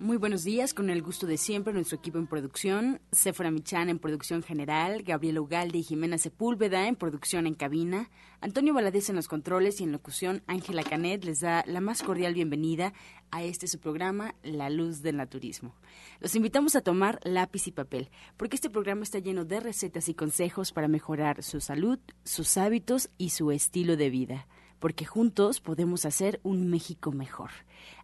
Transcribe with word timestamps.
Muy 0.00 0.16
buenos 0.16 0.44
días, 0.44 0.74
con 0.74 0.90
el 0.90 1.02
gusto 1.02 1.26
de 1.26 1.36
siempre, 1.36 1.72
nuestro 1.72 1.98
equipo 1.98 2.18
en 2.18 2.28
producción, 2.28 3.00
Sephora 3.10 3.50
Michan 3.50 3.88
en 3.88 3.98
producción 3.98 4.44
general, 4.44 5.02
Gabriel 5.02 5.40
Ugalde 5.40 5.78
y 5.78 5.82
Jimena 5.82 6.18
Sepúlveda 6.18 6.86
en 6.86 6.94
producción 6.94 7.48
en 7.48 7.54
cabina, 7.54 8.08
Antonio 8.40 8.72
Valadez 8.72 9.10
en 9.10 9.16
los 9.16 9.26
controles 9.26 9.80
y 9.80 9.84
en 9.84 9.90
locución, 9.90 10.44
Ángela 10.46 10.84
Canet 10.84 11.24
les 11.24 11.40
da 11.40 11.64
la 11.66 11.80
más 11.80 12.04
cordial 12.04 12.32
bienvenida 12.32 12.92
a 13.32 13.42
este 13.42 13.66
su 13.66 13.80
programa, 13.80 14.36
La 14.44 14.70
Luz 14.70 15.02
del 15.02 15.16
Naturismo. 15.16 15.74
Los 16.20 16.36
invitamos 16.36 16.76
a 16.76 16.80
tomar 16.80 17.18
lápiz 17.24 17.66
y 17.66 17.72
papel, 17.72 18.08
porque 18.36 18.54
este 18.54 18.70
programa 18.70 19.02
está 19.02 19.18
lleno 19.18 19.44
de 19.44 19.58
recetas 19.58 20.08
y 20.08 20.14
consejos 20.14 20.70
para 20.70 20.86
mejorar 20.86 21.42
su 21.42 21.60
salud, 21.60 21.98
sus 22.22 22.56
hábitos 22.56 23.10
y 23.18 23.30
su 23.30 23.50
estilo 23.50 23.96
de 23.96 24.10
vida 24.10 24.46
porque 24.78 25.04
juntos 25.04 25.60
podemos 25.60 26.04
hacer 26.04 26.40
un 26.42 26.68
México 26.68 27.12
mejor. 27.12 27.50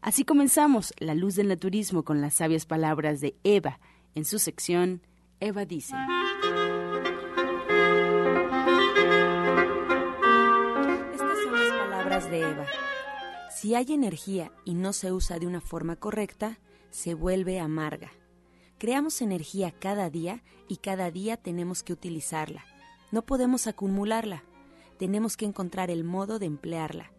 Así 0.01 0.24
comenzamos 0.24 0.92
La 0.98 1.14
Luz 1.14 1.37
del 1.37 1.48
Naturismo 1.48 2.05
con 2.05 2.20
las 2.20 2.34
sabias 2.34 2.66
palabras 2.66 3.20
de 3.20 3.37
Eva 3.45 3.80
en 4.14 4.24
su 4.24 4.38
sección 4.38 5.02
Eva 5.41 5.64
dice. 5.64 5.95
Estas 11.12 11.38
son 11.42 11.52
las 11.52 11.73
palabras 11.78 12.30
de 12.30 12.41
Eva. 12.41 12.66
Si 13.50 13.75
hay 13.75 13.92
energía 13.92 14.52
y 14.64 14.75
no 14.75 14.92
se 14.92 15.12
usa 15.12 15.38
de 15.38 15.47
una 15.47 15.61
forma 15.61 15.97
correcta, 15.97 16.59
se 16.91 17.14
vuelve 17.14 17.61
amarga. 17.61 18.12
Creamos 18.78 19.22
energía 19.22 19.72
cada 19.72 20.11
día 20.11 20.42
y 20.69 20.77
cada 20.77 21.11
día 21.11 21.36
tenemos 21.36 21.83
que 21.83 21.92
utilizarla. 21.92 22.64
No 23.11 23.22
podemos 23.22 23.66
acumularla 23.66 24.45
tenemos 25.04 25.36
que 25.36 25.44
encontrar 25.44 25.90
el 25.90 26.02
modo 26.02 26.38
de 26.38 26.47
emplearla. 26.47 27.12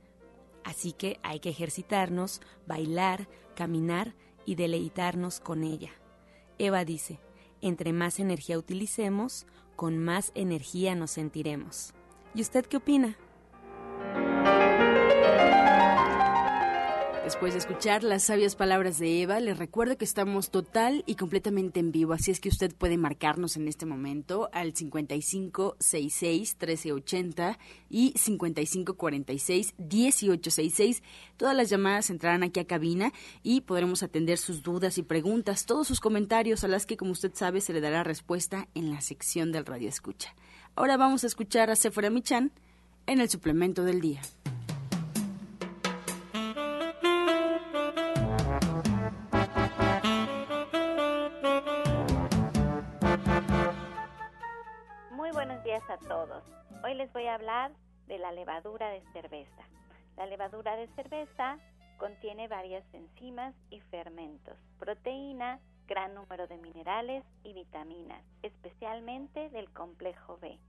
Así 0.63 0.91
que 0.91 1.19
hay 1.21 1.39
que 1.39 1.49
ejercitarnos, 1.49 2.41
bailar, 2.65 3.29
caminar 3.55 4.15
y 4.43 4.55
deleitarnos 4.55 5.39
con 5.39 5.63
ella. 5.63 5.91
Eva 6.57 6.83
dice, 6.83 7.19
entre 7.61 7.93
más 7.93 8.19
energía 8.19 8.57
utilicemos, 8.57 9.45
con 9.75 9.99
más 9.99 10.31
energía 10.33 10.95
nos 10.95 11.11
sentiremos. 11.11 11.93
¿Y 12.33 12.41
usted 12.41 12.65
qué 12.65 12.77
opina? 12.77 13.19
Después 17.25 17.51
de 17.53 17.59
escuchar 17.59 18.03
las 18.03 18.21
sabias 18.21 18.55
palabras 18.55 18.99
de 18.99 19.23
Eva, 19.23 19.39
les 19.39 19.57
recuerdo 19.57 19.97
que 19.97 20.05
estamos 20.05 20.51
total 20.51 21.03
y 21.07 21.15
completamente 21.15 21.79
en 21.79 21.91
vivo, 21.91 22.13
así 22.13 22.29
es 22.29 22.39
que 22.39 22.49
usted 22.49 22.71
puede 22.75 22.99
marcarnos 22.99 23.57
en 23.57 23.67
este 23.67 23.87
momento 23.87 24.47
al 24.53 24.75
5566-1380 24.75 27.57
y 27.89 28.13
5546-1866. 28.13 31.01
Todas 31.35 31.57
las 31.57 31.71
llamadas 31.71 32.11
entrarán 32.11 32.43
aquí 32.43 32.59
a 32.59 32.67
cabina 32.67 33.11
y 33.41 33.61
podremos 33.61 34.03
atender 34.03 34.37
sus 34.37 34.61
dudas 34.61 34.99
y 34.99 35.01
preguntas, 35.01 35.65
todos 35.65 35.87
sus 35.87 35.99
comentarios 35.99 36.63
a 36.63 36.67
las 36.67 36.85
que, 36.85 36.95
como 36.95 37.13
usted 37.13 37.31
sabe, 37.33 37.59
se 37.59 37.73
le 37.73 37.81
dará 37.81 38.03
respuesta 38.03 38.67
en 38.75 38.91
la 38.91 39.01
sección 39.01 39.51
del 39.51 39.65
Radio 39.65 39.89
Escucha. 39.89 40.35
Ahora 40.75 40.95
vamos 40.95 41.23
a 41.23 41.27
escuchar 41.27 41.71
a 41.71 41.75
Sephora 41.75 42.11
Michan 42.11 42.51
en 43.07 43.19
el 43.19 43.31
suplemento 43.31 43.83
del 43.83 43.99
día. 43.99 44.21
Todos. 56.07 56.43
Hoy 56.83 56.93
les 56.93 57.11
voy 57.13 57.25
a 57.25 57.35
hablar 57.35 57.71
de 58.07 58.17
la 58.17 58.31
levadura 58.31 58.89
de 58.89 59.01
cerveza. 59.13 59.63
La 60.17 60.25
levadura 60.25 60.75
de 60.75 60.87
cerveza 60.89 61.57
contiene 61.97 62.47
varias 62.47 62.83
enzimas 62.93 63.55
y 63.69 63.79
fermentos, 63.81 64.57
proteína, 64.79 65.59
gran 65.87 66.13
número 66.13 66.47
de 66.47 66.57
minerales 66.57 67.23
y 67.43 67.53
vitaminas, 67.53 68.23
especialmente 68.43 69.49
del 69.49 69.71
complejo 69.71 70.37
B. 70.41 70.59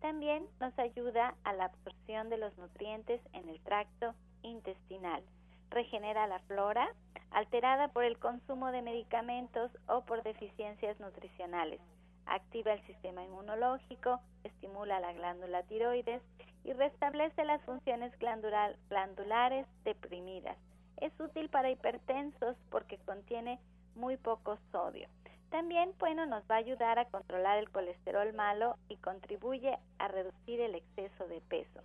También 0.00 0.46
nos 0.60 0.78
ayuda 0.78 1.34
a 1.44 1.52
la 1.52 1.66
absorción 1.66 2.28
de 2.28 2.38
los 2.38 2.56
nutrientes 2.58 3.20
en 3.32 3.48
el 3.48 3.60
tracto 3.62 4.14
intestinal. 4.42 5.24
Regenera 5.70 6.26
la 6.26 6.40
flora 6.40 6.88
alterada 7.30 7.88
por 7.88 8.04
el 8.04 8.18
consumo 8.18 8.70
de 8.70 8.82
medicamentos 8.82 9.70
o 9.88 10.04
por 10.04 10.22
deficiencias 10.22 11.00
nutricionales 11.00 11.80
activa 12.26 12.72
el 12.72 12.86
sistema 12.86 13.22
inmunológico, 13.22 14.20
estimula 14.44 15.00
la 15.00 15.12
glándula 15.12 15.62
tiroides 15.64 16.22
y 16.64 16.72
restablece 16.72 17.44
las 17.44 17.62
funciones 17.62 18.12
glandulares 18.18 19.66
deprimidas. 19.84 20.56
Es 20.98 21.12
útil 21.20 21.48
para 21.48 21.70
hipertensos 21.70 22.56
porque 22.70 22.98
contiene 22.98 23.58
muy 23.94 24.16
poco 24.16 24.58
sodio. 24.72 25.08
También, 25.50 25.92
bueno, 25.98 26.26
nos 26.26 26.42
va 26.50 26.56
a 26.56 26.58
ayudar 26.58 26.98
a 26.98 27.04
controlar 27.04 27.58
el 27.58 27.70
colesterol 27.70 28.32
malo 28.32 28.76
y 28.88 28.96
contribuye 28.96 29.78
a 29.98 30.08
reducir 30.08 30.60
el 30.60 30.74
exceso 30.74 31.28
de 31.28 31.40
peso. 31.42 31.80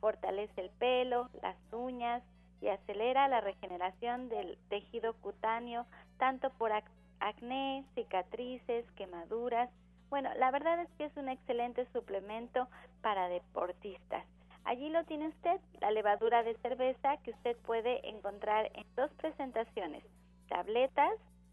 Fortalece 0.00 0.60
el 0.60 0.70
pelo, 0.70 1.30
las 1.42 1.56
uñas 1.72 2.22
y 2.60 2.68
acelera 2.68 3.28
la 3.28 3.40
regeneración 3.40 4.28
del 4.28 4.58
tejido 4.68 5.14
cutáneo 5.14 5.86
tanto 6.18 6.50
por 6.50 6.72
acné, 7.20 7.84
cicatrices, 7.94 8.84
quemaduras. 8.92 9.70
Bueno, 10.10 10.30
la 10.36 10.50
verdad 10.50 10.80
es 10.80 10.88
que 10.96 11.04
es 11.04 11.16
un 11.16 11.28
excelente 11.28 11.86
suplemento 11.92 12.68
para 13.02 13.28
deportistas. 13.28 14.24
Allí 14.64 14.88
lo 14.88 15.04
tiene 15.04 15.28
usted, 15.28 15.60
la 15.80 15.92
levadura 15.92 16.42
de 16.42 16.56
cerveza 16.58 17.16
que 17.18 17.30
usted 17.30 17.56
puede 17.58 18.08
encontrar 18.08 18.70
en 18.74 18.84
dos 18.96 19.12
presentaciones, 19.14 20.02
tabletas 20.48 21.12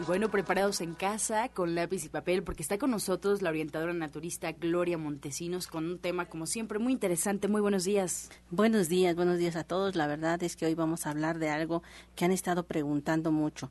Y 0.00 0.02
bueno, 0.06 0.28
preparados 0.28 0.80
en 0.80 0.94
casa 0.94 1.48
con 1.50 1.76
lápiz 1.76 2.04
y 2.04 2.08
papel, 2.08 2.42
porque 2.42 2.62
está 2.62 2.78
con 2.78 2.90
nosotros 2.90 3.42
la 3.42 3.50
orientadora 3.50 3.92
naturista 3.92 4.50
Gloria 4.50 4.98
Montesinos 4.98 5.68
con 5.68 5.86
un 5.86 6.00
tema, 6.00 6.26
como 6.26 6.46
siempre, 6.46 6.80
muy 6.80 6.92
interesante. 6.92 7.46
Muy 7.46 7.60
buenos 7.60 7.84
días. 7.84 8.28
Buenos 8.50 8.88
días, 8.88 9.14
buenos 9.14 9.38
días 9.38 9.54
a 9.54 9.62
todos. 9.62 9.94
La 9.94 10.08
verdad 10.08 10.42
es 10.42 10.56
que 10.56 10.66
hoy 10.66 10.74
vamos 10.74 11.06
a 11.06 11.10
hablar 11.10 11.38
de 11.38 11.50
algo 11.50 11.84
que 12.16 12.24
han 12.24 12.32
estado 12.32 12.66
preguntando 12.66 13.30
mucho. 13.30 13.70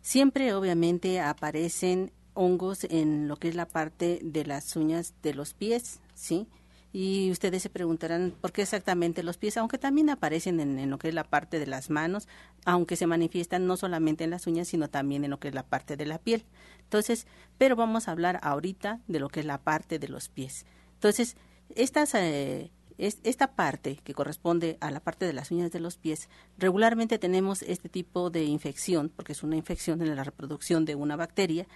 Siempre, 0.00 0.54
obviamente, 0.54 1.20
aparecen 1.20 2.12
hongos 2.34 2.84
en 2.84 3.26
lo 3.26 3.36
que 3.36 3.48
es 3.48 3.56
la 3.56 3.66
parte 3.66 4.20
de 4.22 4.44
las 4.44 4.76
uñas 4.76 5.14
de 5.22 5.34
los 5.34 5.54
pies, 5.54 5.98
¿sí? 6.14 6.46
Y 6.92 7.30
ustedes 7.30 7.62
se 7.62 7.68
preguntarán 7.68 8.32
por 8.40 8.52
qué 8.52 8.62
exactamente 8.62 9.22
los 9.22 9.36
pies, 9.36 9.56
aunque 9.58 9.78
también 9.78 10.08
aparecen 10.08 10.58
en, 10.60 10.90
lo 10.90 10.98
que 10.98 11.08
es 11.08 11.14
la 11.14 11.24
parte 11.24 11.58
de 11.58 11.66
las 11.66 11.90
manos, 11.90 12.28
aunque 12.64 12.96
se 12.96 13.06
manifiestan 13.06 13.66
no 13.66 13.76
solamente 13.76 14.24
en 14.24 14.30
las 14.30 14.46
uñas, 14.46 14.68
sino 14.68 14.88
también 14.88 15.24
en 15.24 15.30
lo 15.30 15.38
que 15.38 15.48
es 15.48 15.54
la 15.54 15.66
parte 15.66 15.96
de 15.96 16.06
la 16.06 16.18
piel. 16.18 16.44
Entonces, 16.84 17.26
pero 17.58 17.76
vamos 17.76 18.08
a 18.08 18.12
hablar 18.12 18.40
ahorita 18.42 19.00
de 19.06 19.20
lo 19.20 19.28
que 19.28 19.40
es 19.40 19.46
la 19.46 19.58
parte 19.58 19.98
de 19.98 20.08
los 20.08 20.30
pies. 20.30 20.64
Entonces, 20.94 21.36
estas, 21.74 22.14
eh, 22.14 22.70
es, 22.96 23.18
esta 23.22 23.52
parte 23.52 24.00
que 24.02 24.14
corresponde 24.14 24.78
a 24.80 24.90
la 24.90 25.00
parte 25.00 25.26
de 25.26 25.34
las 25.34 25.50
uñas 25.50 25.70
de 25.70 25.80
los 25.80 25.98
pies, 25.98 26.30
regularmente 26.56 27.18
tenemos 27.18 27.60
este 27.60 27.90
tipo 27.90 28.30
de 28.30 28.44
infección, 28.44 29.12
porque 29.14 29.32
es 29.32 29.42
una 29.42 29.56
infección 29.56 30.00
en 30.00 30.16
la 30.16 30.24
reproducción 30.24 30.86
de 30.86 30.94
una 30.94 31.16
bacteria, 31.16 31.66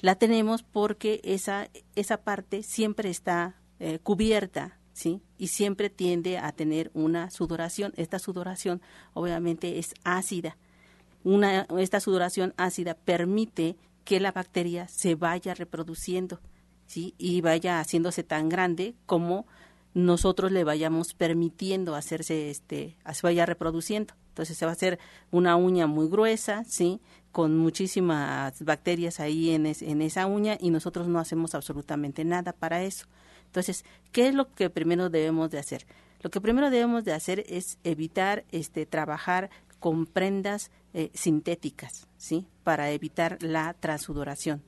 la 0.00 0.16
tenemos 0.16 0.62
porque 0.62 1.20
esa, 1.24 1.70
esa 1.94 2.18
parte 2.18 2.62
siempre 2.62 3.10
está 3.10 3.59
eh, 3.80 3.98
cubierta, 4.02 4.78
¿sí? 4.92 5.22
Y 5.38 5.48
siempre 5.48 5.90
tiende 5.90 6.38
a 6.38 6.52
tener 6.52 6.90
una 6.94 7.30
sudoración. 7.30 7.92
Esta 7.96 8.18
sudoración 8.18 8.82
obviamente 9.14 9.78
es 9.78 9.94
ácida. 10.04 10.56
Una, 11.24 11.66
esta 11.78 12.00
sudoración 12.00 12.54
ácida 12.56 12.94
permite 12.94 13.76
que 14.04 14.20
la 14.20 14.32
bacteria 14.32 14.86
se 14.88 15.14
vaya 15.14 15.54
reproduciendo, 15.54 16.40
¿sí? 16.86 17.14
Y 17.18 17.40
vaya 17.40 17.80
haciéndose 17.80 18.22
tan 18.22 18.48
grande 18.48 18.94
como 19.06 19.46
nosotros 19.94 20.52
le 20.52 20.64
vayamos 20.64 21.14
permitiendo 21.14 21.94
hacerse, 21.94 22.50
este, 22.50 22.96
se 23.12 23.20
vaya 23.22 23.46
reproduciendo. 23.46 24.14
Entonces 24.28 24.56
se 24.56 24.64
va 24.64 24.72
a 24.72 24.74
hacer 24.74 24.98
una 25.30 25.56
uña 25.56 25.86
muy 25.86 26.08
gruesa, 26.08 26.64
¿sí? 26.64 27.00
Con 27.32 27.56
muchísimas 27.56 28.62
bacterias 28.62 29.20
ahí 29.20 29.50
en, 29.50 29.66
en 29.66 30.02
esa 30.02 30.26
uña 30.26 30.56
y 30.60 30.70
nosotros 30.70 31.08
no 31.08 31.18
hacemos 31.18 31.54
absolutamente 31.54 32.24
nada 32.24 32.52
para 32.52 32.82
eso. 32.82 33.06
Entonces, 33.50 33.84
¿qué 34.12 34.28
es 34.28 34.34
lo 34.34 34.52
que 34.54 34.70
primero 34.70 35.10
debemos 35.10 35.50
de 35.50 35.58
hacer? 35.58 35.86
Lo 36.22 36.30
que 36.30 36.40
primero 36.40 36.70
debemos 36.70 37.04
de 37.04 37.12
hacer 37.12 37.44
es 37.48 37.78
evitar 37.82 38.44
este, 38.52 38.86
trabajar 38.86 39.50
con 39.80 40.06
prendas 40.06 40.70
eh, 40.94 41.10
sintéticas, 41.14 42.06
¿sí? 42.16 42.46
Para 42.62 42.90
evitar 42.90 43.42
la 43.42 43.74
transudoración 43.74 44.62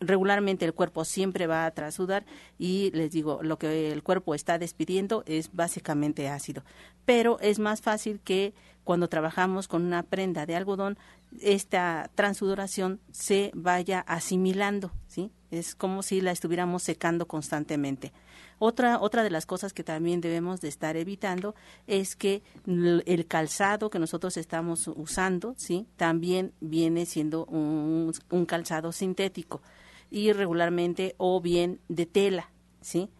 regularmente 0.00 0.64
el 0.64 0.74
cuerpo 0.74 1.04
siempre 1.04 1.46
va 1.46 1.66
a 1.66 1.70
transudar 1.70 2.24
y 2.58 2.90
les 2.92 3.10
digo, 3.12 3.40
lo 3.42 3.58
que 3.58 3.92
el 3.92 4.02
cuerpo 4.02 4.34
está 4.34 4.58
despidiendo 4.58 5.22
es 5.26 5.50
básicamente 5.52 6.28
ácido. 6.28 6.64
Pero 7.04 7.38
es 7.40 7.58
más 7.58 7.80
fácil 7.80 8.20
que 8.20 8.54
cuando 8.84 9.08
trabajamos 9.08 9.66
con 9.66 9.84
una 9.84 10.02
prenda 10.02 10.46
de 10.46 10.54
algodón, 10.54 10.98
esta 11.40 12.10
transudoración 12.14 13.00
se 13.10 13.50
vaya 13.54 14.00
asimilando, 14.00 14.92
¿sí? 15.08 15.32
Es 15.50 15.74
como 15.74 16.02
si 16.02 16.20
la 16.20 16.30
estuviéramos 16.30 16.82
secando 16.82 17.26
constantemente. 17.26 18.12
Otra, 18.58 19.00
otra 19.00 19.22
de 19.24 19.30
las 19.30 19.46
cosas 19.46 19.72
que 19.72 19.82
también 19.82 20.20
debemos 20.20 20.60
de 20.60 20.68
estar 20.68 20.96
evitando 20.96 21.54
es 21.86 22.14
que 22.14 22.42
el 22.66 23.26
calzado 23.26 23.90
que 23.90 23.98
nosotros 23.98 24.36
estamos 24.36 24.88
usando, 24.88 25.54
¿sí? 25.56 25.86
También 25.96 26.52
viene 26.60 27.06
siendo 27.06 27.46
un, 27.46 28.12
un 28.30 28.46
calzado 28.46 28.92
sintético 28.92 29.60
y 30.10 30.32
regularmente 30.32 31.14
o 31.18 31.40
bien 31.40 31.80
de 31.88 32.06
tela, 32.06 32.50
¿sí? 32.80 33.10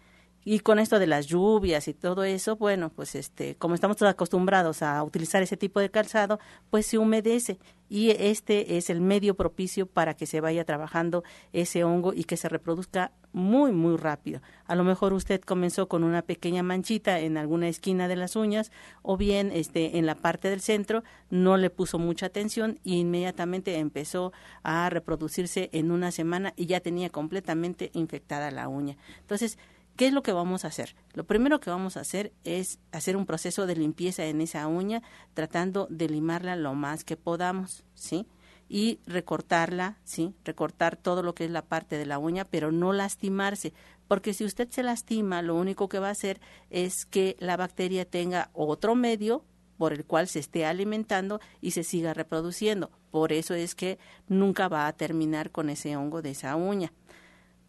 Y 0.44 0.60
con 0.60 0.78
esto 0.78 0.98
de 0.98 1.06
las 1.06 1.26
lluvias 1.26 1.88
y 1.88 1.94
todo 1.94 2.24
eso, 2.24 2.56
bueno, 2.56 2.90
pues 2.90 3.14
este, 3.14 3.56
como 3.56 3.74
estamos 3.74 3.96
todos 3.96 4.10
acostumbrados 4.10 4.82
a 4.82 5.02
utilizar 5.02 5.42
ese 5.42 5.56
tipo 5.56 5.80
de 5.80 5.90
calzado, 5.90 6.38
pues 6.70 6.86
se 6.86 6.98
humedece 6.98 7.58
y 7.88 8.10
este 8.10 8.76
es 8.76 8.90
el 8.90 9.00
medio 9.00 9.34
propicio 9.34 9.86
para 9.86 10.14
que 10.14 10.26
se 10.26 10.40
vaya 10.40 10.64
trabajando 10.64 11.22
ese 11.52 11.84
hongo 11.84 12.12
y 12.14 12.24
que 12.24 12.36
se 12.36 12.48
reproduzca 12.48 13.12
muy 13.32 13.72
muy 13.72 13.96
rápido. 13.96 14.40
A 14.66 14.74
lo 14.74 14.84
mejor 14.84 15.12
usted 15.12 15.40
comenzó 15.40 15.88
con 15.88 16.02
una 16.02 16.22
pequeña 16.22 16.62
manchita 16.62 17.20
en 17.20 17.36
alguna 17.36 17.68
esquina 17.68 18.08
de 18.08 18.16
las 18.16 18.36
uñas 18.36 18.72
o 19.02 19.16
bien 19.16 19.50
este 19.52 19.98
en 19.98 20.06
la 20.06 20.14
parte 20.14 20.50
del 20.50 20.60
centro, 20.60 21.04
no 21.30 21.56
le 21.56 21.70
puso 21.70 21.98
mucha 21.98 22.26
atención 22.26 22.80
e 22.84 22.94
inmediatamente 22.96 23.76
empezó 23.76 24.32
a 24.62 24.88
reproducirse 24.90 25.68
en 25.72 25.90
una 25.90 26.10
semana 26.10 26.52
y 26.56 26.66
ya 26.66 26.80
tenía 26.80 27.10
completamente 27.10 27.90
infectada 27.92 28.50
la 28.50 28.68
uña. 28.68 28.96
Entonces, 29.20 29.58
¿Qué 29.96 30.08
es 30.08 30.12
lo 30.12 30.24
que 30.24 30.32
vamos 30.32 30.64
a 30.64 30.68
hacer? 30.68 30.96
Lo 31.12 31.22
primero 31.22 31.60
que 31.60 31.70
vamos 31.70 31.96
a 31.96 32.00
hacer 32.00 32.32
es 32.42 32.80
hacer 32.90 33.16
un 33.16 33.26
proceso 33.26 33.66
de 33.66 33.76
limpieza 33.76 34.24
en 34.24 34.40
esa 34.40 34.66
uña, 34.66 35.02
tratando 35.34 35.86
de 35.88 36.08
limarla 36.08 36.56
lo 36.56 36.74
más 36.74 37.04
que 37.04 37.16
podamos, 37.16 37.84
¿sí? 37.94 38.26
Y 38.68 38.98
recortarla, 39.06 39.98
¿sí? 40.02 40.34
Recortar 40.44 40.96
todo 40.96 41.22
lo 41.22 41.36
que 41.36 41.44
es 41.44 41.50
la 41.52 41.64
parte 41.64 41.96
de 41.96 42.06
la 42.06 42.18
uña, 42.18 42.44
pero 42.44 42.72
no 42.72 42.92
lastimarse, 42.92 43.72
porque 44.08 44.34
si 44.34 44.44
usted 44.44 44.68
se 44.68 44.82
lastima, 44.82 45.42
lo 45.42 45.54
único 45.54 45.88
que 45.88 46.00
va 46.00 46.08
a 46.08 46.12
hacer 46.12 46.40
es 46.70 47.06
que 47.06 47.36
la 47.38 47.56
bacteria 47.56 48.04
tenga 48.04 48.50
otro 48.52 48.96
medio 48.96 49.44
por 49.78 49.92
el 49.92 50.04
cual 50.04 50.26
se 50.26 50.40
esté 50.40 50.66
alimentando 50.66 51.40
y 51.60 51.70
se 51.70 51.84
siga 51.84 52.14
reproduciendo. 52.14 52.90
Por 53.12 53.32
eso 53.32 53.54
es 53.54 53.76
que 53.76 53.98
nunca 54.26 54.68
va 54.68 54.88
a 54.88 54.92
terminar 54.92 55.52
con 55.52 55.70
ese 55.70 55.96
hongo 55.96 56.20
de 56.20 56.30
esa 56.30 56.56
uña. 56.56 56.92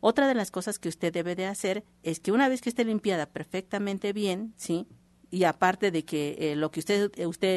Otra 0.08 0.28
de 0.28 0.36
las 0.36 0.52
cosas 0.52 0.78
que 0.78 0.88
usted 0.88 1.12
debe 1.12 1.34
de 1.34 1.48
hacer 1.48 1.84
es 2.04 2.20
que 2.20 2.32
una 2.32 2.48
vez 2.48 2.62
que 2.62 2.70
esté 2.70 2.86
limpiada 2.86 3.26
perfectamente 3.26 4.14
bien, 4.14 4.54
¿sí? 4.56 4.86
Y 5.32 5.46
aparte 5.46 5.90
de 5.90 6.06
que 6.06 6.36
eh, 6.38 6.56
lo 6.56 6.70
que 6.70 6.80
usted 6.80 7.10
esté 7.16 7.48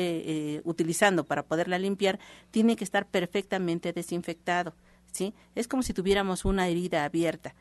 eh, 0.54 0.62
utilizando 0.64 1.24
para 1.24 1.44
poderla 1.44 1.78
limpiar 1.78 2.18
tiene 2.50 2.74
que 2.74 2.84
estar 2.84 3.06
perfectamente 3.06 3.92
desinfectado, 3.92 4.74
¿sí? 5.12 5.34
Es 5.56 5.68
como 5.68 5.82
si 5.82 5.92
tuviéramos 5.92 6.46
una 6.46 6.68
herida 6.68 7.04
abierta, 7.04 7.54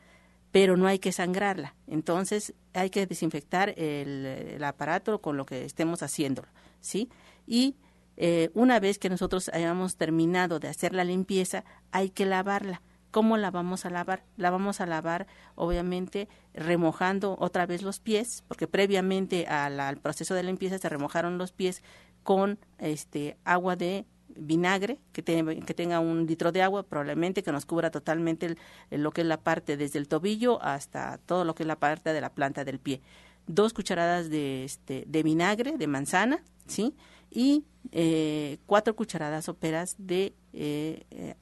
pero 0.52 0.78
no 0.78 0.86
hay 0.86 0.98
que 0.98 1.12
sangrarla. 1.12 1.74
Entonces 1.86 2.54
hay 2.72 2.88
que 2.88 3.04
desinfectar 3.04 3.74
el, 3.76 4.58
aparato 4.64 5.20
con 5.20 5.36
lo 5.36 5.44
que 5.44 5.66
estemos 5.66 6.02
haciéndolo, 6.02 6.48
¿sí? 6.80 7.10
Y 7.46 7.76
eh, 8.16 8.48
una 8.54 8.80
vez 8.80 8.98
que 8.98 9.10
nosotros 9.10 9.50
hayamos 9.52 9.96
terminado 9.96 10.58
de 10.60 10.68
hacer 10.68 10.94
la 10.94 11.04
limpieza, 11.04 11.66
hay 11.90 12.08
que 12.08 12.24
lavarla 12.24 12.80
¿Cómo 13.18 13.36
la 13.36 13.50
vamos 13.50 13.84
a 13.84 13.90
lavar? 13.90 14.22
La 14.36 14.48
vamos 14.48 14.80
a 14.80 14.86
lavar, 14.86 15.26
obviamente, 15.56 16.28
remojando 16.54 17.36
otra 17.40 17.66
vez 17.66 17.82
los 17.82 17.98
pies, 17.98 18.44
porque 18.46 18.68
previamente 18.68 19.48
al 19.48 19.96
proceso 19.96 20.36
de 20.36 20.44
limpieza 20.44 20.78
se 20.78 20.88
remojaron 20.88 21.36
los 21.36 21.50
pies 21.50 21.82
con 22.22 22.60
este 22.78 23.36
agua 23.44 23.74
de 23.74 24.06
vinagre 24.28 25.00
que, 25.10 25.24
que 25.24 25.74
tenga 25.74 25.98
un 25.98 26.26
litro 26.26 26.52
de 26.52 26.62
agua 26.62 26.84
probablemente 26.84 27.42
que 27.42 27.50
nos 27.50 27.66
cubra 27.66 27.90
totalmente 27.90 28.54
lo 28.92 29.10
que 29.10 29.22
es 29.22 29.26
la 29.26 29.40
parte 29.40 29.76
desde 29.76 29.98
el 29.98 30.06
tobillo 30.06 30.62
hasta 30.62 31.18
todo 31.18 31.44
lo 31.44 31.56
que 31.56 31.64
es 31.64 31.66
la 31.66 31.80
parte 31.80 32.12
de 32.12 32.20
la 32.20 32.30
planta 32.30 32.64
del 32.64 32.78
pie. 32.78 33.02
Dos 33.48 33.72
cucharadas 33.72 34.30
de 34.30 34.62
este 34.62 35.02
de 35.08 35.24
vinagre 35.24 35.76
de 35.76 35.88
manzana 35.88 36.44
sí 36.68 36.94
y 37.32 37.64
eh, 37.90 38.58
cuatro 38.66 38.94
cucharadas 38.94 39.46
soperas 39.46 39.96
de 39.98 40.36
eh, 40.52 41.04
eh, 41.10 41.34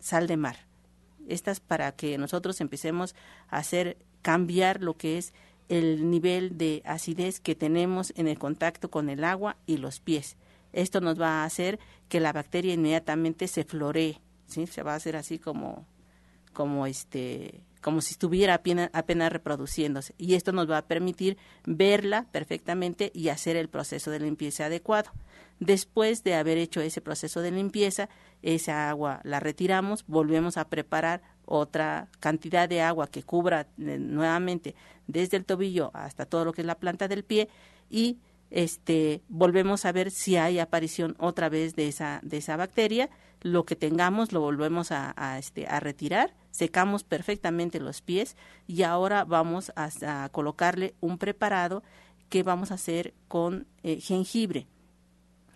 sal 0.00 0.26
de 0.26 0.36
mar 0.36 0.65
estas 1.28 1.60
para 1.60 1.92
que 1.92 2.18
nosotros 2.18 2.60
empecemos 2.60 3.14
a 3.48 3.58
hacer 3.58 3.96
cambiar 4.22 4.82
lo 4.82 4.94
que 4.94 5.18
es 5.18 5.32
el 5.68 6.10
nivel 6.10 6.56
de 6.58 6.82
acidez 6.84 7.40
que 7.40 7.54
tenemos 7.54 8.12
en 8.16 8.28
el 8.28 8.38
contacto 8.38 8.90
con 8.90 9.08
el 9.08 9.24
agua 9.24 9.56
y 9.66 9.78
los 9.78 10.00
pies. 10.00 10.36
Esto 10.72 11.00
nos 11.00 11.20
va 11.20 11.42
a 11.42 11.44
hacer 11.44 11.78
que 12.08 12.20
la 12.20 12.32
bacteria 12.32 12.74
inmediatamente 12.74 13.48
se 13.48 13.64
floree, 13.64 14.20
¿sí? 14.46 14.66
Se 14.66 14.82
va 14.82 14.92
a 14.92 14.96
hacer 14.96 15.16
así 15.16 15.38
como 15.38 15.86
como 16.52 16.86
este 16.86 17.62
como 17.82 18.00
si 18.00 18.12
estuviera 18.12 18.54
apenas, 18.54 18.90
apenas, 18.92 19.30
reproduciéndose 19.30 20.14
y 20.18 20.34
esto 20.34 20.52
nos 20.52 20.68
va 20.68 20.78
a 20.78 20.86
permitir 20.86 21.36
verla 21.64 22.26
perfectamente 22.32 23.12
y 23.14 23.28
hacer 23.28 23.56
el 23.56 23.68
proceso 23.68 24.10
de 24.10 24.20
limpieza 24.20 24.66
adecuado. 24.66 25.10
Después 25.58 26.22
de 26.22 26.34
haber 26.34 26.58
hecho 26.58 26.80
ese 26.80 27.00
proceso 27.00 27.40
de 27.40 27.50
limpieza, 27.50 28.08
esa 28.42 28.90
agua 28.90 29.20
la 29.24 29.40
retiramos, 29.40 30.04
volvemos 30.06 30.58
a 30.58 30.68
preparar 30.68 31.22
otra 31.46 32.08
cantidad 32.20 32.68
de 32.68 32.82
agua 32.82 33.06
que 33.06 33.22
cubra 33.22 33.62
eh, 33.78 33.98
nuevamente 33.98 34.74
desde 35.06 35.36
el 35.36 35.44
tobillo 35.44 35.90
hasta 35.94 36.26
todo 36.26 36.44
lo 36.44 36.52
que 36.52 36.60
es 36.60 36.66
la 36.66 36.78
planta 36.78 37.08
del 37.08 37.24
pie 37.24 37.48
y 37.88 38.18
este 38.50 39.22
volvemos 39.28 39.84
a 39.84 39.92
ver 39.92 40.10
si 40.10 40.36
hay 40.36 40.58
aparición 40.58 41.16
otra 41.18 41.48
vez 41.48 41.74
de 41.74 41.88
esa 41.88 42.20
de 42.22 42.36
esa 42.36 42.56
bacteria. 42.56 43.08
Lo 43.42 43.64
que 43.64 43.76
tengamos 43.76 44.32
lo 44.32 44.40
volvemos 44.40 44.92
a, 44.92 45.38
este 45.38 45.66
a 45.66 45.80
retirar 45.80 46.34
secamos 46.50 47.04
perfectamente 47.04 47.80
los 47.80 48.02
pies 48.02 48.36
y 48.66 48.82
ahora 48.82 49.24
vamos 49.24 49.72
a, 49.76 50.28
colocarle 50.32 50.94
un 51.00 51.18
preparado 51.18 51.82
que 52.28 52.42
vamos 52.42 52.70
a 52.70 52.74
hacer 52.74 53.14
con 53.28 53.66
eh, 53.82 54.00
jengibre 54.00 54.66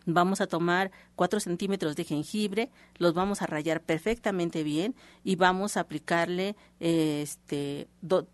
Vamos 0.06 0.40
a 0.40 0.46
tomar 0.46 0.90
4 1.16 1.40
centímetros 1.40 1.94
de 1.96 2.04
jengibre, 2.04 2.70
los 2.96 3.14
vamos 3.14 3.42
a 3.42 3.46
rayar 3.46 3.82
perfectamente 3.82 4.62
bien 4.62 4.94
y 5.24 5.36
vamos 5.36 5.76
a 5.76 5.80
aplicarle 5.80 6.56
este, 6.78 7.88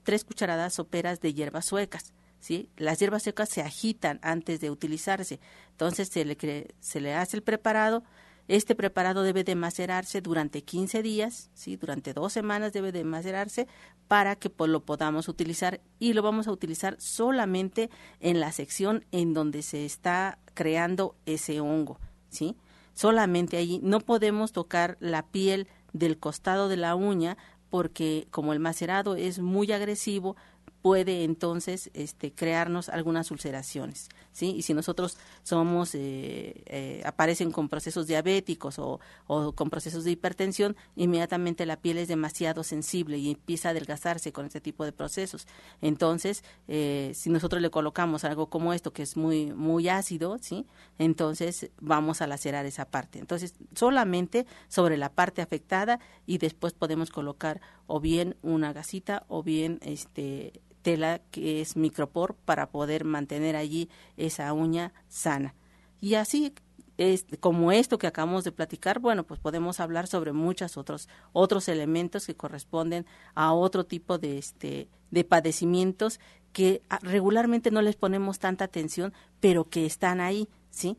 tres 0.04 0.24
cucharadas 0.24 0.74
soperas 0.74 1.20
de 1.20 1.34
hierbas 1.34 1.66
suecas. 1.66 2.12
¿sí? 2.38 2.68
Las 2.76 2.98
hierbas 2.98 3.24
suecas 3.24 3.48
se 3.48 3.62
agitan 3.62 4.20
antes 4.22 4.60
de 4.60 4.70
utilizarse, 4.70 5.40
entonces 5.72 6.08
se 6.08 6.24
le, 6.24 6.36
se 6.80 7.00
le 7.00 7.14
hace 7.14 7.36
el 7.36 7.42
preparado, 7.42 8.04
Este 8.48 8.76
preparado 8.76 9.24
debe 9.24 9.42
de 9.42 9.56
macerarse 9.56 10.20
durante 10.20 10.62
15 10.62 11.02
días, 11.02 11.50
¿sí? 11.54 11.76
durante 11.76 12.12
dos 12.12 12.32
semanas 12.32 12.72
debe 12.72 12.92
de 12.92 13.02
macerarse 13.02 13.66
para 14.06 14.36
que 14.36 14.50
pues, 14.50 14.70
lo 14.70 14.84
podamos 14.84 15.26
utilizar 15.28 15.80
y 15.98 16.12
lo 16.12 16.22
vamos 16.22 16.46
a 16.46 16.52
utilizar 16.52 16.94
solamente 17.00 17.90
en 18.20 18.38
la 18.38 18.52
sección 18.52 19.04
en 19.10 19.34
donde 19.34 19.62
se 19.62 19.84
está 19.84 20.38
creando 20.56 21.14
ese 21.26 21.60
hongo, 21.60 22.00
¿sí? 22.30 22.56
Solamente 22.94 23.58
allí 23.58 23.78
no 23.82 24.00
podemos 24.00 24.52
tocar 24.52 24.96
la 25.00 25.26
piel 25.26 25.68
del 25.92 26.18
costado 26.18 26.68
de 26.68 26.78
la 26.78 26.96
uña 26.96 27.36
porque 27.68 28.26
como 28.30 28.54
el 28.54 28.58
macerado 28.58 29.16
es 29.16 29.38
muy 29.38 29.70
agresivo, 29.70 30.34
puede 30.80 31.24
entonces 31.24 31.90
este, 31.92 32.32
crearnos 32.32 32.88
algunas 32.88 33.30
ulceraciones, 33.30 34.08
¿sí? 34.36 34.54
Y 34.54 34.62
si 34.62 34.74
nosotros 34.74 35.16
somos, 35.42 35.94
eh, 35.94 36.62
eh, 36.66 37.02
aparecen 37.06 37.50
con 37.50 37.68
procesos 37.70 38.06
diabéticos 38.06 38.78
o, 38.78 39.00
o, 39.26 39.52
con 39.52 39.70
procesos 39.70 40.04
de 40.04 40.10
hipertensión, 40.10 40.76
inmediatamente 40.94 41.64
la 41.64 41.76
piel 41.76 41.96
es 41.96 42.08
demasiado 42.08 42.62
sensible 42.62 43.16
y 43.16 43.30
empieza 43.30 43.68
a 43.68 43.70
adelgazarse 43.70 44.32
con 44.32 44.44
este 44.44 44.60
tipo 44.60 44.84
de 44.84 44.92
procesos. 44.92 45.46
Entonces, 45.80 46.44
eh, 46.68 47.12
si 47.14 47.30
nosotros 47.30 47.62
le 47.62 47.70
colocamos 47.70 48.24
algo 48.24 48.48
como 48.48 48.74
esto, 48.74 48.92
que 48.92 49.02
es 49.02 49.16
muy, 49.16 49.52
muy 49.52 49.88
ácido, 49.88 50.36
¿sí? 50.38 50.66
Entonces 50.98 51.70
vamos 51.80 52.20
a 52.20 52.26
lacerar 52.26 52.66
esa 52.66 52.84
parte. 52.84 53.18
Entonces, 53.18 53.54
solamente 53.74 54.46
sobre 54.68 54.98
la 54.98 55.08
parte 55.08 55.40
afectada 55.40 55.98
y 56.26 56.36
después 56.36 56.74
podemos 56.74 57.10
colocar 57.10 57.62
o 57.86 58.00
bien 58.00 58.36
una 58.42 58.74
gasita 58.74 59.24
o 59.28 59.42
bien 59.42 59.78
este 59.80 60.60
tela 60.86 61.20
que 61.32 61.60
es 61.60 61.76
micropor 61.76 62.36
para 62.44 62.70
poder 62.70 63.04
mantener 63.04 63.56
allí 63.56 63.90
esa 64.16 64.52
uña 64.52 64.92
sana. 65.08 65.56
Y 66.00 66.14
así 66.14 66.54
es, 66.96 67.26
como 67.40 67.72
esto 67.72 67.98
que 67.98 68.06
acabamos 68.06 68.44
de 68.44 68.52
platicar, 68.52 69.00
bueno, 69.00 69.24
pues 69.24 69.40
podemos 69.40 69.80
hablar 69.80 70.06
sobre 70.06 70.32
muchos 70.32 70.76
otros 70.76 71.08
otros 71.32 71.66
elementos 71.66 72.24
que 72.24 72.36
corresponden 72.36 73.04
a 73.34 73.52
otro 73.52 73.84
tipo 73.84 74.18
de 74.18 74.38
este 74.38 74.88
de 75.10 75.24
padecimientos 75.24 76.20
que 76.52 76.82
regularmente 77.02 77.72
no 77.72 77.82
les 77.82 77.96
ponemos 77.96 78.38
tanta 78.38 78.66
atención, 78.66 79.12
pero 79.40 79.68
que 79.68 79.86
están 79.86 80.20
ahí, 80.20 80.48
¿sí? 80.70 80.96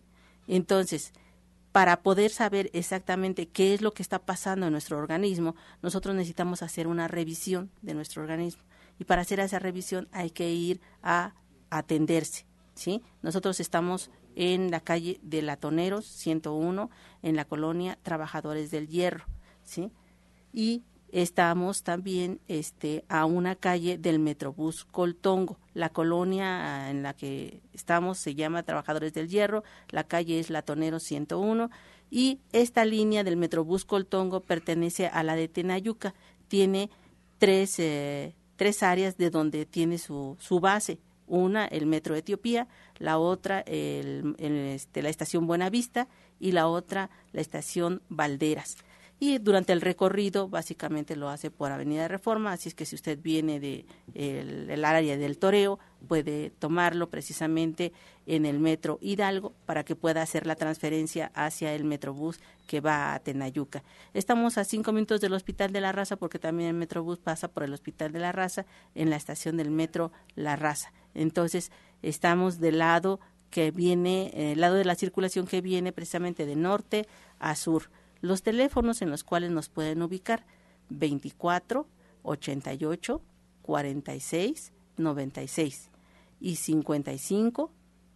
Entonces, 0.49 1.13
para 1.71 2.01
poder 2.01 2.31
saber 2.31 2.69
exactamente 2.73 3.47
qué 3.47 3.73
es 3.73 3.81
lo 3.81 3.93
que 3.93 4.03
está 4.03 4.19
pasando 4.19 4.65
en 4.65 4.73
nuestro 4.73 4.97
organismo, 4.97 5.55
nosotros 5.81 6.13
necesitamos 6.13 6.61
hacer 6.61 6.87
una 6.87 7.07
revisión 7.07 7.71
de 7.81 7.93
nuestro 7.93 8.21
organismo 8.21 8.63
y 8.99 9.05
para 9.05 9.21
hacer 9.21 9.39
esa 9.39 9.59
revisión 9.59 10.07
hay 10.11 10.29
que 10.29 10.51
ir 10.51 10.81
a 11.01 11.33
atenderse, 11.69 12.45
¿sí? 12.75 13.03
Nosotros 13.21 13.59
estamos 13.59 14.09
en 14.35 14.69
la 14.69 14.79
calle 14.79 15.19
de 15.23 15.41
Latoneros 15.41 16.05
101 16.05 16.89
en 17.23 17.35
la 17.35 17.45
colonia 17.45 17.97
Trabajadores 18.03 18.71
del 18.71 18.87
Hierro, 18.87 19.25
¿sí? 19.63 19.91
Y 20.53 20.83
estamos 21.09 21.83
también 21.83 22.39
este 22.47 23.05
a 23.09 23.25
una 23.25 23.55
calle 23.55 23.97
del 23.97 24.19
Metrobús 24.19 24.85
Coltongo. 24.85 25.57
La 25.73 25.89
colonia 25.89 26.89
en 26.89 27.03
la 27.03 27.13
que 27.13 27.61
estamos 27.73 28.17
se 28.17 28.35
llama 28.35 28.63
Trabajadores 28.63 29.13
del 29.13 29.27
Hierro, 29.27 29.63
la 29.89 30.03
calle 30.03 30.39
es 30.39 30.49
Latoneros 30.49 31.03
101 31.03 31.69
y 32.09 32.39
esta 32.51 32.85
línea 32.85 33.23
del 33.23 33.37
Metrobús 33.37 33.85
Coltongo 33.85 34.41
pertenece 34.41 35.07
a 35.07 35.23
la 35.23 35.35
de 35.35 35.47
Tenayuca. 35.47 36.13
Tiene 36.47 36.89
tres 37.37 37.79
eh, 37.79 38.35
tres 38.57 38.83
áreas 38.83 39.17
de 39.17 39.29
donde 39.29 39.65
tiene 39.65 39.97
su, 39.97 40.35
su 40.39 40.59
base. 40.59 40.99
Una, 41.27 41.65
el 41.65 41.87
Metro 41.87 42.15
Etiopía, 42.15 42.67
la 42.99 43.17
otra, 43.17 43.61
el, 43.61 44.35
este, 44.39 45.01
la 45.01 45.09
estación 45.09 45.45
Buenavista 45.45 46.07
y 46.39 46.51
la 46.51 46.67
otra, 46.67 47.09
la 47.33 47.41
estación 47.41 48.01
Valderas 48.09 48.77
y 49.19 49.39
durante 49.39 49.73
el 49.73 49.81
recorrido 49.81 50.47
básicamente 50.47 51.15
lo 51.15 51.29
hace 51.29 51.49
por 51.49 51.71
Avenida 51.71 52.07
Reforma, 52.07 52.53
así 52.53 52.69
es 52.69 52.75
que 52.75 52.85
si 52.85 52.95
usted 52.95 53.19
viene 53.19 53.59
de 53.59 53.85
el, 54.13 54.85
área 54.85 55.17
del 55.17 55.39
Toreo 55.39 55.79
puede 56.07 56.51
tomarlo 56.51 57.09
precisamente 57.09 57.93
en 58.25 58.45
el 58.45 58.59
metro 58.59 58.97
Hidalgo 59.01 59.53
para 59.65 59.83
que 59.83 59.95
pueda 59.95 60.21
hacer 60.21 60.45
la 60.45 60.55
transferencia 60.55 61.31
hacia 61.33 61.73
el 61.73 61.83
metrobús 61.83 62.39
que 62.67 62.81
va 62.81 63.13
a 63.13 63.19
Tenayuca. 63.19 63.83
Estamos 64.13 64.57
a 64.57 64.63
cinco 64.63 64.91
minutos 64.91 65.21
del 65.21 65.33
Hospital 65.33 65.71
de 65.71 65.81
la 65.81 65.91
Raza 65.91 66.17
porque 66.17 66.39
también 66.39 66.69
el 66.69 66.75
metrobús 66.75 67.19
pasa 67.19 67.47
por 67.47 67.63
el 67.63 67.73
Hospital 67.73 68.11
de 68.11 68.19
la 68.19 68.31
Raza 68.31 68.65
en 68.95 69.09
la 69.09 69.15
estación 69.15 69.57
del 69.57 69.71
metro 69.71 70.11
La 70.35 70.55
Raza. 70.55 70.91
Entonces 71.13 71.71
estamos 72.01 72.59
del 72.59 72.79
lado 72.79 73.19
que 73.49 73.71
viene, 73.71 74.31
el 74.33 74.41
eh, 74.41 74.55
lado 74.57 74.75
de 74.75 74.85
la 74.85 74.95
circulación 74.95 75.47
que 75.47 75.61
viene 75.61 75.93
precisamente 75.93 76.45
de 76.45 76.55
norte 76.55 77.07
a 77.39 77.55
sur 77.55 77.89
los 78.21 78.43
teléfonos 78.43 79.01
en 79.01 79.09
los 79.09 79.23
cuales 79.23 79.51
nos 79.51 79.69
pueden 79.69 80.01
ubicar 80.01 80.45
24 80.89 81.87
88 82.23 83.21
46 83.61 84.73
96 84.97 85.89
y 86.39 86.55
55 86.55 87.71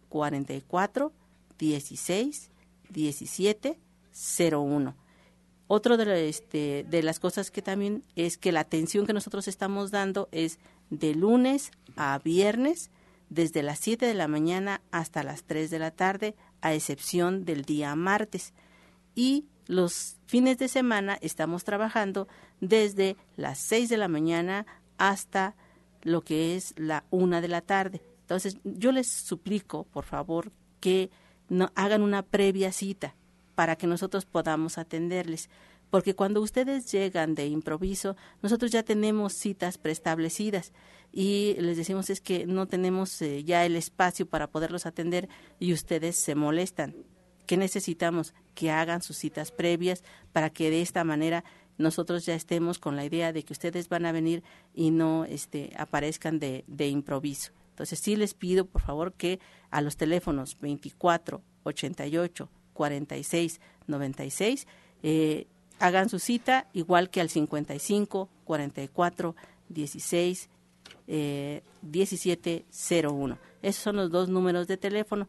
44 0.08 1.12
16 1.58 2.50
17 2.90 3.78
01. 4.40 4.94
Otro 5.68 5.96
de, 5.96 6.28
este, 6.28 6.84
de 6.88 7.02
las 7.02 7.18
cosas 7.18 7.50
que 7.50 7.62
también 7.62 8.02
es 8.14 8.36
que 8.36 8.52
la 8.52 8.60
atención 8.60 9.06
que 9.06 9.14
nosotros 9.14 9.48
estamos 9.48 9.90
dando 9.90 10.28
es 10.30 10.58
de 10.90 11.14
lunes 11.14 11.70
a 11.96 12.18
viernes, 12.18 12.90
desde 13.30 13.62
las 13.62 13.78
7 13.78 14.04
de 14.04 14.12
la 14.12 14.28
mañana 14.28 14.82
hasta 14.90 15.22
las 15.22 15.44
3 15.44 15.70
de 15.70 15.78
la 15.78 15.90
tarde, 15.90 16.34
a 16.60 16.74
excepción 16.74 17.46
del 17.46 17.64
día 17.64 17.96
martes. 17.96 18.52
Y 19.14 19.46
los 19.66 20.16
fines 20.26 20.58
de 20.58 20.68
semana 20.68 21.16
estamos 21.22 21.64
trabajando 21.64 22.28
desde 22.60 23.16
las 23.36 23.58
6 23.58 23.88
de 23.88 23.96
la 23.96 24.08
mañana 24.08 24.66
hasta 24.98 25.54
lo 26.02 26.22
que 26.22 26.56
es 26.56 26.74
la 26.76 27.04
una 27.10 27.40
de 27.40 27.48
la 27.48 27.60
tarde. 27.60 28.02
Entonces, 28.20 28.58
yo 28.64 28.92
les 28.92 29.08
suplico, 29.08 29.84
por 29.84 30.04
favor, 30.04 30.52
que 30.80 31.10
no, 31.48 31.70
hagan 31.74 32.02
una 32.02 32.22
previa 32.22 32.72
cita 32.72 33.14
para 33.54 33.76
que 33.76 33.86
nosotros 33.86 34.24
podamos 34.24 34.78
atenderles. 34.78 35.50
Porque 35.90 36.14
cuando 36.14 36.40
ustedes 36.40 36.90
llegan 36.90 37.34
de 37.34 37.46
improviso, 37.46 38.16
nosotros 38.40 38.70
ya 38.70 38.82
tenemos 38.82 39.34
citas 39.34 39.76
preestablecidas 39.76 40.72
y 41.12 41.54
les 41.58 41.76
decimos 41.76 42.08
es 42.08 42.22
que 42.22 42.46
no 42.46 42.66
tenemos 42.66 43.20
eh, 43.20 43.44
ya 43.44 43.66
el 43.66 43.76
espacio 43.76 44.24
para 44.24 44.50
poderlos 44.50 44.86
atender 44.86 45.28
y 45.60 45.74
ustedes 45.74 46.16
se 46.16 46.34
molestan. 46.34 46.94
¿Qué 47.46 47.58
necesitamos? 47.58 48.32
Que 48.54 48.70
hagan 48.70 49.02
sus 49.02 49.18
citas 49.18 49.52
previas 49.52 50.02
para 50.32 50.48
que 50.48 50.70
de 50.70 50.80
esta 50.80 51.04
manera 51.04 51.44
nosotros 51.78 52.26
ya 52.26 52.34
estemos 52.34 52.78
con 52.78 52.96
la 52.96 53.04
idea 53.04 53.32
de 53.32 53.42
que 53.42 53.52
ustedes 53.52 53.88
van 53.88 54.06
a 54.06 54.12
venir 54.12 54.42
y 54.74 54.90
no 54.90 55.24
este, 55.24 55.72
aparezcan 55.76 56.38
de, 56.38 56.64
improviso. 56.88 57.52
Entonces 57.70 57.98
sí 57.98 58.16
les 58.16 58.34
pido 58.34 58.66
por 58.66 58.82
favor 58.82 59.12
que 59.12 59.40
a 59.70 59.80
los 59.80 59.96
teléfonos 59.96 60.58
24 60.60 61.42
88 61.64 62.48
46 62.74 63.60
96 63.86 64.66
eh, 65.02 65.46
hagan 65.78 66.08
su 66.08 66.18
cita 66.18 66.68
igual 66.72 67.10
que 67.10 67.20
al 67.20 67.30
55 67.30 68.28
44 68.44 69.34
16 69.68 70.50
eh, 71.08 71.62
17 71.82 72.64
01. 73.04 73.38
Esos 73.62 73.82
son 73.82 73.96
los 73.96 74.10
dos 74.10 74.28
números 74.28 74.66
de 74.66 74.76
teléfono. 74.76 75.28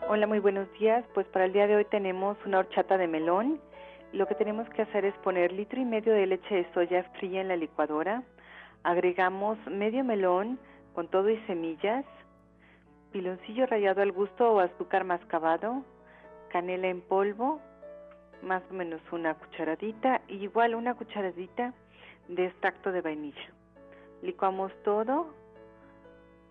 Hola, 0.08 0.28
muy 0.28 0.38
buenos 0.38 0.68
días. 0.78 1.04
Pues 1.12 1.26
para 1.26 1.46
el 1.46 1.52
día 1.52 1.66
de 1.66 1.74
hoy 1.74 1.86
tenemos 1.86 2.38
una 2.46 2.60
horchata 2.60 2.96
de 2.98 3.08
melón 3.08 3.60
lo 4.14 4.26
que 4.28 4.36
tenemos 4.36 4.68
que 4.70 4.82
hacer 4.82 5.04
es 5.04 5.14
poner 5.18 5.50
litro 5.50 5.80
y 5.80 5.84
medio 5.84 6.12
de 6.12 6.26
leche 6.26 6.54
de 6.54 6.72
soya 6.72 7.02
fría 7.18 7.40
en 7.40 7.48
la 7.48 7.56
licuadora, 7.56 8.22
agregamos 8.84 9.58
medio 9.66 10.04
melón 10.04 10.58
con 10.94 11.08
todo 11.08 11.28
y 11.28 11.36
semillas, 11.48 12.04
piloncillo 13.10 13.66
rallado 13.66 14.02
al 14.02 14.12
gusto 14.12 14.52
o 14.52 14.60
azúcar 14.60 15.02
mascabado, 15.02 15.84
canela 16.50 16.86
en 16.86 17.00
polvo, 17.00 17.60
más 18.40 18.62
o 18.70 18.74
menos 18.74 19.00
una 19.10 19.34
cucharadita, 19.34 20.20
y 20.28 20.36
igual 20.36 20.76
una 20.76 20.94
cucharadita 20.94 21.74
de 22.28 22.46
extracto 22.46 22.92
de 22.92 23.00
vainilla. 23.00 23.50
Licuamos 24.22 24.72
todo 24.84 25.34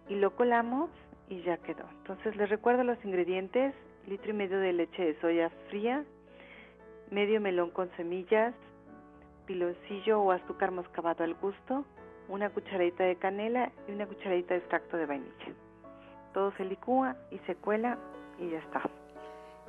y 0.10 0.16
lo 0.16 0.36
colamos 0.36 0.90
y 1.30 1.42
ya 1.44 1.58
quedó. 1.58 1.86
Entonces 2.00 2.36
les 2.36 2.50
recuerdo 2.50 2.84
los 2.84 3.04
ingredientes, 3.06 3.74
litro 4.06 4.32
y 4.32 4.34
medio 4.34 4.60
de 4.60 4.74
leche 4.74 5.06
de 5.06 5.20
soya 5.22 5.50
fría, 5.70 6.04
medio 7.14 7.40
melón 7.40 7.70
con 7.70 7.90
semillas, 7.96 8.54
piloncillo 9.46 10.22
o 10.22 10.32
azúcar 10.32 10.72
mascabado 10.72 11.24
al 11.24 11.36
gusto, 11.36 11.86
una 12.28 12.50
cucharadita 12.50 13.04
de 13.04 13.16
canela 13.18 13.72
y 13.88 13.92
una 13.92 14.08
cucharadita 14.08 14.56
de 14.56 14.62
extracto 14.62 14.98
de 14.98 15.06
vainilla. 15.06 15.54
Todo 16.34 16.52
se 16.58 16.66
licúa 16.66 17.16
y 17.32 17.38
se 17.40 17.56
cuela 17.56 17.98
y 18.40 18.50
ya 18.50 18.58
está. 18.60 18.82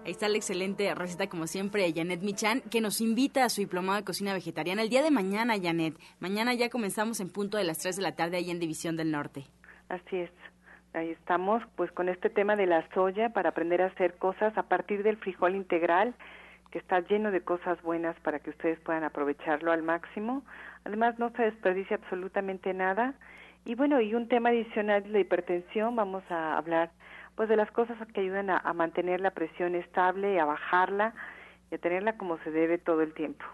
Ahí 0.05 0.11
está 0.11 0.29
la 0.29 0.37
excelente 0.37 0.95
receta, 0.95 1.29
como 1.29 1.47
siempre, 1.47 1.83
de 1.83 1.93
Janet 1.95 2.21
Michan, 2.23 2.61
que 2.71 2.81
nos 2.81 3.01
invita 3.01 3.45
a 3.45 3.49
su 3.49 3.63
diplomado 3.63 3.99
de 3.99 4.05
cocina 4.05 4.35
vegetariana 4.35 4.83
el 4.83 4.91
día 4.91 5.03
de 5.03 5.11
mañana, 5.11 5.55
Janet. 5.61 5.95
Mañana 6.21 6.53
ya 6.55 6.69
comenzamos 6.69 7.21
en 7.21 7.31
punto 7.31 7.57
de 7.57 7.65
las 7.65 7.79
3 7.79 7.97
de 7.97 8.03
la 8.03 8.15
tarde 8.15 8.37
ahí 8.37 8.51
en 8.51 8.61
División 8.61 8.97
del 8.97 9.11
Norte. 9.11 9.45
Así 9.89 10.17
es. 10.17 10.31
Ahí 10.93 11.11
estamos, 11.11 11.63
pues 11.75 11.91
con 11.93 12.09
este 12.09 12.31
tema 12.31 12.55
de 12.55 12.67
la 12.67 12.87
soya 12.93 13.31
para 13.31 13.51
aprender 13.51 13.83
a 13.83 13.87
hacer 13.87 14.17
cosas 14.17 14.57
a 14.57 14.65
partir 14.65 15.03
del 15.03 15.17
frijol 15.17 15.57
integral 15.57 16.15
que 16.75 16.81
está 16.81 16.99
lleno 16.99 17.31
de 17.31 17.41
cosas 17.41 17.81
buenas 17.83 18.19
para 18.25 18.41
que 18.41 18.51
ustedes 18.51 18.81
puedan 18.81 19.05
aprovecharlo 19.05 19.71
al 19.71 19.85
máximo. 19.85 20.43
Además, 20.83 21.17
no 21.21 21.31
se 21.31 21.45
desperdicia 21.45 21.99
absolutamente 21.99 22.75
nada. 22.75 23.15
Y 23.65 23.77
bueno, 23.77 24.01
y 24.01 24.13
un 24.17 24.27
tema 24.27 24.49
adicional 24.49 25.05
la 25.13 25.21
hipertensión, 25.21 25.95
vamos 25.95 26.25
a 26.31 26.59
hablar 26.59 26.91
pues 27.37 27.49
de 27.49 27.55
las 27.55 27.71
cosas 27.71 27.97
que 28.13 28.23
ayudan 28.23 28.51
a, 28.51 28.59
a 28.59 28.73
mantener 28.73 29.21
la 29.21 29.31
presión 29.31 29.77
estable, 29.77 30.41
a 30.41 30.47
bajarla 30.47 31.15
y 31.71 31.77
a 31.77 31.79
tenerla 31.79 32.17
como 32.17 32.39
se 32.39 32.51
debe 32.51 32.79
todo 32.79 33.03
el 33.03 33.15
tiempo. 33.15 33.45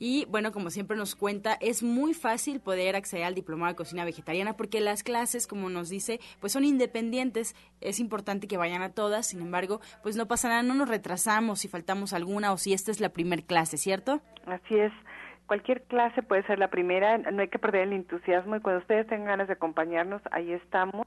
Y 0.00 0.24
bueno, 0.30 0.50
como 0.50 0.70
siempre 0.70 0.96
nos 0.96 1.14
cuenta, 1.14 1.58
es 1.60 1.82
muy 1.82 2.14
fácil 2.14 2.58
poder 2.58 2.96
acceder 2.96 3.26
al 3.26 3.34
diplomado 3.34 3.70
de 3.70 3.76
cocina 3.76 4.06
vegetariana 4.06 4.54
porque 4.54 4.80
las 4.80 5.02
clases, 5.02 5.46
como 5.46 5.68
nos 5.68 5.90
dice, 5.90 6.20
pues 6.40 6.54
son 6.54 6.64
independientes. 6.64 7.54
Es 7.82 8.00
importante 8.00 8.48
que 8.48 8.56
vayan 8.56 8.80
a 8.80 8.94
todas, 8.94 9.26
sin 9.26 9.42
embargo, 9.42 9.80
pues 10.02 10.16
no 10.16 10.26
pasa 10.26 10.48
nada, 10.48 10.62
no 10.62 10.72
nos 10.72 10.88
retrasamos 10.88 11.60
si 11.60 11.68
faltamos 11.68 12.14
alguna 12.14 12.50
o 12.52 12.56
si 12.56 12.72
esta 12.72 12.90
es 12.90 12.98
la 12.98 13.10
primer 13.10 13.44
clase, 13.44 13.76
¿cierto? 13.76 14.22
Así 14.46 14.74
es. 14.78 14.92
Cualquier 15.44 15.82
clase 15.82 16.22
puede 16.22 16.44
ser 16.46 16.58
la 16.58 16.68
primera, 16.68 17.18
no 17.18 17.42
hay 17.42 17.48
que 17.48 17.58
perder 17.58 17.82
el 17.82 17.92
entusiasmo 17.92 18.56
y 18.56 18.60
cuando 18.60 18.80
ustedes 18.80 19.06
tengan 19.06 19.26
ganas 19.26 19.48
de 19.48 19.54
acompañarnos, 19.54 20.22
ahí 20.30 20.52
estamos 20.52 21.06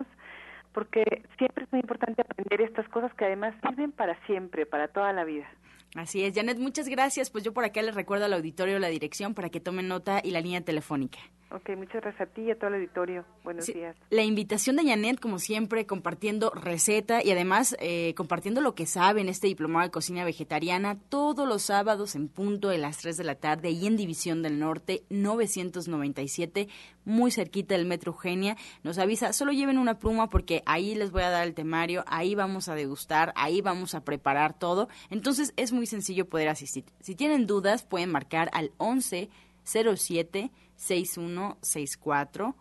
porque 0.71 1.23
siempre 1.38 1.63
es 1.63 1.71
muy 1.71 1.82
importante 1.82 2.21
aprender 2.21 2.62
estas 2.62 2.88
cosas 2.89 3.13
que 3.15 3.25
además 3.25 3.56
sirven 3.67 3.91
para 3.91 4.15
siempre, 4.25 4.65
para 4.65 4.88
toda 4.88 5.13
la 5.13 5.23
vida. 5.23 5.47
Así 5.95 6.23
es, 6.23 6.34
Janet, 6.34 6.58
muchas 6.58 6.88
gracias. 6.88 7.29
Pues 7.29 7.43
yo 7.43 7.53
por 7.53 7.65
acá 7.65 7.82
les 7.82 7.93
recuerdo 7.93 8.25
al 8.25 8.34
auditorio 8.34 8.79
la 8.79 8.88
dirección 8.88 9.34
para 9.34 9.49
que 9.49 9.60
tomen 9.60 9.88
nota 9.88 10.21
y 10.23 10.32
la 10.32 10.41
línea 10.41 10.62
telefónica. 10.62 11.19
Ok, 11.53 11.69
muchas 11.77 12.01
gracias 12.01 12.27
a 12.27 12.33
ti 12.33 12.41
y 12.41 12.49
a 12.51 12.55
todo 12.55 12.69
el 12.69 12.77
auditorio. 12.77 13.25
Buenos 13.43 13.67
días. 13.67 13.95
La 14.09 14.23
invitación 14.23 14.75
de 14.75 14.85
Janet, 14.85 15.19
como 15.19 15.37
siempre, 15.37 15.85
compartiendo 15.85 16.49
receta 16.49 17.23
y 17.23 17.29
además 17.29 17.75
eh, 17.79 18.15
compartiendo 18.15 18.59
lo 18.59 18.73
que 18.73 18.87
sabe 18.87 19.21
en 19.21 19.29
este 19.29 19.45
diplomado 19.45 19.85
de 19.85 19.91
cocina 19.91 20.25
vegetariana 20.25 20.97
todos 21.09 21.47
los 21.47 21.61
sábados 21.61 22.15
en 22.15 22.27
punto 22.27 22.69
de 22.69 22.79
las 22.79 22.97
3 22.97 23.17
de 23.17 23.23
la 23.23 23.35
tarde 23.35 23.69
y 23.69 23.85
en 23.85 23.97
División 23.97 24.41
del 24.41 24.57
Norte 24.57 25.03
997, 25.11 26.69
muy 27.05 27.29
cerquita 27.29 27.75
del 27.75 27.85
Metro 27.85 28.13
Eugenia. 28.13 28.57
Nos 28.81 28.97
avisa, 28.97 29.31
solo 29.31 29.51
lleven 29.51 29.77
una 29.77 29.99
pluma 29.99 30.31
porque 30.31 30.63
ahí 30.65 30.95
les 30.95 31.11
voy 31.11 31.21
a 31.21 31.29
dar 31.29 31.45
el 31.45 31.53
temario, 31.53 32.03
ahí 32.07 32.33
vamos 32.33 32.67
a 32.67 32.73
degustar, 32.73 33.31
ahí 33.35 33.61
vamos 33.61 33.93
a 33.93 34.03
preparar 34.03 34.57
todo. 34.57 34.89
Entonces 35.11 35.53
es 35.55 35.71
muy 35.71 35.85
sencillo 35.85 36.27
poder 36.27 36.49
asistir. 36.49 36.85
Si 36.99 37.13
tienen 37.13 37.45
dudas, 37.45 37.83
pueden 37.83 38.09
marcar 38.09 38.49
al 38.53 38.71
11 38.77 39.29
07 39.65 40.51
6164 40.75 42.55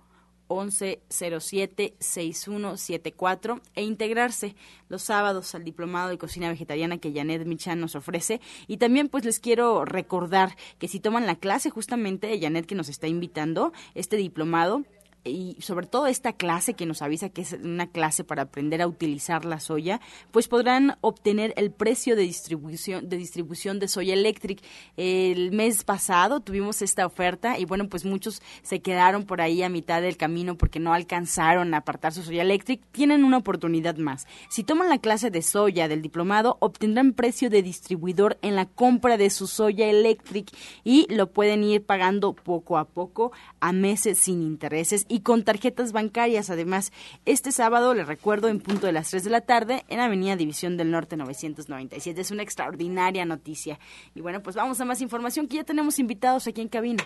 1107 0.48 1.94
6174 1.98 3.60
e 3.74 3.82
integrarse 3.84 4.54
los 4.88 5.02
sábados 5.02 5.54
al 5.54 5.64
diplomado 5.64 6.10
de 6.10 6.18
cocina 6.18 6.48
vegetariana 6.48 6.98
que 6.98 7.12
Janet 7.12 7.46
Michan 7.46 7.80
nos 7.80 7.94
ofrece. 7.94 8.40
Y 8.66 8.76
también 8.76 9.08
pues 9.08 9.24
les 9.24 9.40
quiero 9.40 9.84
recordar 9.84 10.56
que 10.78 10.88
si 10.88 11.00
toman 11.00 11.26
la 11.26 11.36
clase 11.36 11.70
justamente 11.70 12.26
de 12.26 12.40
Janet 12.40 12.66
que 12.66 12.74
nos 12.74 12.88
está 12.88 13.06
invitando 13.06 13.72
este 13.94 14.16
diplomado 14.16 14.84
y 15.24 15.56
sobre 15.60 15.86
todo 15.86 16.06
esta 16.06 16.32
clase 16.32 16.74
que 16.74 16.86
nos 16.86 17.02
avisa 17.02 17.28
que 17.28 17.42
es 17.42 17.52
una 17.52 17.86
clase 17.86 18.24
para 18.24 18.42
aprender 18.42 18.82
a 18.82 18.88
utilizar 18.88 19.44
la 19.44 19.60
soya, 19.60 20.00
pues 20.30 20.48
podrán 20.48 20.96
obtener 21.00 21.54
el 21.56 21.70
precio 21.70 22.16
de 22.16 22.22
distribución 22.22 23.08
de 23.08 23.16
distribución 23.16 23.78
de 23.78 23.88
Soya 23.88 24.14
Electric. 24.14 24.60
El 24.96 25.52
mes 25.52 25.84
pasado 25.84 26.40
tuvimos 26.40 26.82
esta 26.82 27.06
oferta 27.06 27.58
y 27.58 27.64
bueno, 27.64 27.88
pues 27.88 28.04
muchos 28.04 28.42
se 28.62 28.80
quedaron 28.80 29.24
por 29.24 29.40
ahí 29.40 29.62
a 29.62 29.68
mitad 29.68 30.02
del 30.02 30.16
camino 30.16 30.56
porque 30.56 30.80
no 30.80 30.92
alcanzaron 30.92 31.74
a 31.74 31.78
apartar 31.78 32.12
su 32.12 32.22
Soya 32.22 32.42
Electric. 32.42 32.80
Tienen 32.90 33.24
una 33.24 33.38
oportunidad 33.38 33.96
más. 33.96 34.26
Si 34.48 34.64
toman 34.64 34.88
la 34.88 34.98
clase 34.98 35.30
de 35.30 35.42
soya 35.42 35.88
del 35.88 36.02
diplomado, 36.02 36.56
obtendrán 36.60 37.12
precio 37.12 37.50
de 37.50 37.62
distribuidor 37.62 38.38
en 38.42 38.56
la 38.56 38.66
compra 38.66 39.16
de 39.16 39.30
su 39.30 39.46
Soya 39.46 39.88
Electric 39.88 40.50
y 40.84 41.06
lo 41.12 41.30
pueden 41.30 41.62
ir 41.64 41.84
pagando 41.84 42.32
poco 42.34 42.78
a 42.78 42.86
poco 42.86 43.32
a 43.60 43.72
meses 43.72 44.18
sin 44.18 44.42
intereses 44.42 45.06
y 45.12 45.20
con 45.20 45.44
tarjetas 45.44 45.92
bancarias. 45.92 46.48
Además, 46.48 46.90
este 47.26 47.52
sábado, 47.52 47.92
les 47.92 48.06
recuerdo, 48.06 48.48
en 48.48 48.60
punto 48.60 48.86
de 48.86 48.92
las 48.92 49.10
3 49.10 49.24
de 49.24 49.30
la 49.30 49.42
tarde, 49.42 49.84
en 49.88 50.00
Avenida 50.00 50.36
División 50.36 50.78
del 50.78 50.90
Norte 50.90 51.18
997. 51.18 52.20
Es 52.20 52.30
una 52.30 52.42
extraordinaria 52.42 53.26
noticia. 53.26 53.78
Y 54.14 54.22
bueno, 54.22 54.42
pues 54.42 54.56
vamos 54.56 54.80
a 54.80 54.86
más 54.86 55.02
información 55.02 55.48
que 55.48 55.56
ya 55.56 55.64
tenemos 55.64 55.98
invitados 55.98 56.46
aquí 56.46 56.62
en 56.62 56.68
cabina. 56.68 57.04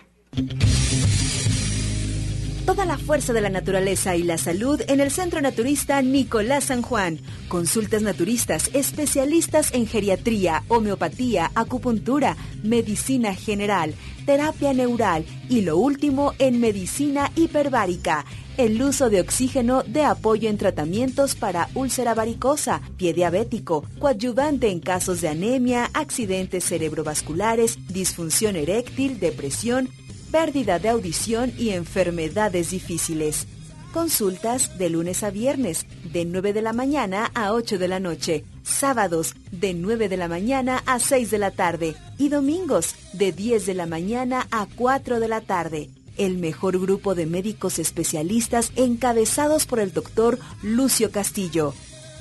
Toda 2.65 2.85
la 2.85 2.97
fuerza 2.97 3.31
de 3.31 3.39
la 3.41 3.49
naturaleza 3.49 4.15
y 4.15 4.23
la 4.23 4.37
salud 4.37 4.81
en 4.87 4.99
el 4.99 5.09
Centro 5.09 5.41
Naturista 5.41 6.01
Nicolás 6.01 6.65
San 6.65 6.81
Juan. 6.81 7.19
Consultas 7.47 8.01
naturistas, 8.01 8.69
especialistas 8.73 9.73
en 9.73 9.87
geriatría, 9.87 10.63
homeopatía, 10.67 11.51
acupuntura, 11.55 12.35
medicina 12.63 13.33
general, 13.33 13.95
terapia 14.27 14.73
neural 14.73 15.25
y 15.49 15.61
lo 15.61 15.77
último 15.77 16.33
en 16.37 16.59
medicina 16.59 17.31
hiperbárica 17.35 18.25
el 18.57 18.81
uso 18.81 19.09
de 19.09 19.21
oxígeno 19.21 19.83
de 19.83 20.03
apoyo 20.03 20.49
en 20.49 20.57
tratamientos 20.57 21.35
para 21.35 21.69
úlcera 21.75 22.15
varicosa, 22.15 22.81
pie 22.97 23.13
diabético, 23.13 23.85
coadyuvante 23.99 24.69
en 24.69 24.79
casos 24.79 25.21
de 25.21 25.29
anemia, 25.29 25.91
accidentes 25.93 26.65
cerebrovasculares, 26.65 27.77
disfunción 27.87 28.55
eréctil, 28.55 29.19
depresión, 29.19 29.89
pérdida 30.31 30.79
de 30.79 30.89
audición 30.89 31.53
y 31.57 31.69
enfermedades 31.69 32.71
difíciles. 32.71 33.47
Consultas 33.93 34.77
de 34.77 34.89
lunes 34.89 35.23
a 35.23 35.29
viernes, 35.29 35.85
de 36.11 36.25
9 36.25 36.53
de 36.53 36.61
la 36.63 36.73
mañana 36.73 37.31
a 37.35 37.53
8 37.53 37.77
de 37.77 37.87
la 37.87 37.99
noche. 37.99 38.43
Sábados 38.67 39.35
de 39.51 39.73
9 39.73 40.09
de 40.09 40.17
la 40.17 40.27
mañana 40.27 40.83
a 40.85 40.99
6 40.99 41.31
de 41.31 41.37
la 41.37 41.51
tarde 41.51 41.95
y 42.17 42.29
domingos 42.29 42.95
de 43.13 43.31
10 43.31 43.65
de 43.65 43.73
la 43.73 43.85
mañana 43.85 44.47
a 44.51 44.67
4 44.75 45.19
de 45.19 45.27
la 45.27 45.41
tarde. 45.41 45.89
El 46.17 46.37
mejor 46.37 46.79
grupo 46.79 47.15
de 47.15 47.25
médicos 47.25 47.79
especialistas 47.79 48.71
encabezados 48.75 49.65
por 49.65 49.79
el 49.79 49.93
doctor 49.93 50.39
Lucio 50.61 51.11
Castillo 51.11 51.73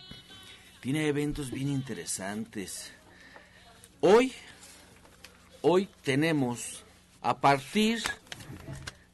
tiene 0.81 1.07
eventos 1.07 1.49
bien 1.49 1.69
interesantes. 1.69 2.91
Hoy, 4.01 4.33
hoy 5.61 5.87
tenemos 6.03 6.83
a 7.21 7.37
partir 7.37 8.03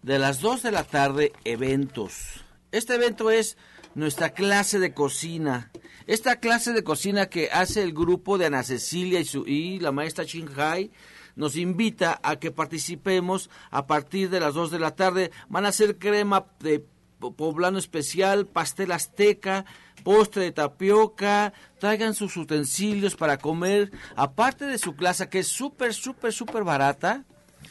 de 0.02 0.18
las 0.18 0.40
2 0.40 0.64
de 0.64 0.72
la 0.72 0.84
tarde 0.84 1.32
eventos. 1.44 2.44
Este 2.72 2.96
evento 2.96 3.30
es 3.30 3.58
nuestra 3.94 4.32
clase 4.32 4.80
de 4.80 4.96
cocina. 4.96 5.70
Esta 6.08 6.40
clase 6.40 6.74
de 6.74 6.84
cocina 6.84 7.28
que 7.28 7.52
hace 7.52 7.84
el 7.84 7.94
grupo 7.94 8.40
de 8.40 8.48
Ana 8.48 8.64
Cecilia 8.64 9.20
y, 9.20 9.26
su, 9.26 9.46
y 9.46 9.80
la 9.80 9.92
maestra 9.92 10.26
Hai 10.58 10.90
nos 11.36 11.56
invita 11.56 12.20
a 12.24 12.38
que 12.38 12.52
participemos 12.52 13.50
a 13.70 13.88
partir 13.88 14.30
de 14.30 14.40
las 14.40 14.54
2 14.54 14.72
de 14.72 14.80
la 14.80 14.96
tarde. 14.96 15.32
Van 15.50 15.66
a 15.66 15.70
hacer 15.70 15.98
crema 15.98 16.46
de 16.60 16.86
poblano 17.20 17.78
especial, 17.78 18.48
pastel 18.48 18.92
azteca, 18.92 19.66
postre 20.04 20.44
de 20.44 20.52
tapioca, 20.52 21.54
traigan 21.80 22.16
sus 22.16 22.36
utensilios 22.38 23.16
para 23.16 23.38
comer, 23.38 23.92
aparte 24.16 24.66
de 24.66 24.80
su 24.80 24.96
clase 24.96 25.30
que 25.30 25.40
es 25.40 25.48
súper, 25.48 25.94
súper, 25.94 26.34
súper 26.34 26.64
barata. 26.64 27.26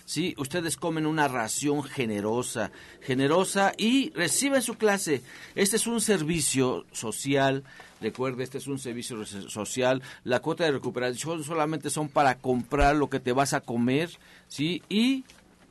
Sí, 0.05 0.35
ustedes 0.39 0.77
comen 0.77 1.07
una 1.07 1.27
ración 1.27 1.83
generosa, 1.83 2.71
generosa 3.01 3.73
y 3.77 4.11
reciben 4.11 4.63
su 4.63 4.75
clase. 4.75 5.23
Este 5.55 5.77
es 5.77 5.87
un 5.87 6.01
servicio 6.01 6.85
social 6.93 7.65
Recuerde, 8.01 8.45
este 8.45 8.59
es 8.59 8.67
un 8.67 8.79
servicio 8.79 9.25
social. 9.27 10.03
La 10.25 10.41
cuota 10.41 10.65
de 10.65 10.73
recuperación 10.73 11.45
solamente 11.45 11.91
son 11.91 12.09
para 12.09 12.37
comprar 12.37 12.97
lo 12.97 13.11
que 13.11 13.21
te 13.21 13.33
vas 13.33 13.53
a 13.53 13.61
comer, 13.61 14.11
¿sí? 14.49 14.83
Y 14.89 15.25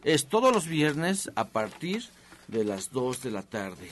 es 0.03 0.27
todos 0.27 0.53
los 0.53 0.67
viernes 0.67 1.31
a 1.35 1.45
partir 1.45 2.03
de 2.47 2.63
las 2.63 2.91
2 2.91 3.23
de 3.23 3.31
la 3.31 3.41
tarde. 3.41 3.89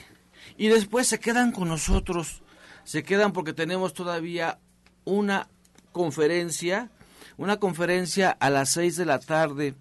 Y 0.56 0.68
después 0.68 1.06
se 1.08 1.18
quedan 1.18 1.52
con 1.52 1.68
nosotros. 1.68 2.42
Se 2.84 3.02
quedan 3.02 3.32
porque 3.32 3.52
tenemos 3.52 3.92
todavía 3.92 4.58
una 5.04 5.48
conferencia, 5.92 6.90
una 7.36 7.58
conferencia 7.58 8.30
a 8.30 8.50
las 8.50 8.70
6 8.70 8.96
de 8.96 9.04
la 9.04 9.18
tarde. 9.18 9.74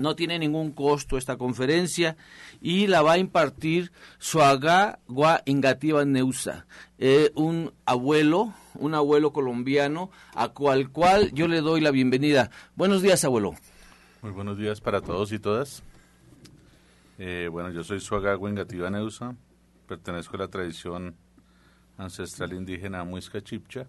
No 0.00 0.14
tiene 0.14 0.38
ningún 0.38 0.72
costo 0.72 1.18
esta 1.18 1.36
conferencia 1.36 2.16
y 2.60 2.86
la 2.86 3.02
va 3.02 3.12
a 3.12 3.18
impartir 3.18 3.92
Suaga 4.18 4.98
Gua 5.08 5.42
Ingativa 5.44 6.04
Neusa, 6.04 6.66
eh, 6.98 7.30
un 7.34 7.72
abuelo, 7.84 8.54
un 8.74 8.94
abuelo 8.94 9.32
colombiano, 9.32 10.10
a 10.34 10.48
cual 10.48 10.90
cual 10.90 11.32
yo 11.32 11.48
le 11.48 11.60
doy 11.60 11.80
la 11.80 11.90
bienvenida. 11.90 12.50
Buenos 12.76 13.02
días, 13.02 13.24
abuelo. 13.24 13.54
Muy 14.22 14.32
buenos 14.32 14.58
días 14.58 14.80
para 14.80 15.00
todos 15.00 15.32
y 15.32 15.38
todas. 15.38 15.82
Eh, 17.18 17.48
bueno, 17.50 17.70
yo 17.70 17.82
soy 17.82 18.00
Suaga 18.00 18.34
Gua 18.34 18.50
Ingativa 18.50 18.90
Neusa, 18.90 19.34
pertenezco 19.86 20.36
a 20.36 20.40
la 20.40 20.48
tradición 20.48 21.16
ancestral 21.96 22.52
indígena 22.52 23.02
Muisca 23.02 23.42
Chipcha 23.42 23.86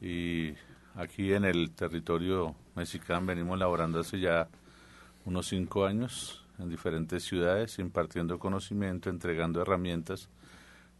y 0.00 0.52
aquí 0.94 1.32
en 1.32 1.44
el 1.44 1.72
territorio 1.72 2.54
mexicano 2.76 3.26
venimos 3.26 3.58
laborando 3.58 4.00
hace 4.00 4.20
ya 4.20 4.48
unos 5.28 5.48
cinco 5.48 5.84
años 5.84 6.42
en 6.58 6.70
diferentes 6.70 7.22
ciudades, 7.22 7.78
impartiendo 7.78 8.38
conocimiento, 8.38 9.10
entregando 9.10 9.60
herramientas 9.60 10.30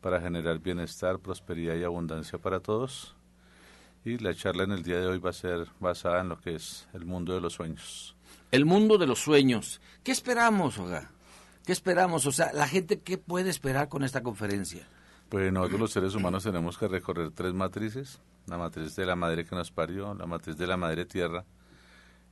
para 0.03 0.21
generar 0.21 0.59
bienestar, 0.59 1.19
prosperidad 1.19 1.75
y 1.77 1.83
abundancia 1.83 2.39
para 2.39 2.61
todos. 2.61 3.17
Y 4.05 4.19
la 4.19 4.35
charla 4.35 4.65
en 4.65 4.73
el 4.73 4.83
día 4.83 5.01
de 5.01 5.07
hoy 5.07 5.19
va 5.19 5.31
a 5.31 5.33
ser 5.33 5.67
basada 5.81 6.21
en 6.21 6.29
lo 6.29 6.39
que 6.39 6.55
es 6.55 6.87
el 6.93 7.07
mundo 7.07 7.35
de 7.35 7.41
los 7.41 7.55
sueños. 7.55 8.17
El 8.51 8.67
mundo 8.67 8.99
de 8.99 9.07
los 9.07 9.19
sueños. 9.19 9.81
¿Qué 10.05 10.13
esperamos, 10.13 10.79
Oga? 10.79 11.11
¿Qué 11.65 11.73
esperamos? 11.73 12.27
O 12.27 12.33
sea, 12.33 12.53
la 12.53 12.69
gente, 12.69 13.01
¿qué 13.01 13.17
puede 13.17 13.49
esperar 13.49 13.89
con 13.89 14.05
esta 14.05 14.23
conferencia? 14.23 14.87
Pues 15.31 15.51
nosotros 15.51 15.81
los 15.81 15.91
seres 15.91 16.15
humanos 16.15 16.45
tenemos 16.45 16.77
que 16.77 16.87
recorrer 16.87 17.31
tres 17.31 17.55
matrices. 17.55 18.21
La 18.47 18.59
matriz 18.59 18.95
de 18.95 19.07
la 19.07 19.17
madre 19.17 19.47
que 19.47 19.57
nos 19.57 19.71
parió, 19.71 20.13
la 20.15 20.27
matriz 20.27 20.57
de 20.59 20.67
la 20.67 20.77
madre 20.77 21.07
tierra 21.07 21.45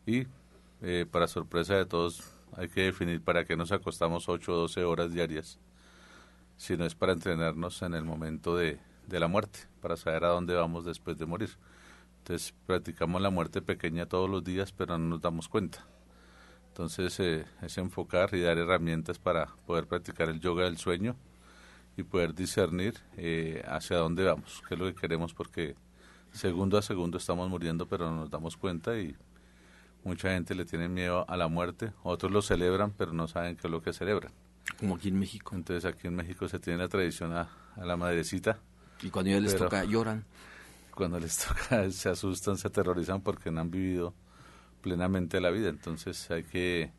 y, 0.06 0.26
eh, 0.82 1.06
para 1.10 1.26
sorpresa 1.26 1.74
de 1.74 1.86
todos, 1.86 2.22
hay 2.56 2.68
que 2.68 2.82
definir 2.82 3.22
para 3.22 3.44
qué 3.44 3.56
nos 3.56 3.72
acostamos 3.72 4.28
8 4.28 4.52
o 4.52 4.56
12 4.56 4.84
horas 4.84 5.12
diarias, 5.12 5.58
si 6.56 6.76
no 6.76 6.84
es 6.84 6.94
para 6.94 7.12
entrenarnos 7.12 7.82
en 7.82 7.94
el 7.94 8.04
momento 8.04 8.56
de, 8.56 8.78
de 9.06 9.20
la 9.20 9.28
muerte, 9.28 9.60
para 9.80 9.96
saber 9.96 10.24
a 10.24 10.28
dónde 10.28 10.54
vamos 10.54 10.84
después 10.84 11.16
de 11.18 11.26
morir. 11.26 11.50
Entonces 12.18 12.54
practicamos 12.66 13.22
la 13.22 13.30
muerte 13.30 13.62
pequeña 13.62 14.06
todos 14.06 14.28
los 14.28 14.42
días, 14.42 14.72
pero 14.72 14.98
no 14.98 15.06
nos 15.06 15.20
damos 15.20 15.48
cuenta. 15.48 15.86
Entonces 16.68 17.18
eh, 17.20 17.46
es 17.62 17.78
enfocar 17.78 18.34
y 18.34 18.42
dar 18.42 18.58
herramientas 18.58 19.18
para 19.18 19.46
poder 19.66 19.86
practicar 19.86 20.28
el 20.28 20.40
yoga 20.40 20.64
del 20.64 20.76
sueño 20.76 21.16
y 21.96 22.02
poder 22.02 22.34
discernir 22.34 22.94
eh, 23.16 23.62
hacia 23.66 23.96
dónde 23.96 24.24
vamos, 24.24 24.62
qué 24.68 24.74
es 24.74 24.80
lo 24.80 24.86
que 24.86 24.94
queremos, 24.94 25.32
porque 25.32 25.74
segundo 26.32 26.76
a 26.76 26.82
segundo 26.82 27.16
estamos 27.16 27.48
muriendo, 27.48 27.86
pero 27.86 28.10
no 28.10 28.16
nos 28.16 28.30
damos 28.30 28.58
cuenta 28.58 28.98
y 28.98 29.16
Mucha 30.06 30.30
gente 30.30 30.54
le 30.54 30.64
tiene 30.64 30.88
miedo 30.88 31.28
a 31.28 31.36
la 31.36 31.48
muerte, 31.48 31.90
otros 32.04 32.30
lo 32.30 32.40
celebran, 32.40 32.92
pero 32.92 33.12
no 33.12 33.26
saben 33.26 33.56
qué 33.56 33.66
es 33.66 33.70
lo 33.72 33.82
que 33.82 33.92
celebran. 33.92 34.30
Como 34.78 34.94
aquí 34.94 35.08
en 35.08 35.18
México. 35.18 35.56
Entonces 35.56 35.84
aquí 35.84 36.06
en 36.06 36.14
México 36.14 36.48
se 36.48 36.60
tiene 36.60 36.78
la 36.78 36.86
tradición 36.86 37.32
a, 37.32 37.48
la 37.76 37.96
madrecita. 37.96 38.60
Y 39.02 39.10
cuando 39.10 39.32
ya 39.32 39.40
les 39.40 39.56
toca, 39.56 39.82
lloran. 39.82 40.24
Cuando 40.94 41.18
les 41.18 41.36
toca, 41.48 41.90
se 41.90 42.08
asustan, 42.08 42.56
se 42.56 42.68
aterrorizan 42.68 43.20
porque 43.20 43.50
no 43.50 43.62
han 43.62 43.72
vivido 43.72 44.14
plenamente 44.80 45.40
la 45.40 45.50
vida. 45.50 45.70
Entonces 45.70 46.30
hay 46.30 46.44
que 46.44 46.92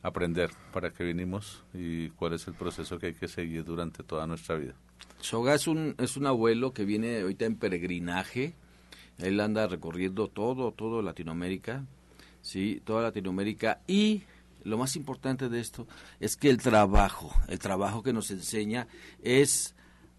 aprender 0.00 0.48
para 0.72 0.94
qué 0.94 1.04
vinimos 1.04 1.62
y 1.74 2.08
cuál 2.08 2.32
es 2.32 2.48
el 2.48 2.54
proceso 2.54 2.98
que 2.98 3.08
hay 3.08 3.14
que 3.14 3.28
seguir 3.28 3.64
durante 3.64 4.02
toda 4.02 4.26
nuestra 4.26 4.56
vida. 4.56 4.72
Soga 5.20 5.52
es 5.52 5.66
un, 5.66 5.94
es 5.98 6.16
un 6.16 6.24
abuelo 6.24 6.72
que 6.72 6.86
viene 6.86 7.20
ahorita 7.20 7.44
en 7.44 7.56
peregrinaje. 7.56 8.54
Él 9.18 9.38
anda 9.40 9.66
recorriendo 9.66 10.28
todo, 10.28 10.72
todo 10.72 11.02
Latinoamérica, 11.02 11.84
¿sí? 12.44 12.80
toda 12.84 13.02
Latinoamérica 13.02 13.80
y 13.88 14.22
lo 14.62 14.78
más 14.78 14.96
importante 14.96 15.48
de 15.48 15.60
esto 15.60 15.86
es 16.20 16.36
que 16.36 16.50
el 16.50 16.58
trabajo, 16.58 17.32
el 17.48 17.58
trabajo 17.58 18.02
que 18.02 18.12
nos 18.12 18.30
enseña 18.30 18.86
es 19.22 19.74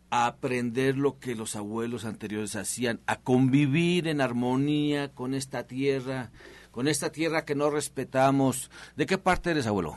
a 0.09 0.27
aprender 0.27 0.97
lo 0.97 1.19
que 1.19 1.35
los 1.35 1.55
abuelos 1.55 2.05
anteriores 2.05 2.55
hacían, 2.55 2.99
a 3.07 3.17
convivir 3.17 4.07
en 4.07 4.21
armonía 4.21 5.11
con 5.13 5.33
esta 5.33 5.65
tierra, 5.65 6.31
con 6.71 6.87
esta 6.87 7.11
tierra 7.11 7.43
que 7.43 7.55
no 7.55 7.69
respetamos. 7.69 8.69
¿De 8.95 9.05
qué 9.05 9.17
parte 9.17 9.51
eres, 9.51 9.65
abuelo? 9.65 9.95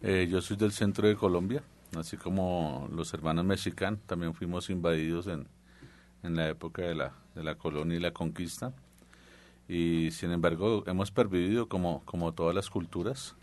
Eh, 0.00 0.28
yo 0.30 0.40
soy 0.40 0.56
del 0.56 0.72
centro 0.72 1.08
de 1.08 1.16
Colombia, 1.16 1.62
así 1.96 2.16
como 2.16 2.88
los 2.92 3.12
hermanos 3.14 3.44
mexicanos, 3.44 4.00
también 4.06 4.32
fuimos 4.32 4.70
invadidos 4.70 5.26
en, 5.26 5.48
en 6.22 6.36
la 6.36 6.48
época 6.48 6.82
de 6.82 6.94
la, 6.94 7.12
de 7.34 7.42
la 7.42 7.56
colonia 7.56 7.96
y 7.96 8.00
la 8.00 8.12
conquista 8.12 8.72
y 9.68 10.10
sin 10.12 10.32
embargo 10.32 10.84
hemos 10.86 11.10
perdido 11.10 11.68
como, 11.68 12.02
como 12.04 12.32
todas 12.32 12.54
las 12.54 12.70
culturas 12.70 13.36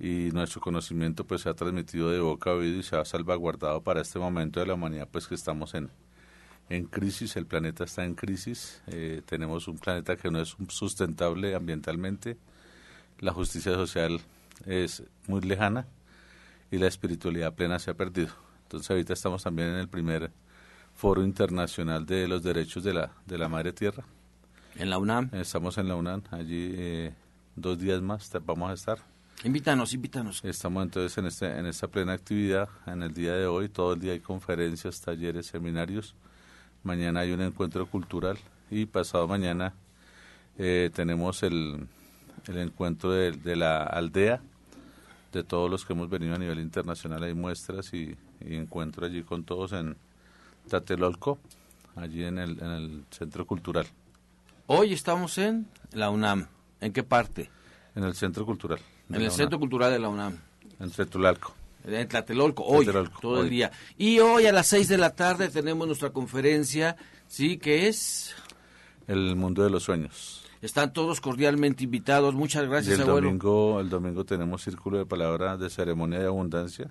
y 0.00 0.30
nuestro 0.32 0.60
conocimiento 0.60 1.26
pues 1.26 1.42
se 1.42 1.48
ha 1.48 1.54
transmitido 1.54 2.10
de 2.10 2.20
boca 2.20 2.50
a 2.50 2.54
oído 2.54 2.78
y 2.78 2.82
se 2.82 2.96
ha 2.96 3.04
salvaguardado 3.04 3.82
para 3.82 4.00
este 4.00 4.18
momento 4.18 4.60
de 4.60 4.66
la 4.66 4.74
humanidad 4.74 5.08
pues 5.10 5.26
que 5.26 5.34
estamos 5.34 5.74
en, 5.74 5.90
en 6.68 6.86
crisis, 6.86 7.36
el 7.36 7.46
planeta 7.46 7.84
está 7.84 8.04
en 8.04 8.14
crisis, 8.14 8.82
eh, 8.88 9.22
tenemos 9.26 9.68
un 9.68 9.78
planeta 9.78 10.16
que 10.16 10.30
no 10.30 10.40
es 10.40 10.56
sustentable 10.68 11.54
ambientalmente, 11.54 12.36
la 13.20 13.32
justicia 13.32 13.74
social 13.74 14.20
es 14.66 15.02
muy 15.26 15.40
lejana 15.42 15.86
y 16.70 16.78
la 16.78 16.88
espiritualidad 16.88 17.54
plena 17.54 17.78
se 17.78 17.90
ha 17.90 17.94
perdido. 17.94 18.32
Entonces 18.64 18.90
ahorita 18.90 19.12
estamos 19.12 19.42
también 19.42 19.68
en 19.68 19.76
el 19.76 19.88
primer 19.88 20.32
foro 20.94 21.22
internacional 21.22 22.06
de 22.06 22.26
los 22.26 22.42
derechos 22.42 22.82
de 22.82 22.94
la, 22.94 23.12
de 23.26 23.38
la 23.38 23.48
madre 23.48 23.72
tierra. 23.72 24.04
¿En 24.76 24.90
la 24.90 24.98
UNAM? 24.98 25.30
Estamos 25.32 25.78
en 25.78 25.88
la 25.88 25.96
UNAM, 25.96 26.22
allí 26.30 26.74
eh, 26.76 27.12
dos 27.56 27.78
días 27.78 28.02
más 28.02 28.30
vamos 28.44 28.70
a 28.70 28.74
estar. 28.74 28.98
Invítanos, 29.44 29.92
invítanos. 29.94 30.44
Estamos 30.44 30.82
entonces 30.84 31.16
en, 31.18 31.26
este, 31.26 31.58
en 31.58 31.66
esta 31.66 31.88
plena 31.88 32.12
actividad, 32.12 32.68
en 32.86 33.02
el 33.02 33.12
día 33.12 33.34
de 33.34 33.46
hoy, 33.46 33.68
todo 33.68 33.94
el 33.94 34.00
día 34.00 34.12
hay 34.12 34.20
conferencias, 34.20 35.00
talleres, 35.00 35.46
seminarios 35.46 36.14
mañana 36.84 37.20
hay 37.20 37.32
un 37.32 37.40
encuentro 37.40 37.86
cultural 37.86 38.38
y 38.70 38.86
pasado 38.86 39.26
mañana 39.26 39.74
eh, 40.58 40.90
tenemos 40.94 41.42
el, 41.42 41.88
el 42.46 42.58
encuentro 42.58 43.10
de, 43.10 43.56
la 43.56 43.82
aldea, 43.82 44.40
de 45.32 45.42
todos 45.42 45.68
los 45.68 45.84
que 45.84 45.94
hemos 45.94 46.08
venido 46.08 46.34
a 46.34 46.38
nivel 46.38 46.60
internacional, 46.60 47.22
hay 47.24 47.34
muestras 47.34 47.92
y, 47.92 48.16
encuentro 48.40 49.06
allí 49.06 49.22
con 49.22 49.42
todos 49.42 49.72
en 49.72 49.96
Tatelolco, 50.68 51.38
allí 51.96 52.24
en 52.24 52.38
el, 52.38 52.60
en 52.60 52.70
el 52.70 53.04
Centro 53.10 53.46
Cultural. 53.46 53.86
Hoy 54.66 54.94
estamos 54.94 55.36
en 55.36 55.66
la 55.92 56.08
UNAM. 56.10 56.46
¿En 56.80 56.92
qué 56.92 57.02
parte? 57.02 57.50
En 57.94 58.04
el 58.04 58.14
Centro 58.14 58.46
Cultural. 58.46 58.78
En 59.10 59.20
el 59.20 59.30
Centro 59.30 59.58
Cultural 59.58 59.92
de 59.92 59.98
la 59.98 60.08
UNAM. 60.08 60.38
En 60.80 60.90
Tetulalco. 60.90 61.54
En 61.84 62.08
Tlatelolco, 62.08 62.64
hoy, 62.64 62.88
todo 63.20 63.42
el 63.42 63.50
día. 63.50 63.70
Y 63.98 64.18
hoy 64.20 64.46
a 64.46 64.52
las 64.52 64.68
6 64.68 64.88
de 64.88 64.96
la 64.96 65.10
tarde 65.10 65.50
tenemos 65.50 65.86
nuestra 65.86 66.10
conferencia, 66.10 66.96
¿sí? 67.26 67.58
Que 67.58 67.88
es... 67.88 68.34
El 69.06 69.36
mundo 69.36 69.62
de 69.62 69.68
los 69.68 69.82
sueños. 69.82 70.46
Están 70.62 70.94
todos 70.94 71.20
cordialmente 71.20 71.84
invitados. 71.84 72.34
Muchas 72.34 72.66
gracias, 72.66 72.98
y 72.98 73.00
el 73.02 73.06
domingo, 73.06 73.80
el 73.80 73.90
domingo 73.90 74.24
tenemos 74.24 74.62
círculo 74.62 74.96
de 74.96 75.04
palabra 75.04 75.58
de 75.58 75.68
ceremonia 75.68 76.20
de 76.20 76.26
abundancia 76.26 76.90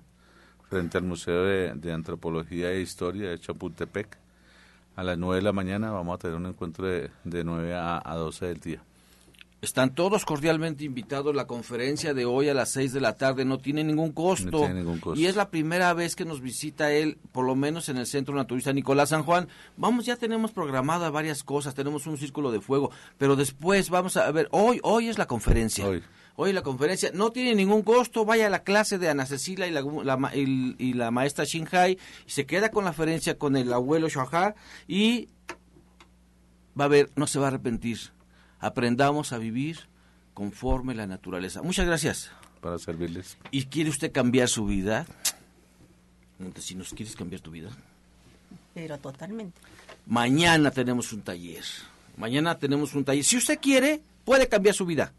frente 0.70 0.96
al 0.96 1.04
Museo 1.04 1.42
de, 1.42 1.92
Antropología 1.92 2.70
e 2.70 2.80
Historia 2.80 3.30
de 3.30 3.38
Chapultepec. 3.40 4.23
A 4.96 5.02
las 5.02 5.18
9 5.18 5.36
de 5.36 5.42
la 5.42 5.52
mañana 5.52 5.90
vamos 5.90 6.14
a 6.14 6.18
tener 6.18 6.36
un 6.36 6.46
encuentro 6.46 6.86
de, 6.86 7.10
de 7.24 7.44
9 7.44 7.74
a, 7.74 8.02
a 8.04 8.14
12 8.16 8.46
del 8.46 8.60
día. 8.60 8.82
Están 9.64 9.94
todos 9.94 10.26
cordialmente 10.26 10.84
invitados. 10.84 11.34
La 11.34 11.46
conferencia 11.46 12.12
de 12.12 12.26
hoy 12.26 12.50
a 12.50 12.54
las 12.54 12.68
6 12.72 12.92
de 12.92 13.00
la 13.00 13.16
tarde 13.16 13.46
no 13.46 13.56
tiene 13.56 13.82
ningún 13.82 14.12
costo. 14.12 14.50
No 14.50 14.58
tiene 14.58 14.74
ningún 14.74 15.00
costo. 15.00 15.18
Y 15.18 15.24
es 15.24 15.36
la 15.36 15.48
primera 15.48 15.94
vez 15.94 16.14
que 16.14 16.26
nos 16.26 16.42
visita 16.42 16.92
él, 16.92 17.16
por 17.32 17.46
lo 17.46 17.56
menos 17.56 17.88
en 17.88 17.96
el 17.96 18.06
Centro 18.06 18.34
Naturista 18.34 18.74
Nicolás 18.74 19.08
San 19.08 19.22
Juan. 19.22 19.48
Vamos, 19.78 20.04
ya 20.04 20.16
tenemos 20.16 20.52
programadas 20.52 21.10
varias 21.10 21.42
cosas. 21.42 21.74
Tenemos 21.74 22.06
un 22.06 22.18
círculo 22.18 22.52
de 22.52 22.60
fuego. 22.60 22.90
Pero 23.16 23.36
después 23.36 23.88
vamos 23.88 24.18
a 24.18 24.30
ver, 24.32 24.48
hoy, 24.50 24.80
hoy 24.82 25.08
es 25.08 25.16
la 25.16 25.26
conferencia. 25.26 25.86
Hoy. 25.88 26.02
Hoy 26.36 26.52
la 26.52 26.62
conferencia 26.62 27.10
no 27.14 27.30
tiene 27.30 27.54
ningún 27.54 27.82
costo. 27.82 28.24
Vaya 28.24 28.48
a 28.48 28.50
la 28.50 28.64
clase 28.64 28.98
de 28.98 29.08
Ana 29.08 29.26
Cecilia 29.26 29.66
y 29.66 29.70
la, 29.70 29.82
y, 30.34 30.92
la 30.94 31.10
maestra 31.10 31.44
Shinhai 31.44 31.98
y 32.26 32.30
se 32.30 32.44
queda 32.44 32.70
con 32.70 32.84
la 32.84 32.90
conferencia 32.90 33.38
con 33.38 33.56
el 33.56 33.72
abuelo 33.72 34.08
Shahar 34.08 34.54
y 34.88 35.28
va 36.78 36.86
a 36.86 36.88
ver, 36.88 37.10
no 37.14 37.26
se 37.26 37.38
va 37.38 37.46
a 37.46 37.48
arrepentir 37.48 38.14
aprendamos 38.64 39.32
a 39.32 39.38
vivir 39.38 39.80
conforme 40.32 40.94
la 40.94 41.06
naturaleza. 41.06 41.62
Muchas 41.62 41.86
gracias. 41.86 42.30
Para 42.60 42.78
servirles. 42.78 43.36
¿Y 43.50 43.66
quiere 43.66 43.90
usted 43.90 44.10
cambiar 44.10 44.48
su 44.48 44.64
vida? 44.64 45.06
Si 46.58 46.74
nos 46.74 46.94
quieres 46.94 47.14
cambiar 47.14 47.42
tu 47.42 47.50
vida. 47.50 47.68
Pero 48.72 48.98
totalmente. 48.98 49.60
Mañana 50.06 50.70
tenemos 50.70 51.12
un 51.12 51.22
taller. 51.22 51.64
Mañana 52.16 52.58
tenemos 52.58 52.94
un 52.94 53.04
taller. 53.04 53.22
Si 53.22 53.36
usted 53.36 53.58
quiere, 53.60 54.02
puede 54.24 54.48
cambiar 54.48 54.74
su 54.74 54.86
vida. 54.86 55.12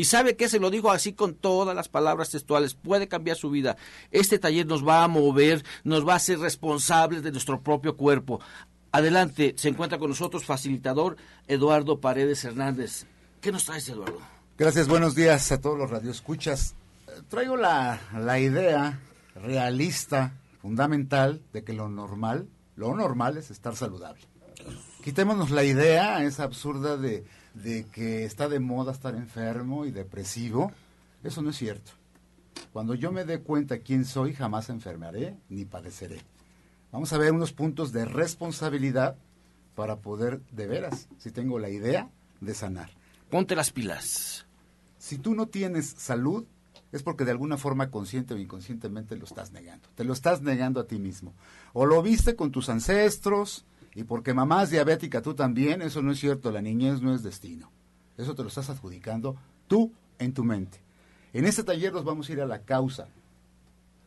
Y 0.00 0.06
sabe 0.06 0.34
que 0.34 0.48
se 0.48 0.58
lo 0.58 0.70
digo 0.70 0.90
así 0.90 1.12
con 1.12 1.34
todas 1.34 1.76
las 1.76 1.90
palabras 1.90 2.30
textuales, 2.30 2.72
puede 2.72 3.06
cambiar 3.06 3.36
su 3.36 3.50
vida. 3.50 3.76
Este 4.10 4.38
taller 4.38 4.64
nos 4.64 4.82
va 4.82 5.04
a 5.04 5.08
mover, 5.08 5.62
nos 5.84 6.08
va 6.08 6.14
a 6.14 6.16
hacer 6.16 6.38
responsables 6.38 7.22
de 7.22 7.30
nuestro 7.32 7.60
propio 7.60 7.98
cuerpo. 7.98 8.40
Adelante, 8.92 9.52
se 9.58 9.68
encuentra 9.68 9.98
con 9.98 10.08
nosotros 10.08 10.46
facilitador 10.46 11.18
Eduardo 11.48 12.00
Paredes 12.00 12.42
Hernández. 12.46 13.04
¿Qué 13.42 13.52
nos 13.52 13.66
traes, 13.66 13.90
Eduardo? 13.90 14.18
Gracias, 14.56 14.88
buenos 14.88 15.14
días 15.14 15.52
a 15.52 15.60
todos 15.60 15.76
los 15.76 15.90
radioescuchas. 15.90 16.74
Traigo 17.28 17.58
la, 17.58 18.00
la 18.18 18.40
idea 18.40 19.00
realista, 19.34 20.32
fundamental, 20.62 21.42
de 21.52 21.62
que 21.62 21.74
lo 21.74 21.90
normal, 21.90 22.48
lo 22.74 22.96
normal 22.96 23.36
es 23.36 23.50
estar 23.50 23.76
saludable. 23.76 24.22
Quitémonos 25.04 25.50
la 25.50 25.62
idea, 25.62 26.24
esa 26.24 26.44
absurda 26.44 26.96
de, 26.96 27.26
de 27.54 27.86
que 27.86 28.24
está 28.24 28.48
de 28.48 28.60
moda 28.60 28.92
estar 28.92 29.14
enfermo 29.14 29.84
y 29.84 29.90
depresivo. 29.90 30.72
Eso 31.22 31.42
no 31.42 31.50
es 31.50 31.56
cierto. 31.56 31.92
Cuando 32.72 32.94
yo 32.94 33.12
me 33.12 33.24
dé 33.24 33.40
cuenta 33.40 33.78
quién 33.78 34.04
soy, 34.04 34.34
jamás 34.34 34.68
enfermaré 34.68 35.36
ni 35.48 35.64
padeceré. 35.64 36.20
Vamos 36.92 37.12
a 37.12 37.18
ver 37.18 37.32
unos 37.32 37.52
puntos 37.52 37.92
de 37.92 38.04
responsabilidad 38.04 39.16
para 39.74 39.96
poder, 39.96 40.40
de 40.50 40.66
veras, 40.66 41.08
si 41.18 41.30
tengo 41.30 41.58
la 41.58 41.70
idea, 41.70 42.10
de 42.40 42.54
sanar. 42.54 42.90
Ponte 43.30 43.54
las 43.54 43.70
pilas. 43.70 44.46
Si 44.98 45.18
tú 45.18 45.34
no 45.34 45.46
tienes 45.46 45.86
salud, 45.86 46.44
es 46.92 47.02
porque 47.02 47.24
de 47.24 47.30
alguna 47.30 47.56
forma 47.56 47.90
consciente 47.90 48.34
o 48.34 48.38
inconscientemente 48.38 49.16
lo 49.16 49.24
estás 49.24 49.52
negando. 49.52 49.88
Te 49.94 50.04
lo 50.04 50.12
estás 50.12 50.42
negando 50.42 50.80
a 50.80 50.86
ti 50.86 50.98
mismo. 50.98 51.32
O 51.72 51.86
lo 51.86 52.02
viste 52.02 52.34
con 52.34 52.50
tus 52.50 52.68
ancestros, 52.68 53.64
y 53.94 54.04
porque 54.04 54.34
mamá 54.34 54.62
es 54.62 54.70
diabética, 54.70 55.22
tú 55.22 55.34
también, 55.34 55.82
eso 55.82 56.02
no 56.02 56.12
es 56.12 56.20
cierto, 56.20 56.50
la 56.50 56.62
niñez 56.62 57.02
no 57.02 57.14
es 57.14 57.22
destino. 57.22 57.70
Eso 58.16 58.34
te 58.34 58.42
lo 58.42 58.48
estás 58.48 58.70
adjudicando 58.70 59.36
tú 59.66 59.92
en 60.18 60.32
tu 60.32 60.44
mente. 60.44 60.80
En 61.32 61.44
este 61.44 61.64
taller 61.64 61.92
nos 61.92 62.04
vamos 62.04 62.28
a 62.28 62.32
ir 62.32 62.40
a 62.40 62.46
la 62.46 62.62
causa, 62.62 63.08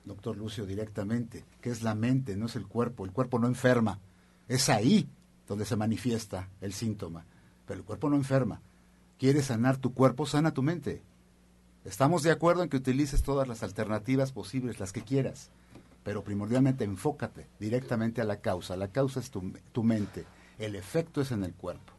doctor 0.05 0.37
Lucio, 0.37 0.65
directamente, 0.65 1.45
que 1.61 1.69
es 1.69 1.81
la 1.81 1.95
mente, 1.95 2.35
no 2.37 2.45
es 2.45 2.55
el 2.55 2.67
cuerpo. 2.67 3.05
El 3.05 3.11
cuerpo 3.11 3.39
no 3.39 3.47
enferma. 3.47 3.99
Es 4.47 4.69
ahí 4.69 5.07
donde 5.47 5.65
se 5.65 5.75
manifiesta 5.75 6.49
el 6.61 6.73
síntoma. 6.73 7.25
Pero 7.65 7.79
el 7.79 7.85
cuerpo 7.85 8.09
no 8.09 8.15
enferma. 8.15 8.61
¿Quieres 9.17 9.45
sanar 9.45 9.77
tu 9.77 9.93
cuerpo? 9.93 10.25
Sana 10.25 10.53
tu 10.53 10.61
mente. 10.61 11.01
Estamos 11.85 12.23
de 12.23 12.31
acuerdo 12.31 12.63
en 12.63 12.69
que 12.69 12.77
utilices 12.77 13.23
todas 13.23 13.47
las 13.47 13.63
alternativas 13.63 14.31
posibles, 14.31 14.79
las 14.79 14.93
que 14.93 15.01
quieras. 15.01 15.49
Pero 16.03 16.23
primordialmente 16.23 16.83
enfócate 16.83 17.47
directamente 17.59 18.21
a 18.21 18.25
la 18.25 18.41
causa. 18.41 18.75
La 18.75 18.89
causa 18.89 19.19
es 19.19 19.31
tu, 19.31 19.53
tu 19.71 19.83
mente. 19.83 20.25
El 20.59 20.75
efecto 20.75 21.21
es 21.21 21.31
en 21.31 21.43
el 21.43 21.53
cuerpo. 21.53 21.93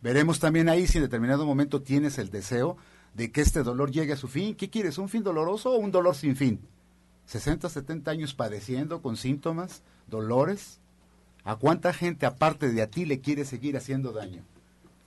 Veremos 0.00 0.38
también 0.38 0.68
ahí 0.68 0.86
si 0.86 0.98
en 0.98 1.04
determinado 1.04 1.44
momento 1.44 1.82
tienes 1.82 2.18
el 2.18 2.30
deseo 2.30 2.76
de 3.14 3.32
que 3.32 3.40
este 3.40 3.62
dolor 3.62 3.90
llegue 3.90 4.12
a 4.12 4.16
su 4.16 4.28
fin. 4.28 4.54
¿Qué 4.54 4.70
quieres? 4.70 4.98
¿Un 4.98 5.08
fin 5.08 5.22
doloroso 5.22 5.72
o 5.72 5.78
un 5.78 5.90
dolor 5.90 6.14
sin 6.14 6.36
fin? 6.36 6.60
60, 7.26 7.68
70 7.68 8.10
años 8.10 8.34
padeciendo 8.34 9.02
con 9.02 9.16
síntomas, 9.16 9.82
dolores. 10.06 10.80
¿A 11.44 11.56
cuánta 11.56 11.92
gente 11.92 12.26
aparte 12.26 12.70
de 12.70 12.82
a 12.82 12.90
ti 12.90 13.04
le 13.04 13.20
quiere 13.20 13.44
seguir 13.44 13.76
haciendo 13.76 14.12
daño? 14.12 14.44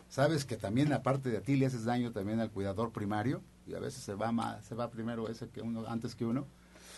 ¿Sabes 0.10 0.44
que 0.44 0.58
también 0.58 0.92
aparte 0.92 1.30
de 1.30 1.38
a 1.38 1.42
ti 1.42 1.56
le 1.56 1.68
haces 1.68 1.86
daño 1.86 2.12
también 2.12 2.40
al 2.40 2.52
cuidador 2.52 2.92
primario? 2.92 3.42
Y 3.66 3.76
a 3.76 3.80
veces 3.80 4.04
se 4.04 4.14
va 4.14 4.32
más, 4.32 4.66
se 4.66 4.76
va 4.76 4.92
primero 4.92 5.30
ese 5.30 5.48
que 5.48 5.62
uno 5.62 5.86
antes 5.88 6.16
que 6.16 6.26
uno. 6.26 6.46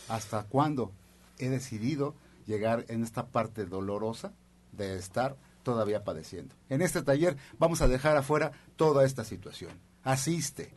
¿Hasta 0.10 0.44
cuándo 0.44 0.92
he 1.38 1.50
decidido 1.50 2.16
llegar 2.46 2.86
en 2.90 3.04
esta 3.04 3.28
parte 3.28 3.66
dolorosa 3.66 4.34
de 4.72 4.98
estar 4.98 5.36
todavía 5.64 6.04
padeciendo? 6.04 6.56
En 6.70 6.82
este 6.82 7.02
taller 7.02 7.38
vamos 7.60 7.82
a 7.82 7.88
dejar 7.88 8.18
afuera 8.18 8.52
toda 8.76 9.06
esta 9.06 9.24
situación. 9.24 9.72
Asiste, 10.04 10.74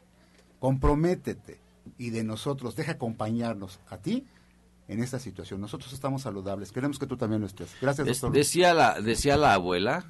comprométete 0.60 1.60
y 1.98 2.10
de 2.10 2.24
nosotros, 2.24 2.76
deja 2.76 2.92
acompañarnos 2.92 3.80
a 3.88 3.98
ti 3.98 4.26
en 4.88 5.02
esta 5.02 5.18
situación. 5.18 5.60
Nosotros 5.60 5.92
estamos 5.92 6.22
saludables, 6.22 6.72
queremos 6.72 6.98
que 6.98 7.06
tú 7.06 7.16
también 7.16 7.40
lo 7.40 7.46
estés. 7.46 7.74
Gracias, 7.80 8.06
doctor. 8.06 8.32
decía, 8.32 8.74
la, 8.74 9.00
decía 9.00 9.36
la 9.36 9.54
abuela, 9.54 10.04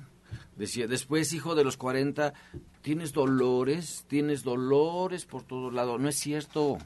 decía, 0.56 0.86
después, 0.86 1.32
hijo 1.32 1.54
de 1.54 1.64
los 1.64 1.76
40, 1.76 2.34
tienes 2.82 3.12
dolores, 3.12 4.04
tienes 4.08 4.42
dolores 4.42 5.24
por 5.24 5.42
todos 5.42 5.72
lados. 5.72 6.00
No 6.00 6.08
es 6.08 6.16
cierto. 6.16 6.78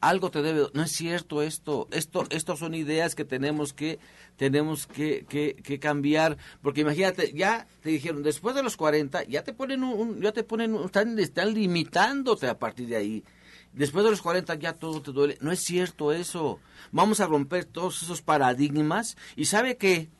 Algo 0.00 0.30
te 0.30 0.42
debe, 0.42 0.66
no 0.72 0.82
es 0.82 0.92
cierto 0.92 1.42
esto. 1.42 1.88
Esto, 1.90 2.26
estos 2.30 2.58
son 2.58 2.74
ideas 2.74 3.14
que 3.14 3.24
tenemos 3.24 3.72
que, 3.72 3.98
tenemos 4.36 4.86
que, 4.86 5.24
que, 5.26 5.78
cambiar. 5.78 6.38
Porque 6.62 6.82
imagínate, 6.82 7.32
ya 7.32 7.66
te 7.80 7.90
dijeron, 7.90 8.22
después 8.22 8.54
de 8.54 8.62
los 8.62 8.76
40, 8.76 9.24
ya 9.24 9.42
te 9.42 9.52
ponen 9.52 9.82
un, 9.84 10.20
ya 10.20 10.32
te 10.32 10.44
ponen, 10.44 10.74
están, 10.76 11.18
están 11.18 11.54
limitándote 11.54 12.48
a 12.48 12.58
partir 12.58 12.88
de 12.88 12.96
ahí 12.96 13.24
después 13.72 14.04
de 14.04 14.10
los 14.10 14.22
40 14.22 14.54
ya 14.56 14.74
todo 14.74 15.00
te 15.02 15.12
duele. 15.12 15.38
No 15.40 15.50
es 15.50 15.60
cierto 15.60 16.12
eso. 16.12 16.60
Vamos 16.90 17.20
a 17.20 17.26
romper 17.26 17.64
todos 17.64 18.02
esos 18.02 18.22
paradigmas. 18.22 19.16
Y 19.36 19.46
sabe 19.46 19.76
que 19.76 20.10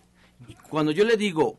cuando 0.68 0.92
yo 0.92 1.04
le 1.04 1.16
digo, 1.16 1.58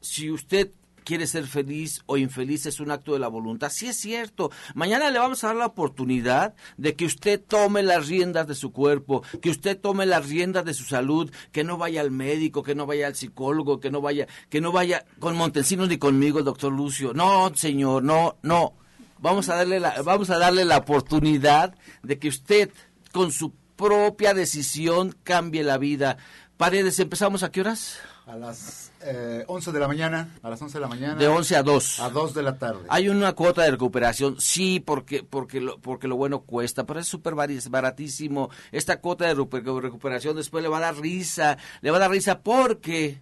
si 0.00 0.30
usted 0.30 0.70
quiere 1.04 1.26
ser 1.26 1.46
feliz 1.46 2.02
o 2.06 2.16
infeliz 2.16 2.66
es 2.66 2.80
un 2.80 2.90
acto 2.90 3.12
de 3.12 3.18
la 3.18 3.28
voluntad. 3.28 3.70
Sí 3.70 3.88
es 3.88 3.96
cierto. 3.96 4.50
Mañana 4.74 5.10
le 5.10 5.18
vamos 5.18 5.42
a 5.42 5.48
dar 5.48 5.56
la 5.56 5.66
oportunidad 5.66 6.54
de 6.76 6.94
que 6.94 7.04
usted 7.04 7.40
tome 7.40 7.82
las 7.82 8.08
riendas 8.08 8.46
de 8.46 8.54
su 8.54 8.72
cuerpo, 8.72 9.22
que 9.40 9.50
usted 9.50 9.78
tome 9.78 10.06
las 10.06 10.28
riendas 10.28 10.64
de 10.64 10.74
su 10.74 10.84
salud, 10.84 11.30
que 11.52 11.64
no 11.64 11.78
vaya 11.78 12.00
al 12.00 12.10
médico, 12.10 12.62
que 12.62 12.74
no 12.74 12.86
vaya 12.86 13.06
al 13.06 13.16
psicólogo, 13.16 13.80
que 13.80 13.90
no 13.90 14.00
vaya, 14.00 14.26
que 14.48 14.60
no 14.60 14.72
vaya 14.72 15.04
con 15.18 15.36
Montesinos 15.36 15.88
ni 15.88 15.98
conmigo, 15.98 16.38
el 16.38 16.44
doctor 16.44 16.72
Lucio. 16.72 17.12
No, 17.14 17.52
señor, 17.54 18.02
no, 18.02 18.36
no. 18.42 18.74
Vamos 19.18 19.48
a 19.48 19.56
darle 19.56 19.80
la, 19.80 20.00
vamos 20.02 20.30
a 20.30 20.38
darle 20.38 20.64
la 20.64 20.78
oportunidad 20.78 21.74
de 22.02 22.18
que 22.18 22.28
usted 22.28 22.70
con 23.12 23.32
su 23.32 23.52
propia 23.76 24.34
decisión 24.34 25.16
cambie 25.24 25.62
la 25.62 25.78
vida. 25.78 26.16
Paredes, 26.56 26.98
¿empezamos 26.98 27.42
a 27.42 27.50
qué 27.50 27.62
horas? 27.62 27.98
A 28.26 28.36
las 28.36 28.89
eh, 29.02 29.44
11 29.46 29.72
de 29.72 29.80
la 29.80 29.88
mañana, 29.88 30.36
a 30.42 30.50
las 30.50 30.60
11 30.60 30.78
de 30.78 30.80
la 30.80 30.88
mañana. 30.88 31.14
De 31.14 31.28
11 31.28 31.56
a 31.56 31.62
2. 31.62 32.00
A 32.00 32.10
2 32.10 32.34
de 32.34 32.42
la 32.42 32.58
tarde. 32.58 32.80
Hay 32.88 33.08
una 33.08 33.32
cuota 33.32 33.62
de 33.62 33.70
recuperación, 33.70 34.40
sí, 34.40 34.80
porque 34.80 35.22
porque 35.22 35.60
lo, 35.60 35.78
porque 35.78 36.08
lo 36.08 36.16
bueno 36.16 36.42
cuesta, 36.42 36.84
pero 36.84 37.00
es 37.00 37.06
súper 37.06 37.34
baratísimo. 37.34 38.50
Esta 38.72 39.00
cuota 39.00 39.26
de 39.26 39.34
recuperación 39.34 40.36
después 40.36 40.62
le 40.62 40.68
va 40.68 40.78
a 40.78 40.80
dar 40.80 40.96
risa, 40.96 41.58
le 41.80 41.90
va 41.90 41.96
a 41.96 42.00
dar 42.00 42.10
risa 42.10 42.40
porque 42.40 43.20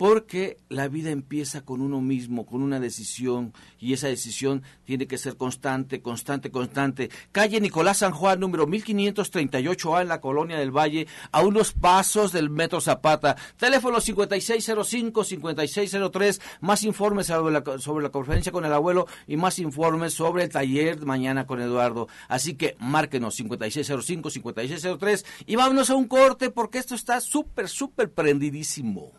porque 0.00 0.56
la 0.70 0.88
vida 0.88 1.10
empieza 1.10 1.60
con 1.60 1.82
uno 1.82 2.00
mismo, 2.00 2.46
con 2.46 2.62
una 2.62 2.80
decisión, 2.80 3.52
y 3.78 3.92
esa 3.92 4.08
decisión 4.08 4.62
tiene 4.86 5.06
que 5.06 5.18
ser 5.18 5.36
constante, 5.36 6.00
constante, 6.00 6.50
constante. 6.50 7.10
Calle 7.32 7.60
Nicolás 7.60 7.98
San 7.98 8.12
Juan, 8.12 8.40
número 8.40 8.66
1538A 8.66 10.00
en 10.00 10.08
la 10.08 10.22
Colonia 10.22 10.58
del 10.58 10.70
Valle, 10.70 11.06
a 11.32 11.42
unos 11.42 11.74
pasos 11.74 12.32
del 12.32 12.48
Metro 12.48 12.80
Zapata. 12.80 13.36
Teléfono 13.58 13.98
5605-5603, 13.98 16.40
más 16.62 16.82
informes 16.82 17.26
sobre 17.26 17.52
la, 17.52 17.62
sobre 17.78 18.02
la 18.02 18.08
conferencia 18.08 18.52
con 18.52 18.64
el 18.64 18.72
abuelo 18.72 19.06
y 19.26 19.36
más 19.36 19.58
informes 19.58 20.14
sobre 20.14 20.44
el 20.44 20.48
taller 20.48 21.04
mañana 21.04 21.46
con 21.46 21.60
Eduardo. 21.60 22.08
Así 22.26 22.54
que 22.54 22.74
márquenos 22.78 23.38
5605-5603 23.38 25.26
y 25.44 25.56
vámonos 25.56 25.90
a 25.90 25.94
un 25.94 26.08
corte 26.08 26.48
porque 26.48 26.78
esto 26.78 26.94
está 26.94 27.20
súper, 27.20 27.68
súper 27.68 28.10
prendidísimo. 28.10 29.12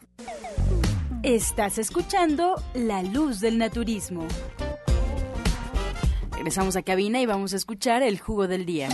Estás 1.23 1.77
escuchando 1.77 2.55
La 2.73 3.03
Luz 3.03 3.41
del 3.41 3.59
Naturismo. 3.59 4.27
Regresamos 6.31 6.75
a 6.75 6.81
cabina 6.81 7.21
y 7.21 7.27
vamos 7.27 7.53
a 7.53 7.57
escuchar 7.57 8.01
el 8.01 8.19
jugo 8.19 8.47
del 8.47 8.65
día. 8.65 8.89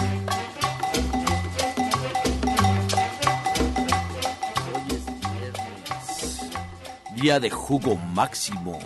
Día 7.15 7.39
de 7.39 7.49
jugo 7.49 7.95
máximo. 7.95 8.77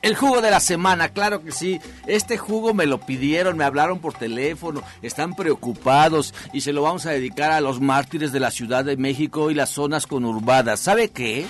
El 0.00 0.16
jugo 0.16 0.40
de 0.40 0.50
la 0.50 0.60
semana, 0.60 1.10
claro 1.10 1.44
que 1.44 1.52
sí. 1.52 1.80
Este 2.06 2.38
jugo 2.38 2.72
me 2.72 2.86
lo 2.86 2.98
pidieron, 2.98 3.58
me 3.58 3.64
hablaron 3.64 3.98
por 3.98 4.14
teléfono, 4.14 4.82
están 5.02 5.34
preocupados 5.34 6.32
y 6.54 6.62
se 6.62 6.72
lo 6.72 6.80
vamos 6.80 7.04
a 7.04 7.10
dedicar 7.10 7.52
a 7.52 7.60
los 7.60 7.82
mártires 7.82 8.32
de 8.32 8.40
la 8.40 8.50
Ciudad 8.50 8.86
de 8.86 8.96
México 8.96 9.50
y 9.50 9.54
las 9.54 9.68
zonas 9.68 10.06
conurbadas. 10.06 10.80
¿Sabe 10.80 11.10
qué? 11.10 11.46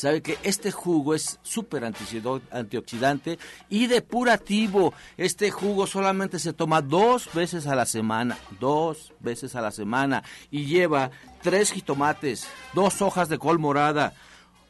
Sabe 0.00 0.22
que 0.22 0.38
este 0.42 0.72
jugo 0.72 1.14
es 1.14 1.38
súper 1.42 1.84
antioxidante 1.84 3.38
y 3.68 3.86
depurativo. 3.86 4.94
Este 5.16 5.50
jugo 5.50 5.86
solamente 5.86 6.38
se 6.38 6.52
toma 6.52 6.82
dos 6.82 7.28
veces 7.32 7.66
a 7.66 7.74
la 7.74 7.86
semana, 7.86 8.38
dos 8.58 9.12
veces 9.20 9.54
a 9.54 9.60
la 9.60 9.70
semana 9.70 10.24
y 10.50 10.64
lleva 10.66 11.10
tres 11.42 11.72
jitomates, 11.72 12.48
dos 12.74 13.02
hojas 13.02 13.28
de 13.28 13.38
col 13.38 13.58
morada, 13.58 14.14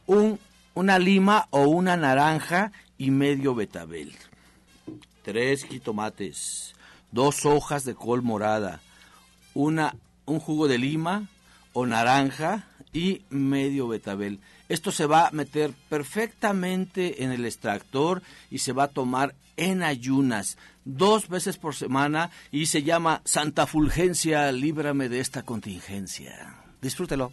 un, 0.07 0.39
una 0.75 0.99
lima 0.99 1.47
o 1.51 1.63
una 1.63 1.97
naranja 1.97 2.73
y 2.99 3.11
medio 3.11 3.55
betabel. 3.55 4.15
Tres 5.23 5.65
jitomates, 5.65 6.75
dos 7.13 7.47
hojas 7.47 7.85
de 7.85 7.95
col 7.95 8.23
morada, 8.23 8.81
una, 9.55 9.95
un 10.27 10.41
jugo 10.41 10.69
de 10.69 10.79
lima 10.79 11.29
o 11.73 11.87
naranja 11.87 12.67
y 12.93 13.23
medio 13.31 13.89
betabel. 13.89 14.41
Esto 14.71 14.93
se 14.93 15.05
va 15.05 15.27
a 15.27 15.33
meter 15.33 15.73
perfectamente 15.89 17.25
en 17.25 17.33
el 17.33 17.45
extractor 17.45 18.23
y 18.53 18.59
se 18.59 18.73
va 18.73 18.85
a 18.85 18.89
tomar 18.89 19.35
en 19.57 19.83
ayunas 19.83 20.59
dos 20.85 21.29
veces 21.29 21.57
por 21.57 21.75
semana 21.75 22.31
y 22.53 22.67
se 22.67 22.85
llama 22.85 23.21
Santa 23.25 23.67
Fulgencia, 23.67 24.53
líbrame 24.53 25.09
de 25.09 25.19
esta 25.19 25.43
contingencia. 25.43 26.55
Disfrútelo. 26.81 27.33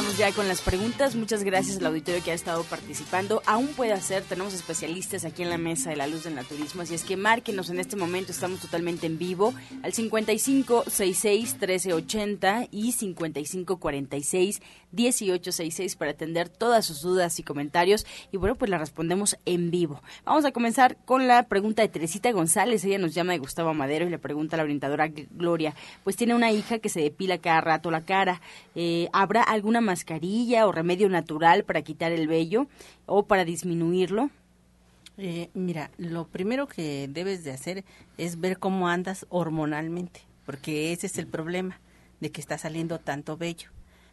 Iniciamos 0.00 0.18
ya 0.18 0.34
con 0.34 0.48
las 0.48 0.62
preguntas. 0.62 1.14
Muchas 1.14 1.44
gracias 1.44 1.76
al 1.76 1.84
auditorio 1.84 2.24
que 2.24 2.30
ha 2.30 2.34
estado 2.34 2.64
participando. 2.64 3.42
Aún 3.44 3.66
puede 3.66 3.92
hacer, 3.92 4.22
tenemos 4.22 4.54
especialistas 4.54 5.26
aquí 5.26 5.42
en 5.42 5.50
la 5.50 5.58
mesa 5.58 5.90
de 5.90 5.96
la 5.96 6.06
luz 6.06 6.24
del 6.24 6.36
naturismo, 6.36 6.80
así 6.80 6.94
es 6.94 7.04
que 7.04 7.18
márquenos 7.18 7.68
en 7.68 7.80
este 7.80 7.96
momento, 7.96 8.32
estamos 8.32 8.60
totalmente 8.60 9.06
en 9.06 9.18
vivo, 9.18 9.52
al 9.82 9.92
5566 9.92 11.52
1380 11.52 12.68
y 12.70 12.92
5546 12.92 14.62
1866 14.92 15.96
para 15.96 16.12
atender 16.12 16.48
todas 16.48 16.84
sus 16.84 17.02
dudas 17.02 17.38
y 17.38 17.42
comentarios. 17.42 18.06
Y 18.32 18.36
bueno, 18.36 18.56
pues 18.56 18.70
la 18.70 18.78
respondemos 18.78 19.36
en 19.44 19.70
vivo. 19.70 20.02
Vamos 20.24 20.44
a 20.44 20.52
comenzar 20.52 20.96
con 21.04 21.28
la 21.28 21.44
pregunta 21.44 21.82
de 21.82 21.88
Teresita 21.88 22.32
González. 22.32 22.84
Ella 22.84 22.98
nos 22.98 23.14
llama 23.14 23.32
de 23.32 23.38
Gustavo 23.38 23.74
Madero 23.74 24.06
y 24.06 24.10
le 24.10 24.18
pregunta 24.18 24.56
a 24.56 24.58
la 24.58 24.64
orientadora 24.64 25.08
Gloria, 25.08 25.74
pues 26.04 26.16
tiene 26.16 26.34
una 26.34 26.52
hija 26.52 26.78
que 26.78 26.88
se 26.88 27.00
depila 27.00 27.38
cada 27.38 27.60
rato 27.60 27.90
la 27.90 28.04
cara. 28.04 28.40
Eh, 28.74 29.08
¿Habrá 29.12 29.42
alguna 29.42 29.80
mascarilla 29.80 30.66
o 30.66 30.72
remedio 30.72 31.08
natural 31.08 31.64
para 31.64 31.82
quitar 31.82 32.12
el 32.12 32.28
vello 32.28 32.66
o 33.06 33.24
para 33.24 33.44
disminuirlo? 33.44 34.30
Eh, 35.18 35.50
mira, 35.52 35.90
lo 35.98 36.26
primero 36.26 36.66
que 36.66 37.06
debes 37.08 37.44
de 37.44 37.52
hacer 37.52 37.84
es 38.16 38.40
ver 38.40 38.58
cómo 38.58 38.88
andas 38.88 39.26
hormonalmente, 39.28 40.22
porque 40.46 40.92
ese 40.92 41.08
es 41.08 41.18
el 41.18 41.26
problema 41.26 41.78
de 42.20 42.30
que 42.30 42.40
está 42.40 42.56
saliendo 42.56 42.98
tanto 42.98 43.36
vello 43.36 43.70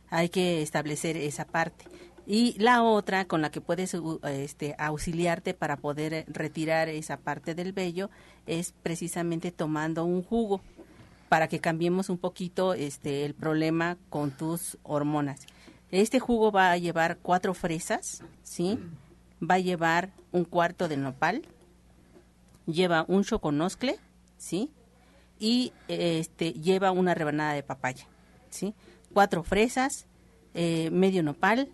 hay 0.10 0.30
que 0.30 0.62
establecer 0.62 1.18
esa 1.18 1.46
parte. 1.46 1.86
Y 2.26 2.56
la 2.60 2.84
otra 2.84 3.26
con 3.26 3.42
la 3.42 3.52
que 3.52 3.62
puedes 3.62 3.96
este, 4.24 4.76
auxiliarte 4.78 5.54
para 5.54 5.78
poder 5.78 6.26
retirar 6.28 6.90
esa 6.90 7.18
parte 7.18 7.56
del 7.56 7.72
vello 7.72 8.10
es 8.46 8.74
precisamente 8.84 9.52
tomando 9.52 10.04
un 10.04 10.24
jugo 10.24 10.62
para 11.30 11.48
que 11.48 11.60
cambiemos 11.60 12.10
un 12.10 12.18
poquito 12.18 12.74
este, 12.74 13.26
el 13.26 13.34
problema 13.34 13.98
con 14.10 14.32
tus 14.32 14.78
hormonas. 14.84 15.46
Este 15.90 16.20
jugo 16.20 16.52
va 16.52 16.72
a 16.72 16.78
llevar 16.78 17.18
cuatro 17.22 17.54
fresas, 17.54 18.24
¿sí? 18.44 18.78
Va 19.42 19.56
a 19.56 19.60
llevar 19.60 20.12
un 20.34 20.44
cuarto 20.44 20.90
de 20.90 20.98
nopal, 20.98 21.44
lleva 22.66 23.06
un 23.08 23.24
choconoscle, 23.24 23.98
¿sí? 24.38 24.70
Y 25.40 25.72
este, 25.88 26.52
lleva 26.52 26.92
una 26.92 27.14
rebanada 27.14 27.54
de 27.54 27.64
papaya, 27.64 28.06
¿sí? 28.50 28.74
Cuatro 29.14 29.44
fresas, 29.44 30.06
eh, 30.54 30.90
medio 30.92 31.24
nopal, 31.24 31.70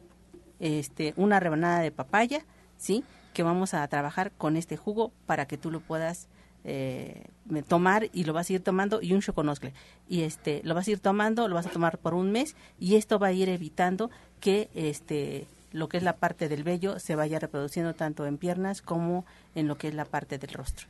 este, 0.59 1.13
una 1.17 1.39
rebanada 1.39 1.79
de 1.79 1.91
papaya, 1.91 2.45
¿sí? 2.77 3.03
Que 3.33 3.43
vamos 3.43 3.73
a 3.73 3.87
trabajar 3.87 4.31
con 4.31 4.57
este 4.57 4.77
jugo 4.77 5.11
para 5.25 5.45
que 5.45 5.57
tú 5.57 5.71
lo 5.71 5.79
puedas 5.79 6.27
eh, 6.63 7.25
tomar 7.67 8.09
y 8.13 8.23
lo 8.23 8.33
vas 8.33 8.49
a 8.49 8.53
ir 8.53 8.63
tomando 8.63 9.01
y 9.01 9.13
un 9.13 9.21
choconoscle. 9.21 9.73
Y 10.07 10.21
este, 10.21 10.61
lo 10.63 10.75
vas 10.75 10.87
a 10.87 10.91
ir 10.91 10.99
tomando, 10.99 11.47
lo 11.47 11.55
vas 11.55 11.67
a 11.67 11.71
tomar 11.71 11.97
por 11.97 12.13
un 12.13 12.31
mes 12.31 12.55
y 12.79 12.95
esto 12.95 13.19
va 13.19 13.27
a 13.27 13.31
ir 13.33 13.49
evitando 13.49 14.09
que 14.39 14.69
este, 14.73 15.47
lo 15.71 15.89
que 15.89 15.97
es 15.97 16.03
la 16.03 16.17
parte 16.17 16.47
del 16.47 16.63
vello 16.63 16.99
se 16.99 17.15
vaya 17.15 17.39
reproduciendo 17.39 17.93
tanto 17.93 18.25
en 18.25 18.37
piernas 18.37 18.81
como 18.81 19.25
en 19.55 19.67
lo 19.67 19.77
que 19.77 19.89
es 19.89 19.93
la 19.93 20.05
parte 20.05 20.37
del 20.37 20.51
rostro. 20.51 20.87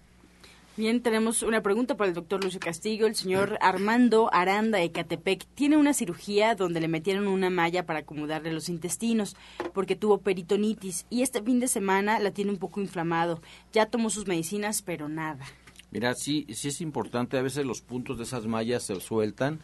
Bien, 0.75 1.03
tenemos 1.03 1.43
una 1.43 1.61
pregunta 1.61 1.95
para 1.95 2.07
el 2.07 2.15
doctor 2.15 2.43
Lucio 2.43 2.59
Castillo. 2.59 3.05
El 3.05 3.13
señor 3.13 3.59
Armando 3.61 4.33
Aranda 4.33 4.79
de 4.79 4.91
Catepec 4.91 5.45
tiene 5.53 5.77
una 5.77 5.93
cirugía 5.93 6.55
donde 6.55 6.81
le 6.81 6.87
metieron 6.87 7.27
una 7.27 7.51
malla 7.51 7.85
para 7.85 7.99
acomodarle 7.99 8.51
los 8.51 8.69
intestinos 8.69 9.35
porque 9.75 9.95
tuvo 9.95 10.21
peritonitis 10.21 11.05
y 11.11 11.21
este 11.21 11.43
fin 11.43 11.59
de 11.59 11.67
semana 11.67 12.17
la 12.17 12.31
tiene 12.31 12.49
un 12.49 12.57
poco 12.57 12.81
inflamado. 12.81 13.39
Ya 13.71 13.85
tomó 13.85 14.09
sus 14.09 14.25
medicinas, 14.25 14.81
pero 14.81 15.07
nada. 15.09 15.45
Mira, 15.91 16.15
sí, 16.15 16.47
sí 16.49 16.69
es 16.69 16.81
importante. 16.81 17.37
A 17.37 17.43
veces 17.43 17.67
los 17.67 17.81
puntos 17.81 18.17
de 18.17 18.23
esas 18.23 18.47
mallas 18.47 18.81
se 18.81 18.99
sueltan 18.99 19.59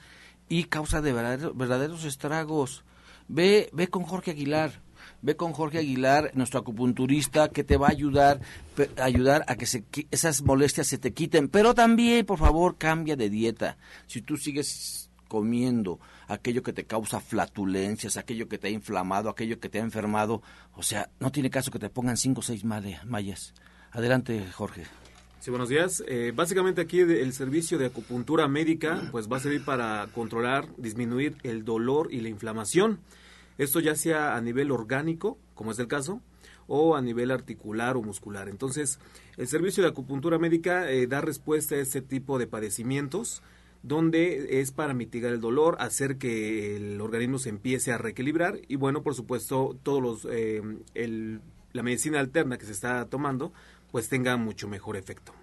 y 0.47 0.65
causa 0.65 1.01
de 1.01 1.13
verdaderos 1.13 2.05
estragos. 2.05 2.83
Ve, 3.27 3.71
ve 3.73 3.87
con 3.87 4.03
Jorge 4.03 4.29
Aguilar 4.29 4.79
ve 5.21 5.35
con 5.35 5.53
Jorge 5.53 5.79
Aguilar, 5.79 6.31
nuestro 6.33 6.59
acupunturista, 6.59 7.49
que 7.49 7.63
te 7.63 7.77
va 7.77 7.87
a 7.87 7.91
ayudar, 7.91 8.41
ayudar 9.01 9.43
a 9.47 9.55
que 9.55 9.65
se, 9.65 9.83
esas 10.11 10.41
molestias 10.41 10.87
se 10.87 10.97
te 10.97 11.13
quiten. 11.13 11.49
Pero 11.49 11.73
también, 11.73 12.25
por 12.25 12.39
favor, 12.39 12.77
cambia 12.77 13.15
de 13.15 13.29
dieta. 13.29 13.77
Si 14.07 14.21
tú 14.21 14.37
sigues 14.37 15.09
comiendo 15.27 15.99
aquello 16.27 16.63
que 16.63 16.73
te 16.73 16.85
causa 16.85 17.19
flatulencias, 17.19 18.17
aquello 18.17 18.49
que 18.49 18.57
te 18.57 18.67
ha 18.67 18.71
inflamado, 18.71 19.29
aquello 19.29 19.59
que 19.59 19.69
te 19.69 19.79
ha 19.79 19.83
enfermado, 19.83 20.41
o 20.73 20.83
sea, 20.83 21.09
no 21.19 21.31
tiene 21.31 21.49
caso 21.49 21.71
que 21.71 21.79
te 21.79 21.89
pongan 21.89 22.17
cinco 22.17 22.39
o 22.39 22.43
seis 22.43 22.63
mallas. 22.65 23.53
Adelante, 23.91 24.45
Jorge. 24.51 24.83
Sí, 25.39 25.51
buenos 25.51 25.69
días. 25.69 26.03
Eh, 26.05 26.33
básicamente 26.35 26.81
aquí 26.81 26.99
el 26.99 27.31
servicio 27.31 27.77
de 27.77 27.85
acupuntura 27.85 28.49
médica 28.49 29.07
pues 29.11 29.31
va 29.31 29.37
a 29.37 29.39
servir 29.39 29.63
para 29.63 30.07
controlar, 30.13 30.67
disminuir 30.75 31.37
el 31.43 31.63
dolor 31.63 32.09
y 32.11 32.19
la 32.19 32.27
inflamación. 32.27 32.99
Esto 33.59 33.79
ya 33.79 33.93
sea 33.95 34.35
a 34.35 34.41
nivel 34.41 34.71
orgánico, 34.71 35.37
como 35.53 35.71
es 35.71 35.77
el 35.77 35.87
caso, 35.87 36.21
o 36.67 36.95
a 36.95 37.01
nivel 37.01 37.29
articular 37.29 37.97
o 37.97 38.01
muscular. 38.01 38.49
Entonces, 38.49 38.99
el 39.37 39.47
servicio 39.47 39.83
de 39.83 39.89
acupuntura 39.89 40.39
médica 40.39 40.89
eh, 40.89 41.05
da 41.05 41.21
respuesta 41.21 41.75
a 41.75 41.79
este 41.79 42.01
tipo 42.01 42.39
de 42.39 42.47
padecimientos 42.47 43.43
donde 43.83 44.61
es 44.61 44.71
para 44.71 44.93
mitigar 44.93 45.31
el 45.31 45.41
dolor, 45.41 45.77
hacer 45.79 46.17
que 46.17 46.75
el 46.75 46.99
organismo 47.01 47.37
se 47.37 47.49
empiece 47.49 47.91
a 47.91 47.97
reequilibrar 47.97 48.59
y 48.67 48.75
bueno, 48.75 49.03
por 49.03 49.15
supuesto, 49.15 49.77
todos 49.83 50.01
los 50.01 50.27
eh, 50.31 50.61
la 51.71 51.83
medicina 51.83 52.19
alterna 52.19 52.57
que 52.57 52.65
se 52.65 52.71
está 52.71 53.05
tomando 53.05 53.53
pues 53.91 54.09
tenga 54.09 54.37
mucho 54.37 54.67
mejor 54.67 54.97
efecto. 54.97 55.33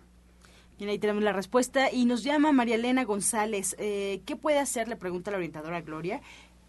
Bien, 0.79 0.91
ahí 0.91 0.99
tenemos 0.99 1.23
la 1.23 1.33
respuesta 1.33 1.91
y 1.91 2.05
nos 2.05 2.23
llama 2.23 2.53
María 2.53 2.75
Elena 2.75 3.05
González. 3.05 3.75
Eh, 3.79 4.21
¿Qué 4.27 4.37
puede 4.37 4.59
hacer? 4.59 4.89
Le 4.89 4.97
pregunta 4.97 5.31
la 5.31 5.39
orientadora 5.39 5.81
Gloria. 5.81 6.21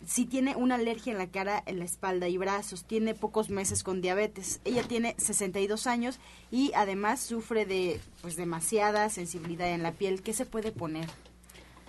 Si 0.06 0.26
tiene 0.26 0.56
una 0.56 0.76
alergia 0.76 1.12
en 1.12 1.18
la 1.18 1.28
cara, 1.28 1.62
en 1.66 1.80
la 1.80 1.86
espalda 1.86 2.28
y 2.28 2.38
brazos, 2.38 2.86
tiene 2.86 3.14
pocos 3.14 3.50
meses 3.50 3.84
con 3.84 4.02
diabetes. 4.02 4.62
Ella 4.64 4.84
tiene 4.84 5.16
62 5.18 5.88
años 5.88 6.20
y 6.52 6.72
además 6.76 7.20
sufre 7.20 7.66
de 7.66 8.00
pues 8.22 8.36
demasiada 8.36 9.10
sensibilidad 9.10 9.70
en 9.70 9.84
la 9.84 9.92
piel. 9.92 10.22
¿Qué 10.22 10.34
se 10.34 10.46
puede 10.46 10.72
poner? 10.72 11.08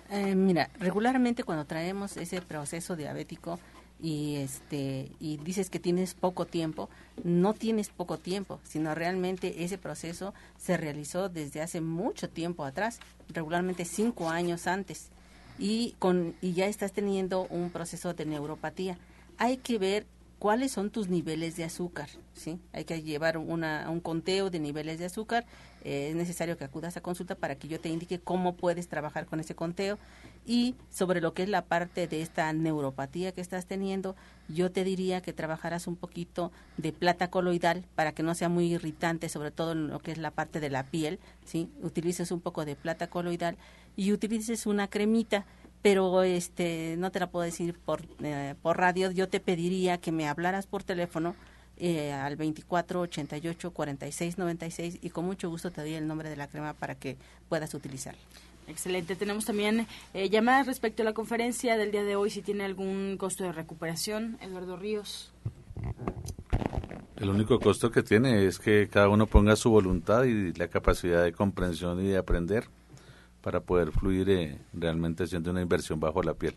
Eh, 0.09 0.35
mira, 0.35 0.69
regularmente 0.79 1.43
cuando 1.43 1.65
traemos 1.65 2.17
ese 2.17 2.41
proceso 2.41 2.95
diabético, 2.95 3.59
y 4.01 4.37
este 4.37 5.11
y 5.19 5.37
dices 5.37 5.69
que 5.69 5.79
tienes 5.79 6.13
poco 6.13 6.45
tiempo, 6.45 6.89
no 7.23 7.53
tienes 7.53 7.89
poco 7.89 8.17
tiempo, 8.17 8.59
sino 8.63 8.95
realmente 8.95 9.63
ese 9.63 9.77
proceso 9.77 10.33
se 10.57 10.77
realizó 10.77 11.29
desde 11.29 11.61
hace 11.61 11.81
mucho 11.81 12.29
tiempo 12.29 12.63
atrás, 12.63 12.99
regularmente 13.29 13.85
cinco 13.85 14.29
años 14.29 14.67
antes, 14.67 15.09
y 15.59 15.95
con 15.99 16.35
y 16.41 16.53
ya 16.53 16.67
estás 16.67 16.93
teniendo 16.93 17.45
un 17.49 17.69
proceso 17.69 18.13
de 18.13 18.25
neuropatía. 18.25 18.97
Hay 19.37 19.57
que 19.57 19.77
ver 19.77 20.07
cuáles 20.39 20.71
son 20.71 20.89
tus 20.89 21.09
niveles 21.09 21.57
de 21.57 21.65
azúcar, 21.65 22.09
¿sí? 22.33 22.59
Hay 22.71 22.85
que 22.85 23.03
llevar 23.03 23.37
una, 23.37 23.89
un 23.89 23.99
conteo 23.99 24.49
de 24.49 24.59
niveles 24.59 24.97
de 24.97 25.05
azúcar. 25.05 25.45
Eh, 25.83 26.09
es 26.09 26.15
necesario 26.15 26.57
que 26.57 26.63
acudas 26.63 26.97
a 26.97 27.01
consulta 27.01 27.35
para 27.35 27.55
que 27.55 27.67
yo 27.67 27.79
te 27.79 27.89
indique 27.89 28.19
cómo 28.19 28.55
puedes 28.55 28.87
trabajar 28.87 29.25
con 29.25 29.39
ese 29.41 29.53
conteo. 29.53 29.99
Y 30.45 30.75
sobre 30.89 31.21
lo 31.21 31.33
que 31.33 31.43
es 31.43 31.49
la 31.49 31.65
parte 31.65 32.07
de 32.07 32.21
esta 32.21 32.51
neuropatía 32.53 33.33
que 33.33 33.41
estás 33.41 33.65
teniendo, 33.65 34.15
yo 34.47 34.71
te 34.71 34.83
diría 34.83 35.21
que 35.21 35.33
trabajarás 35.33 35.87
un 35.87 35.95
poquito 35.95 36.51
de 36.77 36.93
plata 36.93 37.29
coloidal 37.29 37.85
para 37.95 38.13
que 38.13 38.23
no 38.23 38.33
sea 38.33 38.49
muy 38.49 38.73
irritante, 38.73 39.29
sobre 39.29 39.51
todo 39.51 39.73
en 39.73 39.89
lo 39.89 39.99
que 39.99 40.11
es 40.11 40.17
la 40.17 40.31
parte 40.31 40.59
de 40.59 40.69
la 40.69 40.83
piel, 40.83 41.19
¿sí? 41.45 41.69
Utilices 41.83 42.31
un 42.31 42.39
poco 42.39 42.65
de 42.65 42.75
plata 42.75 43.07
coloidal 43.07 43.57
y 43.99 44.13
utilices 44.13 44.65
una 44.65 44.87
cremita 44.87 45.45
pero 45.81 46.23
este 46.23 46.95
no 46.97 47.11
te 47.11 47.19
la 47.19 47.29
puedo 47.29 47.45
decir 47.45 47.73
por, 47.73 48.01
eh, 48.21 48.55
por 48.61 48.77
radio. 48.77 49.11
Yo 49.11 49.29
te 49.29 49.39
pediría 49.39 49.97
que 49.97 50.11
me 50.11 50.27
hablaras 50.27 50.67
por 50.67 50.83
teléfono 50.83 51.35
eh, 51.77 52.11
al 52.11 52.35
24 52.35 53.01
88 53.01 53.71
46 53.71 54.37
96 54.37 54.99
y 55.01 55.09
con 55.09 55.25
mucho 55.25 55.49
gusto 55.49 55.71
te 55.71 55.81
doy 55.81 55.93
el 55.93 56.07
nombre 56.07 56.29
de 56.29 56.35
la 56.35 56.47
crema 56.47 56.73
para 56.73 56.95
que 56.95 57.17
puedas 57.47 57.73
utilizarla. 57.73 58.19
Excelente. 58.67 59.15
Tenemos 59.15 59.45
también 59.45 59.87
eh, 60.13 60.29
llamadas 60.29 60.67
respecto 60.67 61.01
a 61.01 61.05
la 61.05 61.13
conferencia 61.13 61.77
del 61.77 61.91
día 61.91 62.03
de 62.03 62.15
hoy, 62.15 62.29
si 62.29 62.41
tiene 62.41 62.65
algún 62.65 63.15
costo 63.17 63.43
de 63.45 63.51
recuperación. 63.51 64.37
Eduardo 64.41 64.77
Ríos. 64.77 65.31
El 67.15 67.29
único 67.29 67.59
costo 67.59 67.89
que 67.89 68.03
tiene 68.03 68.45
es 68.45 68.59
que 68.59 68.87
cada 68.89 69.09
uno 69.09 69.27
ponga 69.27 69.55
su 69.55 69.69
voluntad 69.71 70.23
y 70.25 70.53
la 70.53 70.67
capacidad 70.67 71.23
de 71.23 71.31
comprensión 71.31 72.03
y 72.05 72.09
de 72.09 72.17
aprender 72.17 72.69
para 73.41 73.61
poder 73.61 73.91
fluir 73.91 74.29
eh, 74.29 74.59
realmente 74.73 75.23
haciendo 75.23 75.51
una 75.51 75.61
inversión 75.61 75.99
bajo 75.99 76.21
la 76.23 76.33
piel, 76.33 76.55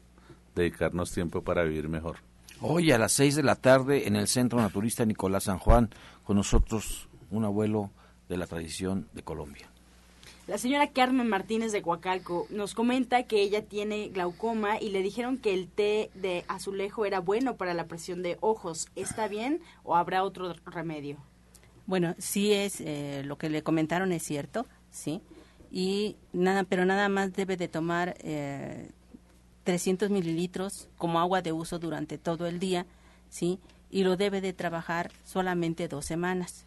dedicarnos 0.55 1.12
tiempo 1.12 1.43
para 1.43 1.62
vivir 1.62 1.89
mejor. 1.89 2.16
Hoy 2.61 2.93
a 2.93 2.99
las 2.99 3.12
6 3.12 3.37
de 3.37 3.43
la 3.43 3.57
tarde 3.57 4.07
en 4.07 4.16
el 4.16 4.28
Centro 4.28 4.61
Naturista 4.61 5.05
Nicolás 5.05 5.45
San 5.45 5.59
Juan, 5.59 5.91
con 6.24 6.37
nosotros 6.37 7.09
un 7.30 7.45
abuelo 7.45 7.91
de 8.28 8.37
la 8.37 8.47
tradición 8.47 9.09
de 9.12 9.22
Colombia. 9.22 9.68
La 10.49 10.59
señora 10.59 10.91
Carmen 10.91 11.28
Martínez 11.28 11.70
de 11.72 11.83
Coacalco 11.83 12.47
nos 12.51 12.74
comenta 12.74 13.22
que 13.24 13.43
ella 13.43 13.64
tiene 13.64 14.09
glaucoma 14.09 14.80
y 14.80 14.91
le 14.91 15.03
dijeron 15.03 15.39
que 15.39 15.55
el 15.55 15.68
té 15.68 16.11
de 16.14 16.45
azulejo 16.49 17.05
era 17.05 17.20
bueno 17.20 17.57
para 17.57 17.74
la 17.74 17.87
presión 17.87 18.22
de 18.22 18.39
ojos. 18.41 18.89
¿Está 18.97 19.28
bien 19.28 19.61
o 19.85 19.97
habrá 19.97 20.24
otro 20.24 20.53
remedio? 20.66 21.18
Bueno, 21.87 22.14
sí 22.18 22.53
es, 22.53 22.80
eh, 22.80 23.22
lo 23.24 23.39
que 23.39 23.51
le 23.51 23.62
comentaron 23.62 24.12
es 24.12 24.24
cierto, 24.24 24.66
sí 24.91 25.22
y 25.72 26.16
nada, 26.34 26.64
pero 26.64 26.84
nada 26.84 27.08
más 27.08 27.32
debe 27.32 27.56
de 27.56 27.66
tomar 27.66 28.14
eh, 28.20 28.90
300 29.64 30.10
mililitros 30.10 30.88
como 30.98 31.18
agua 31.18 31.40
de 31.40 31.52
uso 31.52 31.78
durante 31.78 32.18
todo 32.18 32.46
el 32.46 32.58
día, 32.58 32.84
¿sí? 33.30 33.58
Y 33.90 34.04
lo 34.04 34.18
debe 34.18 34.42
de 34.42 34.52
trabajar 34.52 35.10
solamente 35.24 35.88
dos 35.88 36.04
semanas 36.04 36.66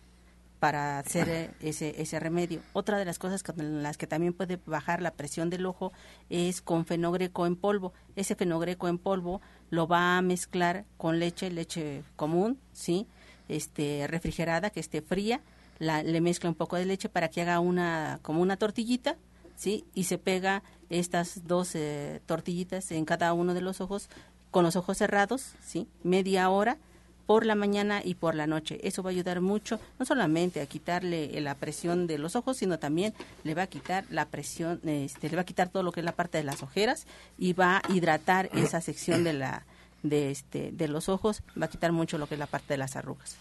para 0.60 0.98
hacer 0.98 1.54
ese, 1.60 2.02
ese 2.02 2.20
remedio. 2.20 2.62
Otra 2.74 2.98
de 2.98 3.06
las 3.06 3.20
cosas 3.20 3.44
con 3.44 3.84
las 3.84 3.98
que 3.98 4.08
también 4.08 4.34
puede 4.34 4.58
bajar 4.66 5.04
la 5.04 5.12
presión 5.12 5.52
del 5.52 5.68
ojo 5.68 5.92
es 6.32 6.64
con 6.64 6.86
fenogreco 6.86 7.46
en 7.46 7.56
polvo. 7.56 7.94
Ese 8.16 8.34
fenogreco 8.34 8.88
en 8.88 8.98
polvo 8.98 9.40
lo 9.70 9.88
va 9.88 10.18
a 10.18 10.22
mezclar 10.24 10.86
con 10.98 11.20
leche, 11.20 11.52
leche 11.52 12.02
común, 12.16 12.58
¿sí? 12.74 13.06
Este, 13.50 14.08
refrigerada, 14.08 14.72
que 14.72 14.80
esté 14.80 15.04
fría, 15.04 15.42
le 15.80 16.22
mezcla 16.22 16.50
un 16.50 16.56
poco 16.56 16.76
de 16.76 16.86
leche 16.86 17.10
para 17.10 17.30
que 17.30 17.42
haga 17.42 17.60
una 17.60 18.20
como 18.22 18.42
una 18.42 18.58
tortillita, 18.58 19.18
¿sí? 19.56 19.86
Y 19.94 20.06
se 20.06 20.18
pega 20.18 20.64
estas 20.90 21.48
dos 21.48 21.76
eh, 21.76 22.22
tortillitas 22.26 22.92
en 22.92 23.06
cada 23.06 23.34
uno 23.34 23.54
de 23.54 23.62
los 23.62 23.82
ojos 23.82 24.10
con 24.52 24.64
los 24.64 24.76
ojos 24.76 24.98
cerrados, 24.98 25.54
¿sí? 25.64 25.88
Media 26.04 26.50
hora 26.50 26.78
por 27.26 27.46
la 27.46 27.56
mañana 27.56 28.02
y 28.04 28.16
por 28.16 28.36
la 28.36 28.48
noche. 28.48 28.80
Eso 28.84 29.04
va 29.04 29.10
a 29.10 29.14
ayudar 29.14 29.42
mucho, 29.42 29.80
no 30.00 30.06
solamente 30.06 30.62
a 30.62 30.66
quitarle 30.66 31.40
la 31.42 31.56
presión 31.56 32.08
de 32.08 32.18
los 32.18 32.36
ojos, 32.36 32.58
sino 32.58 32.80
también 32.80 33.14
le 33.44 33.56
va 33.56 33.64
a 33.64 33.68
quitar 33.68 34.06
la 34.10 34.26
presión, 34.26 34.80
este, 34.86 35.30
le 35.30 35.36
va 35.36 35.42
a 35.42 35.46
quitar 35.46 35.70
todo 35.70 35.84
lo 35.84 35.92
que 35.92 36.02
es 36.02 36.06
la 36.06 36.12
parte 36.12 36.38
de 36.38 36.44
las 36.44 36.64
ojeras 36.64 37.08
y 37.38 37.54
va 37.54 37.78
a 37.78 37.94
hidratar 37.94 38.50
esa 38.54 38.82
sección 38.82 39.24
de 39.24 39.34
la 39.34 39.66
de 40.04 40.30
este 40.30 40.72
de 40.72 40.88
los 40.88 41.10
ojos, 41.10 41.42
va 41.60 41.66
a 41.66 41.70
quitar 41.70 41.92
mucho 41.92 42.20
lo 42.20 42.28
que 42.28 42.36
es 42.36 42.40
la 42.40 42.46
parte 42.46 42.74
de 42.74 42.78
las 42.78 42.96
arrugas. 42.96 43.38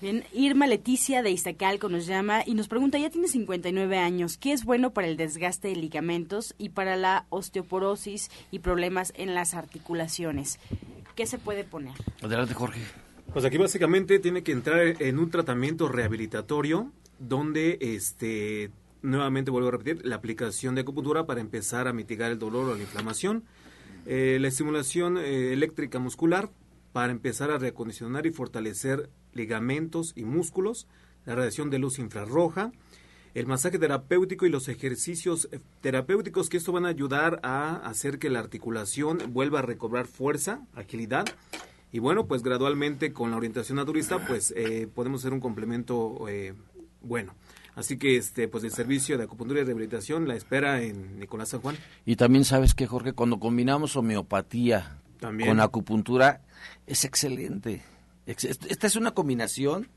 Bien, 0.00 0.24
Irma 0.32 0.66
Leticia 0.66 1.22
de 1.22 1.30
Iztacalco 1.30 1.88
nos 1.88 2.06
llama 2.06 2.42
y 2.44 2.54
nos 2.54 2.68
pregunta, 2.68 2.98
ya 2.98 3.10
tiene 3.10 3.28
59 3.28 3.98
años, 3.98 4.36
¿qué 4.36 4.52
es 4.52 4.64
bueno 4.64 4.92
para 4.92 5.06
el 5.06 5.16
desgaste 5.16 5.68
de 5.68 5.76
ligamentos 5.76 6.54
y 6.58 6.70
para 6.70 6.96
la 6.96 7.26
osteoporosis 7.30 8.30
y 8.50 8.58
problemas 8.58 9.12
en 9.16 9.34
las 9.34 9.54
articulaciones? 9.54 10.58
¿Qué 11.14 11.26
se 11.26 11.38
puede 11.38 11.64
poner? 11.64 11.94
Adelante, 12.22 12.54
Jorge. 12.54 12.80
Pues 13.32 13.44
aquí 13.44 13.56
básicamente 13.56 14.18
tiene 14.18 14.42
que 14.42 14.52
entrar 14.52 15.00
en 15.00 15.18
un 15.18 15.30
tratamiento 15.30 15.88
rehabilitatorio 15.88 16.92
donde 17.18 17.78
este 17.80 18.70
nuevamente 19.02 19.50
vuelvo 19.50 19.68
a 19.68 19.72
repetir 19.72 20.04
la 20.04 20.16
aplicación 20.16 20.74
de 20.74 20.80
acupuntura 20.80 21.26
para 21.26 21.40
empezar 21.40 21.88
a 21.88 21.92
mitigar 21.92 22.32
el 22.32 22.38
dolor 22.38 22.70
o 22.70 22.74
la 22.74 22.80
inflamación, 22.80 23.44
eh, 24.06 24.38
la 24.40 24.48
estimulación 24.48 25.18
eh, 25.18 25.52
eléctrica 25.52 25.98
muscular 25.98 26.50
para 26.92 27.12
empezar 27.12 27.50
a 27.50 27.58
reacondicionar 27.58 28.26
y 28.26 28.30
fortalecer 28.30 29.10
ligamentos 29.34 30.12
y 30.16 30.24
músculos, 30.24 30.86
la 31.26 31.34
radiación 31.34 31.70
de 31.70 31.78
luz 31.78 31.98
infrarroja, 31.98 32.72
el 33.34 33.46
masaje 33.46 33.78
terapéutico 33.78 34.46
y 34.46 34.50
los 34.50 34.68
ejercicios 34.68 35.48
eh, 35.50 35.58
terapéuticos 35.80 36.48
que 36.48 36.56
esto 36.56 36.72
van 36.72 36.86
a 36.86 36.90
ayudar 36.90 37.40
a 37.42 37.76
hacer 37.76 38.18
que 38.18 38.30
la 38.30 38.38
articulación 38.38 39.18
vuelva 39.30 39.58
a 39.58 39.62
recobrar 39.62 40.06
fuerza, 40.06 40.60
agilidad 40.74 41.26
y 41.94 41.98
bueno, 41.98 42.26
pues 42.26 42.42
gradualmente 42.42 43.12
con 43.12 43.30
la 43.30 43.36
orientación 43.36 43.76
naturista 43.76 44.18
pues 44.26 44.52
eh, 44.56 44.88
podemos 44.92 45.20
hacer 45.20 45.32
un 45.32 45.40
complemento 45.40 46.26
eh, 46.28 46.54
bueno. 47.02 47.34
Así 47.76 47.98
que 47.98 48.16
este 48.16 48.46
pues 48.46 48.62
el 48.62 48.70
servicio 48.70 49.18
de 49.18 49.24
acupuntura 49.24 49.60
y 49.60 49.64
rehabilitación 49.64 50.28
la 50.28 50.36
espera 50.36 50.82
en 50.82 51.18
Nicolás 51.18 51.50
San 51.50 51.60
Juan. 51.60 51.76
Y 52.04 52.16
también 52.16 52.44
sabes 52.44 52.74
que 52.74 52.86
Jorge, 52.86 53.12
cuando 53.12 53.40
combinamos 53.40 53.96
homeopatía 53.96 54.98
con 55.20 55.60
acupuntura 55.60 56.42
es 56.86 57.04
excelente. 57.04 57.82
Esta 58.26 58.86
es 58.86 58.96
una 58.96 59.12
combinación 59.12 59.88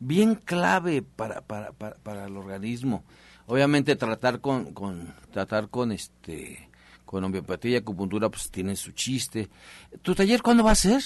bien 0.00 0.34
clave 0.34 1.02
para, 1.02 1.40
para, 1.42 1.72
para, 1.72 2.26
el 2.26 2.36
organismo. 2.36 3.04
Obviamente 3.46 3.96
tratar 3.96 4.40
con, 4.40 4.72
con, 4.72 5.14
tratar 5.32 5.68
con 5.68 5.92
este 5.92 6.68
con 7.04 7.22
homeopatía 7.22 7.72
y 7.72 7.76
acupuntura 7.76 8.28
pues 8.28 8.50
tiene 8.50 8.76
su 8.76 8.92
chiste. 8.92 9.48
¿Tu 10.02 10.14
taller 10.14 10.42
cuándo 10.42 10.64
va 10.64 10.72
a 10.72 10.76
ser? 10.76 11.02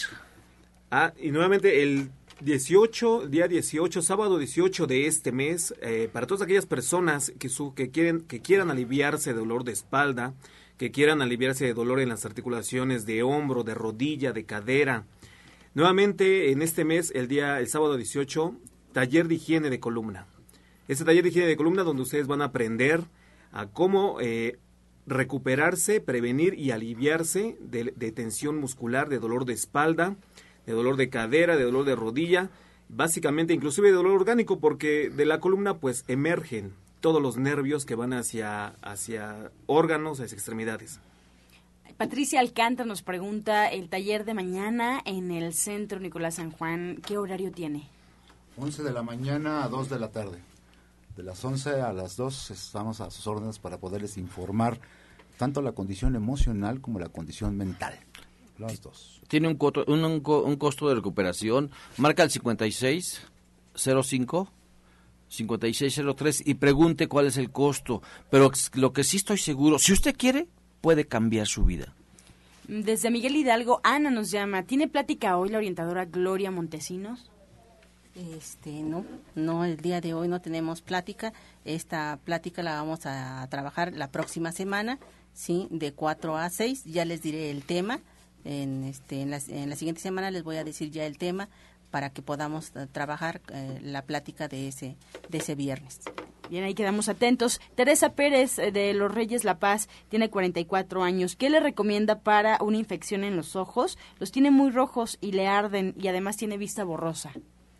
Ah, 0.90 1.12
y 1.20 1.30
nuevamente 1.30 1.82
el 1.82 2.10
18, 2.40 3.26
día 3.26 3.48
18, 3.48 4.00
sábado 4.00 4.38
18 4.38 4.86
de 4.86 5.06
este 5.06 5.32
mes, 5.32 5.74
eh, 5.82 6.08
para 6.12 6.26
todas 6.26 6.42
aquellas 6.42 6.66
personas 6.66 7.32
que, 7.38 7.48
su, 7.48 7.74
que, 7.74 7.90
quieren, 7.90 8.20
que 8.22 8.40
quieran 8.40 8.70
aliviarse 8.70 9.32
de 9.32 9.38
dolor 9.38 9.64
de 9.64 9.72
espalda, 9.72 10.34
que 10.76 10.92
quieran 10.92 11.20
aliviarse 11.20 11.64
de 11.64 11.74
dolor 11.74 12.00
en 12.00 12.08
las 12.08 12.24
articulaciones 12.24 13.04
de 13.04 13.24
hombro, 13.24 13.64
de 13.64 13.74
rodilla, 13.74 14.32
de 14.32 14.44
cadera. 14.44 15.04
Nuevamente 15.74 16.50
en 16.50 16.62
este 16.62 16.84
mes, 16.84 17.12
el 17.14 17.28
día, 17.28 17.60
el 17.60 17.68
sábado 17.68 17.96
18, 17.96 18.56
taller 18.92 19.28
de 19.28 19.34
higiene 19.34 19.70
de 19.70 19.80
columna. 19.80 20.26
Este 20.88 21.04
taller 21.04 21.22
de 21.22 21.28
higiene 21.28 21.48
de 21.48 21.56
columna 21.56 21.82
donde 21.82 22.02
ustedes 22.02 22.26
van 22.26 22.40
a 22.40 22.46
aprender 22.46 23.04
a 23.52 23.66
cómo 23.66 24.18
eh, 24.20 24.58
recuperarse, 25.06 26.00
prevenir 26.00 26.54
y 26.54 26.70
aliviarse 26.70 27.56
de, 27.60 28.12
tensión 28.12 28.58
muscular, 28.58 29.08
de 29.08 29.18
dolor 29.18 29.44
de 29.44 29.54
espalda, 29.54 30.16
de 30.66 30.72
dolor 30.72 30.96
de 30.96 31.10
cadera, 31.10 31.56
de 31.56 31.64
dolor 31.64 31.84
de 31.84 31.96
rodilla, 31.96 32.50
básicamente 32.88 33.54
inclusive 33.54 33.88
de 33.88 33.94
dolor 33.94 34.12
orgánico 34.12 34.60
porque 34.60 35.10
de 35.10 35.26
la 35.26 35.40
columna 35.40 35.78
pues 35.78 36.04
emergen 36.08 36.72
todos 37.00 37.22
los 37.22 37.36
nervios 37.36 37.84
que 37.84 37.94
van 37.94 38.12
hacia, 38.12 38.68
hacia 38.82 39.50
órganos, 39.66 40.20
hacia 40.20 40.34
extremidades. 40.34 41.00
Patricia 41.96 42.40
Alcántara 42.40 42.86
nos 42.86 43.02
pregunta, 43.02 43.68
el 43.68 43.88
taller 43.88 44.24
de 44.24 44.34
mañana 44.34 45.00
en 45.04 45.30
el 45.30 45.52
centro 45.54 45.98
Nicolás 45.98 46.36
San 46.36 46.52
Juan, 46.52 47.00
¿qué 47.04 47.18
horario 47.18 47.50
tiene? 47.50 47.88
11 48.56 48.82
de 48.82 48.92
la 48.92 49.02
mañana 49.02 49.64
a 49.64 49.68
2 49.68 49.88
de 49.88 49.98
la 49.98 50.10
tarde. 50.10 50.38
De 51.16 51.22
las 51.22 51.44
11 51.44 51.80
a 51.80 51.92
las 51.92 52.16
2 52.16 52.50
estamos 52.52 53.00
a 53.00 53.10
sus 53.10 53.26
órdenes 53.26 53.58
para 53.58 53.78
poderles 53.78 54.16
informar 54.16 54.78
tanto 55.36 55.62
la 55.62 55.72
condición 55.72 56.14
emocional 56.14 56.80
como 56.80 56.98
la 56.98 57.08
condición 57.08 57.56
mental. 57.56 57.98
Las 58.58 58.82
dos. 58.82 59.20
Tiene 59.28 59.48
un, 59.48 59.56
costo, 59.56 59.84
un, 59.86 60.04
un, 60.04 60.22
un 60.24 60.56
costo 60.56 60.88
de 60.88 60.96
recuperación. 60.96 61.70
Marca 61.96 62.24
el 62.24 62.30
5605 62.30 64.52
5603 65.28 66.42
y 66.46 66.54
pregunte 66.54 67.08
cuál 67.08 67.26
es 67.26 67.36
el 67.36 67.50
costo. 67.50 68.02
Pero 68.30 68.50
lo 68.74 68.92
que 68.92 69.04
sí 69.04 69.18
estoy 69.18 69.38
seguro, 69.38 69.78
si 69.78 69.92
usted 69.92 70.16
quiere, 70.16 70.48
puede 70.80 71.06
cambiar 71.06 71.46
su 71.46 71.64
vida. 71.64 71.94
Desde 72.66 73.10
Miguel 73.10 73.36
Hidalgo, 73.36 73.80
Ana 73.82 74.10
nos 74.10 74.30
llama. 74.30 74.62
¿Tiene 74.62 74.88
plática 74.88 75.38
hoy 75.38 75.48
la 75.48 75.58
orientadora 75.58 76.04
Gloria 76.04 76.50
Montesinos? 76.50 77.30
Este, 78.14 78.82
no, 78.82 79.04
no, 79.34 79.64
el 79.64 79.76
día 79.78 80.00
de 80.00 80.12
hoy 80.12 80.28
no 80.28 80.40
tenemos 80.40 80.82
plática. 80.82 81.32
Esta 81.64 82.18
plática 82.24 82.62
la 82.62 82.74
vamos 82.74 83.06
a 83.06 83.46
trabajar 83.48 83.94
la 83.94 84.10
próxima 84.10 84.52
semana, 84.52 84.98
sí, 85.32 85.68
de 85.70 85.92
4 85.92 86.36
a 86.36 86.50
6. 86.50 86.84
Ya 86.84 87.04
les 87.04 87.22
diré 87.22 87.50
el 87.50 87.64
tema. 87.64 88.00
En, 88.44 88.84
este, 88.84 89.22
en, 89.22 89.30
la, 89.30 89.40
en 89.48 89.70
la 89.70 89.76
siguiente 89.76 90.00
semana 90.00 90.30
les 90.30 90.42
voy 90.42 90.56
a 90.56 90.64
decir 90.64 90.90
ya 90.90 91.06
el 91.06 91.16
tema 91.16 91.48
para 91.90 92.10
que 92.10 92.22
podamos 92.22 92.72
uh, 92.74 92.86
trabajar 92.86 93.40
eh, 93.52 93.80
la 93.82 94.02
plática 94.02 94.48
de 94.48 94.68
ese, 94.68 94.96
de 95.28 95.38
ese 95.38 95.54
viernes. 95.54 96.00
Bien, 96.50 96.64
ahí 96.64 96.74
quedamos 96.74 97.08
atentos. 97.08 97.60
Teresa 97.74 98.14
Pérez 98.14 98.58
eh, 98.58 98.72
de 98.72 98.94
Los 98.94 99.14
Reyes 99.14 99.44
La 99.44 99.58
Paz 99.58 99.88
tiene 100.08 100.30
44 100.30 101.02
años. 101.02 101.36
¿Qué 101.36 101.50
le 101.50 101.60
recomienda 101.60 102.20
para 102.20 102.58
una 102.62 102.78
infección 102.78 103.24
en 103.24 103.36
los 103.36 103.56
ojos? 103.56 103.98
Los 104.18 104.32
tiene 104.32 104.50
muy 104.50 104.70
rojos 104.70 105.18
y 105.20 105.32
le 105.32 105.46
arden 105.46 105.94
y 105.98 106.08
además 106.08 106.36
tiene 106.36 106.56
vista 106.56 106.84
borrosa. 106.84 107.32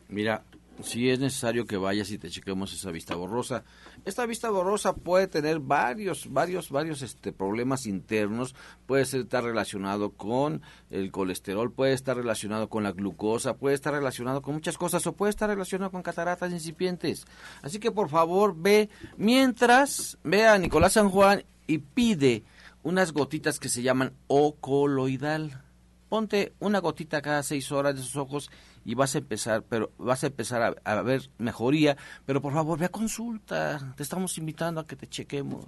Mira, 0.09 0.43
si 0.83 1.11
es 1.11 1.19
necesario 1.19 1.67
que 1.67 1.77
vayas 1.77 2.11
y 2.11 2.19
te 2.19 2.31
chequemos 2.31 2.73
esa 2.73 2.91
vista 2.91 3.15
borrosa. 3.15 3.65
Esta 4.05 4.27
vista 4.27 4.51
borrosa 4.51 4.95
puede 4.95 5.27
tener 5.27 5.59
varios, 5.59 6.33
varios, 6.33 6.71
varios 6.71 7.03
este, 7.03 7.33
problemas 7.33 7.87
internos. 7.87 8.55
Puede 8.87 9.03
estar 9.03 9.45
relacionado 9.45 10.11
con 10.11 10.63
el 10.91 11.11
colesterol, 11.11 11.73
puede 11.73 11.93
estar 11.93 12.17
relacionado 12.17 12.69
con 12.69 12.83
la 12.83 12.93
glucosa, 12.93 13.57
puede 13.57 13.75
estar 13.75 13.93
relacionado 13.93 14.43
con 14.43 14.55
muchas 14.55 14.79
cosas 14.79 15.07
o 15.07 15.13
puede 15.13 15.31
estar 15.31 15.49
relacionado 15.49 15.91
con 15.91 16.03
cataratas 16.03 16.53
incipientes. 16.53 17.27
Así 17.63 17.79
que 17.79 17.91
por 17.91 18.09
favor 18.09 18.55
ve, 18.57 18.89
mientras 19.17 20.19
ve 20.23 20.47
a 20.47 20.59
Nicolás 20.59 20.93
San 20.95 21.11
Juan 21.11 21.45
y 21.67 21.79
pide 21.79 22.45
unas 22.83 23.13
gotitas 23.13 23.59
que 23.59 23.69
se 23.69 23.83
llaman 23.83 24.15
ocoloidal. 24.29 25.63
Ponte 26.09 26.55
una 26.59 26.79
gotita 26.79 27.21
cada 27.21 27.43
seis 27.43 27.71
horas 27.71 27.95
de 27.95 28.03
sus 28.03 28.17
ojos 28.17 28.51
y 28.89 28.95
vas 28.95 29.15
a 29.15 29.19
empezar, 29.19 29.65
pero 29.69 29.93
vas 29.99 30.25
a 30.25 30.29
empezar 30.29 30.63
a, 30.63 30.75
a, 30.91 31.03
ver 31.03 31.29
mejoría, 31.37 31.99
pero 32.25 32.41
por 32.41 32.55
favor 32.55 32.79
ve 32.79 32.87
a 32.87 32.89
consulta, 32.89 33.93
te 33.99 34.03
estamos 34.03 34.39
invitando 34.39 34.81
a 34.81 34.87
que 34.87 34.97
te 34.97 35.07
chequemos. 35.07 35.67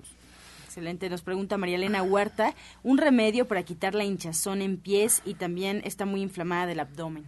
Excelente, 0.64 1.10
nos 1.10 1.20
pregunta 1.20 1.58
María 1.58 1.76
Elena 1.76 2.02
Huerta, 2.02 2.54
un 2.82 2.96
remedio 2.96 3.46
para 3.46 3.62
quitar 3.62 3.94
la 3.94 4.04
hinchazón 4.04 4.62
en 4.62 4.78
pies 4.78 5.20
y 5.26 5.34
también 5.34 5.82
está 5.84 6.06
muy 6.06 6.22
inflamada 6.22 6.64
del 6.64 6.80
abdomen. 6.80 7.26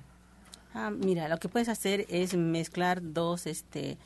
Ah, 0.72 0.90
mira, 0.90 1.28
lo 1.28 1.36
que 1.36 1.50
puedes 1.50 1.68
hacer 1.68 2.06
es 2.08 2.34
mezclar 2.34 3.12
dos, 3.12 3.46
este, 3.46 3.98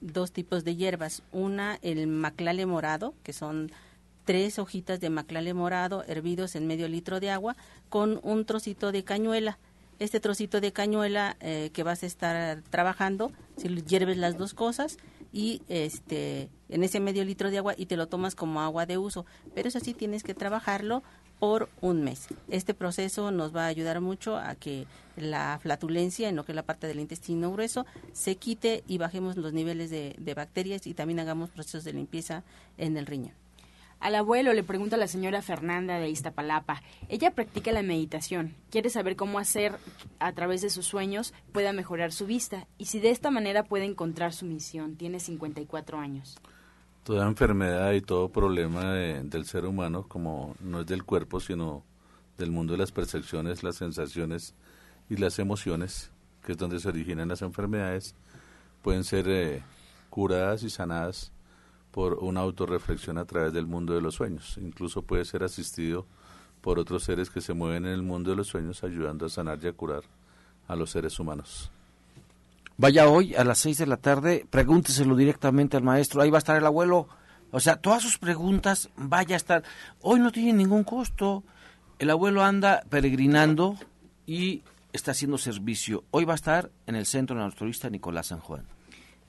dos 0.00 0.32
tipos 0.32 0.64
de 0.64 0.74
hierbas. 0.74 1.22
Una, 1.30 1.78
el 1.82 2.08
maclale 2.08 2.66
morado, 2.66 3.14
que 3.22 3.32
son 3.32 3.70
tres 4.24 4.58
hojitas 4.58 4.98
de 4.98 5.10
maclale 5.10 5.54
morado 5.54 6.02
hervidos 6.08 6.56
en 6.56 6.66
medio 6.66 6.88
litro 6.88 7.20
de 7.20 7.30
agua 7.30 7.56
con 7.88 8.18
un 8.24 8.44
trocito 8.46 8.90
de 8.90 9.04
cañuela 9.04 9.60
este 10.00 10.18
trocito 10.18 10.60
de 10.60 10.72
cañuela 10.72 11.36
eh, 11.40 11.70
que 11.72 11.82
vas 11.82 12.02
a 12.02 12.06
estar 12.06 12.62
trabajando, 12.70 13.30
si 13.56 13.68
hierves 13.82 14.16
las 14.16 14.36
dos 14.36 14.54
cosas 14.54 14.96
y 15.32 15.62
este 15.68 16.48
en 16.70 16.82
ese 16.82 16.98
medio 17.00 17.24
litro 17.24 17.50
de 17.50 17.58
agua 17.58 17.74
y 17.76 17.86
te 17.86 17.96
lo 17.96 18.08
tomas 18.08 18.34
como 18.34 18.60
agua 18.60 18.86
de 18.86 18.98
uso, 18.98 19.26
pero 19.54 19.68
eso 19.68 19.78
sí 19.78 19.94
tienes 19.94 20.22
que 20.22 20.34
trabajarlo 20.34 21.02
por 21.38 21.68
un 21.80 22.02
mes. 22.02 22.28
Este 22.48 22.74
proceso 22.74 23.30
nos 23.30 23.54
va 23.54 23.64
a 23.64 23.68
ayudar 23.68 24.00
mucho 24.00 24.36
a 24.36 24.54
que 24.54 24.86
la 25.16 25.58
flatulencia 25.60 26.28
en 26.28 26.36
lo 26.36 26.44
que 26.44 26.52
es 26.52 26.56
la 26.56 26.64
parte 26.64 26.86
del 26.86 27.00
intestino 27.00 27.52
grueso 27.52 27.86
se 28.12 28.36
quite 28.36 28.82
y 28.88 28.98
bajemos 28.98 29.36
los 29.36 29.52
niveles 29.52 29.90
de, 29.90 30.16
de 30.18 30.34
bacterias 30.34 30.86
y 30.86 30.94
también 30.94 31.20
hagamos 31.20 31.50
procesos 31.50 31.84
de 31.84 31.92
limpieza 31.92 32.42
en 32.78 32.96
el 32.96 33.06
riñón. 33.06 33.34
Al 34.00 34.14
abuelo 34.14 34.54
le 34.54 34.62
pregunta 34.62 34.96
a 34.96 34.98
la 34.98 35.06
señora 35.06 35.42
Fernanda 35.42 35.98
de 35.98 36.08
Iztapalapa. 36.08 36.82
Ella 37.10 37.34
practica 37.34 37.70
la 37.70 37.82
meditación. 37.82 38.54
Quiere 38.70 38.88
saber 38.88 39.14
cómo 39.14 39.38
hacer 39.38 39.76
a 40.18 40.32
través 40.32 40.62
de 40.62 40.70
sus 40.70 40.86
sueños 40.86 41.34
pueda 41.52 41.74
mejorar 41.74 42.10
su 42.10 42.24
vista 42.24 42.66
y 42.78 42.86
si 42.86 42.98
de 42.98 43.10
esta 43.10 43.30
manera 43.30 43.64
puede 43.64 43.84
encontrar 43.84 44.32
su 44.32 44.46
misión. 44.46 44.96
Tiene 44.96 45.20
54 45.20 45.98
años. 45.98 46.38
Toda 47.04 47.26
enfermedad 47.26 47.92
y 47.92 48.00
todo 48.00 48.30
problema 48.30 48.94
de, 48.94 49.22
del 49.22 49.44
ser 49.44 49.66
humano, 49.66 50.06
como 50.08 50.54
no 50.60 50.80
es 50.80 50.86
del 50.86 51.04
cuerpo, 51.04 51.38
sino 51.38 51.84
del 52.38 52.50
mundo 52.50 52.72
de 52.72 52.78
las 52.78 52.92
percepciones, 52.92 53.62
las 53.62 53.76
sensaciones 53.76 54.54
y 55.10 55.16
las 55.16 55.38
emociones, 55.38 56.10
que 56.42 56.52
es 56.52 56.58
donde 56.58 56.80
se 56.80 56.88
originan 56.88 57.28
las 57.28 57.42
enfermedades, 57.42 58.14
pueden 58.80 59.04
ser 59.04 59.28
eh, 59.28 59.62
curadas 60.08 60.62
y 60.62 60.70
sanadas 60.70 61.32
por 61.90 62.14
una 62.14 62.40
autorreflexión 62.40 63.18
a 63.18 63.24
través 63.24 63.52
del 63.52 63.66
mundo 63.66 63.94
de 63.94 64.00
los 64.00 64.14
sueños. 64.14 64.58
Incluso 64.60 65.02
puede 65.02 65.24
ser 65.24 65.42
asistido 65.42 66.06
por 66.60 66.78
otros 66.78 67.04
seres 67.04 67.30
que 67.30 67.40
se 67.40 67.54
mueven 67.54 67.86
en 67.86 67.92
el 67.92 68.02
mundo 68.02 68.30
de 68.30 68.36
los 68.36 68.48
sueños 68.48 68.84
ayudando 68.84 69.26
a 69.26 69.30
sanar 69.30 69.58
y 69.62 69.68
a 69.68 69.72
curar 69.72 70.02
a 70.68 70.76
los 70.76 70.90
seres 70.90 71.18
humanos. 71.18 71.70
Vaya 72.76 73.08
hoy 73.08 73.34
a 73.34 73.44
las 73.44 73.58
seis 73.58 73.78
de 73.78 73.86
la 73.86 73.96
tarde, 73.96 74.46
pregúnteselo 74.48 75.16
directamente 75.16 75.76
al 75.76 75.82
maestro, 75.82 76.22
ahí 76.22 76.30
va 76.30 76.38
a 76.38 76.40
estar 76.40 76.56
el 76.56 76.64
abuelo. 76.64 77.08
O 77.50 77.60
sea, 77.60 77.76
todas 77.76 78.02
sus 78.02 78.18
preguntas, 78.18 78.88
vaya 78.96 79.34
a 79.34 79.36
estar. 79.36 79.64
Hoy 80.00 80.20
no 80.20 80.30
tiene 80.30 80.52
ningún 80.52 80.84
costo. 80.84 81.42
El 81.98 82.08
abuelo 82.10 82.42
anda 82.42 82.84
peregrinando 82.88 83.76
y 84.26 84.62
está 84.92 85.10
haciendo 85.10 85.36
servicio. 85.36 86.04
Hoy 86.10 86.24
va 86.24 86.34
a 86.34 86.36
estar 86.36 86.70
en 86.86 86.94
el 86.94 87.04
Centro 87.06 87.36
Naturalista 87.36 87.90
Nicolás 87.90 88.28
San 88.28 88.40
Juan. 88.40 88.64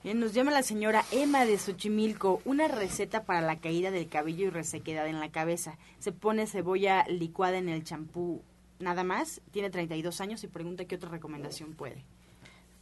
Bien, 0.04 0.18
nos 0.18 0.32
llama 0.34 0.50
la 0.50 0.64
señora 0.64 1.04
Emma 1.12 1.44
de 1.44 1.56
Xochimilco, 1.56 2.42
una 2.44 2.66
receta 2.66 3.22
para 3.22 3.40
la 3.40 3.60
caída 3.60 3.92
del 3.92 4.08
cabello 4.08 4.46
y 4.46 4.50
resequedad 4.50 5.06
en 5.06 5.20
la 5.20 5.30
cabeza. 5.30 5.78
Se 6.00 6.10
pone 6.10 6.48
cebolla 6.48 7.04
licuada 7.06 7.58
en 7.58 7.68
el 7.68 7.84
champú, 7.84 8.42
nada 8.80 9.04
más. 9.04 9.40
Tiene 9.52 9.70
32 9.70 10.20
años 10.20 10.42
y 10.42 10.48
pregunta 10.48 10.86
qué 10.86 10.96
otra 10.96 11.08
recomendación 11.08 11.74
puede. 11.74 12.04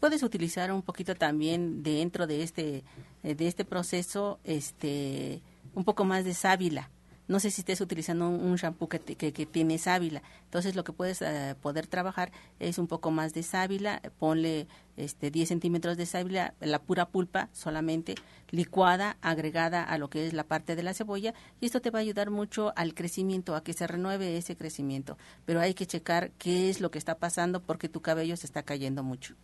Puedes 0.01 0.23
utilizar 0.23 0.73
un 0.73 0.81
poquito 0.81 1.15
también 1.15 1.83
dentro 1.83 2.27
de 2.27 2.43
este 2.43 2.85
de 3.23 3.47
este 3.47 3.67
proceso, 3.67 4.41
este, 4.45 5.43
un 5.75 5.85
poco 5.85 6.07
más 6.07 6.25
de 6.25 6.33
sábila 6.33 6.89
no 7.31 7.39
sé 7.39 7.53
si 7.53 7.61
estés 7.61 7.81
utilizando 7.81 8.29
un, 8.29 8.57
shampoo 8.57 8.89
que, 8.89 8.99
que, 8.99 9.33
que, 9.33 9.47
tiene 9.47 9.79
sábila. 9.79 10.21
Entonces 10.47 10.75
lo 10.75 10.83
que 10.83 10.93
puedes 10.93 11.23
uh, 11.23 11.55
poder 11.63 11.87
trabajar 11.87 12.33
es 12.59 12.77
un 12.77 12.89
poco 12.89 13.13
más 13.13 13.33
de 13.35 13.45
sábila, 13.45 14.03
ponle 14.19 14.67
este 14.97 15.31
10 15.31 15.49
centímetros 15.49 15.97
de 15.97 16.07
sábila, 16.07 16.55
la 16.59 16.83
pura 16.83 17.07
pulpa 17.07 17.49
solamente, 17.53 18.17
licuada, 18.51 19.17
agregada 19.23 19.85
a 19.85 19.97
lo 19.97 20.11
que 20.11 20.27
es 20.27 20.33
la 20.33 20.43
parte 20.43 20.75
de 20.75 20.83
la 20.83 20.93
cebolla, 20.93 21.33
y 21.61 21.67
esto 21.67 21.81
te 21.81 21.91
va 21.91 22.01
a 22.01 22.03
ayudar 22.03 22.31
mucho 22.31 22.73
al 22.75 22.95
crecimiento, 22.95 23.55
a 23.55 23.63
que 23.63 23.75
se 23.75 23.87
renueve 23.87 24.37
ese 24.37 24.57
crecimiento. 24.57 25.17
Pero 25.47 25.61
hay 25.61 25.75
que 25.75 25.87
checar 25.87 26.33
qué 26.33 26.69
es 26.69 26.81
lo 26.81 26.91
que 26.91 26.99
está 26.99 27.19
pasando 27.19 27.63
porque 27.63 27.89
tu 27.89 28.03
cabello 28.03 28.37
se 28.37 28.47
está 28.47 28.65
cayendo 28.65 29.05
mucho. 29.05 29.37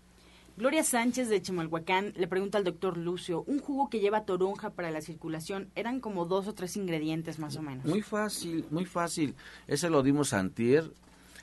Gloria 0.56 0.82
Sánchez 0.82 1.28
de 1.28 1.42
Chimalhuacán 1.42 2.14
le 2.16 2.28
pregunta 2.28 2.56
al 2.56 2.64
doctor 2.64 2.96
Lucio, 2.96 3.44
un 3.46 3.58
jugo 3.58 3.90
que 3.90 4.00
lleva 4.00 4.24
toronja 4.24 4.70
para 4.70 4.90
la 4.90 5.02
circulación, 5.02 5.70
eran 5.74 6.00
como 6.00 6.24
dos 6.24 6.48
o 6.48 6.54
tres 6.54 6.78
ingredientes 6.78 7.38
más 7.38 7.56
o 7.56 7.62
menos. 7.62 7.84
Muy 7.84 8.00
fácil, 8.00 8.64
muy 8.70 8.86
fácil. 8.86 9.34
Ese 9.66 9.90
lo 9.90 10.02
dimos 10.02 10.32
antier, 10.32 10.90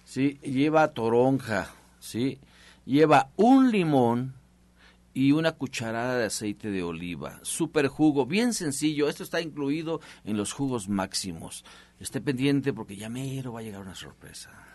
¿sí? 0.04 0.40
Lleva 0.42 0.94
toronja, 0.94 1.72
¿sí? 2.00 2.40
Lleva 2.86 3.30
un 3.36 3.72
limón 3.72 4.34
y 5.14 5.32
una 5.32 5.52
cucharada 5.52 6.18
de 6.18 6.26
aceite 6.26 6.72
de 6.72 6.82
oliva. 6.82 7.40
Super 7.44 7.90
jugo, 7.90 8.26
bien 8.26 8.52
sencillo. 8.52 9.10
Esto 9.10 9.22
está 9.22 9.42
incluido 9.42 10.02
en 10.24 10.38
los 10.38 10.54
jugos 10.54 10.90
máximos. 10.90 11.64
Esté 12.00 12.20
pendiente 12.20 12.74
porque 12.74 12.96
ya 12.96 13.10
mero 13.10 13.54
va 13.54 13.60
a 13.60 13.64
llegar 13.64 13.82
una 13.82 13.94
sorpresa. 13.94 14.73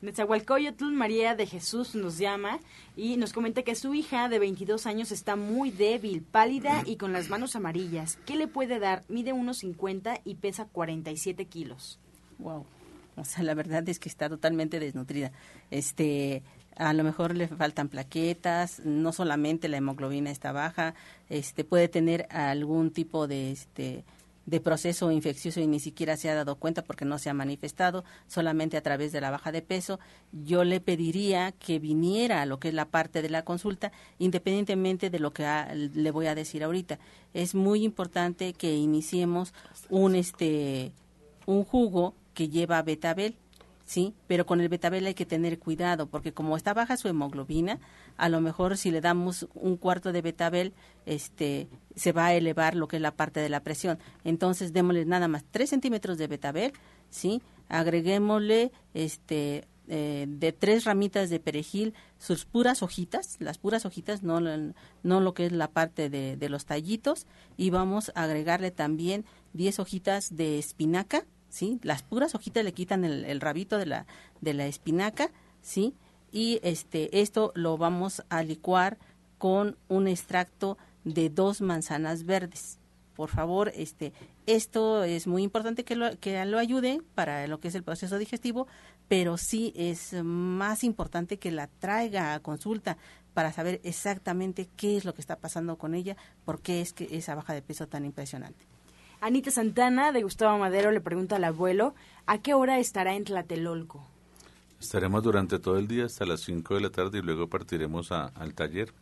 Netzahualcoyotl, 0.00 0.90
María 0.90 1.36
de 1.36 1.46
Jesús 1.46 1.94
nos 1.94 2.18
llama 2.18 2.58
y 2.96 3.16
nos 3.16 3.32
comenta 3.32 3.62
que 3.62 3.76
su 3.76 3.94
hija 3.94 4.28
de 4.28 4.38
22 4.40 4.86
años 4.86 5.12
está 5.12 5.36
muy 5.36 5.70
débil, 5.70 6.22
pálida 6.22 6.82
y 6.86 6.96
con 6.96 7.12
las 7.12 7.28
manos 7.30 7.54
amarillas. 7.54 8.18
¿Qué 8.26 8.36
le 8.36 8.48
puede 8.48 8.80
dar? 8.80 9.04
Mide 9.08 9.32
1,50 9.32 10.20
y 10.24 10.34
pesa 10.34 10.66
47 10.66 11.44
kilos. 11.46 12.00
Wow. 12.38 12.66
O 13.16 13.24
sea, 13.24 13.44
la 13.44 13.54
verdad 13.54 13.88
es 13.88 13.98
que 13.98 14.08
está 14.08 14.28
totalmente 14.28 14.80
desnutrida. 14.80 15.32
Este, 15.70 16.42
a 16.76 16.92
lo 16.92 17.04
mejor 17.04 17.36
le 17.36 17.46
faltan 17.48 17.88
plaquetas, 17.88 18.80
no 18.84 19.12
solamente 19.12 19.68
la 19.68 19.76
hemoglobina 19.76 20.30
está 20.30 20.52
baja, 20.52 20.94
este 21.28 21.64
puede 21.64 21.88
tener 21.88 22.26
algún 22.30 22.90
tipo 22.90 23.28
de 23.28 23.52
este 23.52 24.04
de 24.46 24.60
proceso 24.60 25.10
infeccioso 25.10 25.60
y 25.60 25.66
ni 25.66 25.80
siquiera 25.80 26.16
se 26.16 26.30
ha 26.30 26.34
dado 26.34 26.56
cuenta 26.56 26.82
porque 26.82 27.04
no 27.04 27.18
se 27.18 27.30
ha 27.30 27.34
manifestado, 27.34 28.04
solamente 28.26 28.76
a 28.76 28.82
través 28.82 29.12
de 29.12 29.20
la 29.20 29.30
baja 29.30 29.52
de 29.52 29.62
peso, 29.62 30.00
yo 30.32 30.64
le 30.64 30.80
pediría 30.80 31.52
que 31.52 31.78
viniera 31.78 32.42
a 32.42 32.46
lo 32.46 32.58
que 32.58 32.68
es 32.68 32.74
la 32.74 32.86
parte 32.86 33.22
de 33.22 33.30
la 33.30 33.44
consulta, 33.44 33.92
independientemente 34.18 35.10
de 35.10 35.18
lo 35.18 35.32
que 35.32 35.46
le 35.94 36.10
voy 36.10 36.26
a 36.26 36.34
decir 36.34 36.64
ahorita. 36.64 36.98
Es 37.34 37.54
muy 37.54 37.84
importante 37.84 38.52
que 38.52 38.74
iniciemos 38.74 39.54
un 39.88 40.14
este 40.14 40.92
un 41.46 41.64
jugo 41.64 42.14
que 42.34 42.48
lleva 42.48 42.82
betabel, 42.82 43.36
¿sí? 43.92 44.14
Pero 44.26 44.46
con 44.46 44.62
el 44.62 44.70
betabel 44.70 45.04
hay 45.04 45.12
que 45.12 45.26
tener 45.26 45.58
cuidado 45.58 46.06
porque 46.06 46.32
como 46.32 46.56
está 46.56 46.72
baja 46.72 46.96
su 46.96 47.08
hemoglobina, 47.08 47.78
a 48.16 48.30
lo 48.30 48.40
mejor 48.40 48.78
si 48.78 48.90
le 48.90 49.02
damos 49.02 49.46
un 49.52 49.76
cuarto 49.76 50.12
de 50.12 50.22
betabel, 50.22 50.72
este, 51.04 51.68
se 51.94 52.12
va 52.12 52.26
a 52.26 52.34
elevar 52.34 52.74
lo 52.74 52.88
que 52.88 52.96
es 52.96 53.02
la 53.02 53.14
parte 53.14 53.40
de 53.40 53.50
la 53.50 53.60
presión. 53.60 53.98
Entonces 54.24 54.72
démosle 54.72 55.04
nada 55.04 55.28
más 55.28 55.44
3 55.50 55.68
centímetros 55.68 56.16
de 56.16 56.26
betabel, 56.26 56.72
¿sí? 57.10 57.42
Agreguémosle 57.68 58.72
este, 58.94 59.68
eh, 59.88 60.24
de 60.26 60.52
tres 60.52 60.84
ramitas 60.84 61.28
de 61.28 61.38
perejil, 61.38 61.92
sus 62.18 62.46
puras 62.46 62.82
hojitas, 62.82 63.36
las 63.40 63.58
puras 63.58 63.84
hojitas, 63.84 64.22
no, 64.22 64.40
no 64.40 65.20
lo 65.20 65.34
que 65.34 65.44
es 65.44 65.52
la 65.52 65.68
parte 65.68 66.08
de, 66.08 66.38
de 66.38 66.48
los 66.48 66.64
tallitos, 66.64 67.26
y 67.58 67.68
vamos 67.68 68.10
a 68.14 68.22
agregarle 68.22 68.70
también 68.70 69.26
10 69.52 69.80
hojitas 69.80 70.34
de 70.34 70.58
espinaca, 70.58 71.26
¿sí? 71.52 71.78
Las 71.82 72.02
puras 72.02 72.34
hojitas 72.34 72.64
le 72.64 72.72
quitan 72.72 73.04
el, 73.04 73.40
rabito 73.40 73.76
de 73.76 73.84
la, 73.86 74.06
de 74.40 74.54
la 74.54 74.66
espinaca, 74.66 75.30
¿sí? 75.60 75.94
Y 76.32 76.58
este, 76.62 77.20
esto 77.20 77.52
lo 77.54 77.76
vamos 77.76 78.22
a 78.30 78.42
licuar 78.42 78.98
con 79.36 79.76
un 79.88 80.08
extracto 80.08 80.78
de 81.04 81.28
dos 81.28 81.60
manzanas 81.60 82.24
verdes. 82.24 82.78
Por 83.14 83.28
favor, 83.28 83.70
este, 83.76 84.14
esto 84.46 85.04
es 85.04 85.26
muy 85.26 85.42
importante 85.42 85.84
que 85.84 85.94
lo, 85.94 86.18
que 86.18 86.42
lo 86.46 86.58
ayude 86.58 87.02
para 87.14 87.46
lo 87.46 87.60
que 87.60 87.68
es 87.68 87.74
el 87.74 87.82
proceso 87.82 88.16
digestivo, 88.16 88.66
pero 89.06 89.36
sí 89.36 89.74
es 89.76 90.14
más 90.24 90.82
importante 90.84 91.36
que 91.36 91.50
la 91.50 91.66
traiga 91.66 92.32
a 92.32 92.40
consulta 92.40 92.96
para 93.34 93.52
saber 93.52 93.82
exactamente 93.84 94.70
qué 94.74 94.96
es 94.96 95.04
lo 95.04 95.12
que 95.12 95.20
está 95.20 95.36
pasando 95.36 95.76
con 95.76 95.94
ella, 95.94 96.16
por 96.46 96.62
qué 96.62 96.80
es 96.80 96.94
que 96.94 97.08
esa 97.14 97.34
baja 97.34 97.52
de 97.52 97.60
peso 97.60 97.86
tan 97.86 98.06
impresionante. 98.06 98.71
Anita 99.22 99.52
Santana 99.52 100.10
de 100.10 100.24
Gustavo 100.24 100.58
Madero 100.58 100.90
le 100.90 101.00
pregunta 101.00 101.36
al 101.36 101.44
abuelo, 101.44 101.94
¿a 102.26 102.38
qué 102.38 102.54
hora 102.54 102.80
estará 102.80 103.14
en 103.14 103.22
Tlatelolco? 103.22 104.04
Estaremos 104.80 105.22
durante 105.22 105.60
todo 105.60 105.78
el 105.78 105.86
día 105.86 106.06
hasta 106.06 106.26
las 106.26 106.40
5 106.40 106.74
de 106.74 106.80
la 106.80 106.90
tarde 106.90 107.20
y 107.20 107.22
luego 107.22 107.46
partiremos 107.46 108.10
al 108.10 108.52
taller. 108.54 108.92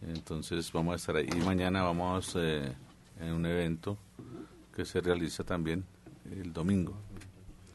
Entonces 0.00 0.72
vamos 0.72 0.94
a 0.94 0.96
estar 0.96 1.16
ahí. 1.16 1.28
Y 1.30 1.44
mañana 1.44 1.82
vamos 1.82 2.34
eh, 2.36 2.72
en 3.20 3.32
un 3.34 3.44
evento 3.44 3.98
que 4.74 4.86
se 4.86 5.02
realiza 5.02 5.44
también 5.44 5.84
el 6.32 6.54
domingo, 6.54 6.94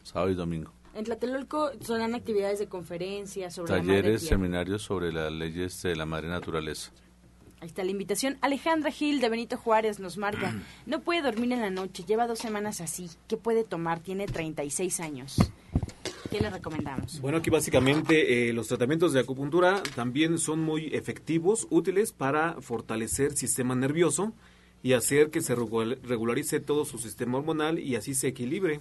sábado 0.01 0.31
y 0.31 0.33
domingo. 0.33 0.73
En 0.95 1.03
Tlatelolco 1.03 1.69
son 1.81 2.15
actividades 2.15 2.57
de 2.57 2.67
conferencias 2.67 3.53
sobre 3.53 3.73
talleres, 3.73 4.25
seminarios 4.25 4.81
sobre 4.81 5.13
las 5.13 5.31
leyes 5.31 5.79
de 5.83 5.95
la 5.95 6.07
madre 6.07 6.27
naturaleza. 6.27 6.91
Ahí 7.61 7.67
está 7.67 7.83
la 7.83 7.91
invitación. 7.91 8.37
Alejandra 8.41 8.89
Gil 8.91 9.19
de 9.19 9.29
Benito 9.29 9.57
Juárez 9.57 9.99
nos 9.99 10.17
marca, 10.17 10.55
no 10.85 11.01
puede 11.01 11.21
dormir 11.21 11.51
en 11.51 11.61
la 11.61 11.69
noche, 11.69 12.03
lleva 12.07 12.25
dos 12.25 12.39
semanas 12.39 12.79
así. 12.79 13.09
¿Qué 13.27 13.35
puede 13.35 13.63
tomar? 13.63 13.99
Tiene 13.99 14.27
36 14.27 14.99
años. 15.01 15.37
¿Qué 16.31 16.39
le 16.39 16.49
recomendamos? 16.49 17.19
Bueno, 17.21 17.39
aquí 17.39 17.49
básicamente 17.49 18.49
eh, 18.49 18.53
los 18.53 18.67
tratamientos 18.67 19.13
de 19.13 19.19
acupuntura 19.19 19.81
también 19.95 20.37
son 20.37 20.61
muy 20.61 20.87
efectivos, 20.93 21.67
útiles 21.69 22.11
para 22.11 22.61
fortalecer 22.61 23.31
el 23.31 23.37
sistema 23.37 23.75
nervioso 23.75 24.33
y 24.83 24.93
hacer 24.93 25.29
que 25.29 25.41
se 25.41 25.55
regularice 25.55 26.59
todo 26.59 26.85
su 26.85 26.97
sistema 26.97 27.39
hormonal 27.39 27.79
y 27.79 27.95
así 27.95 28.13
se 28.13 28.27
equilibre. 28.27 28.79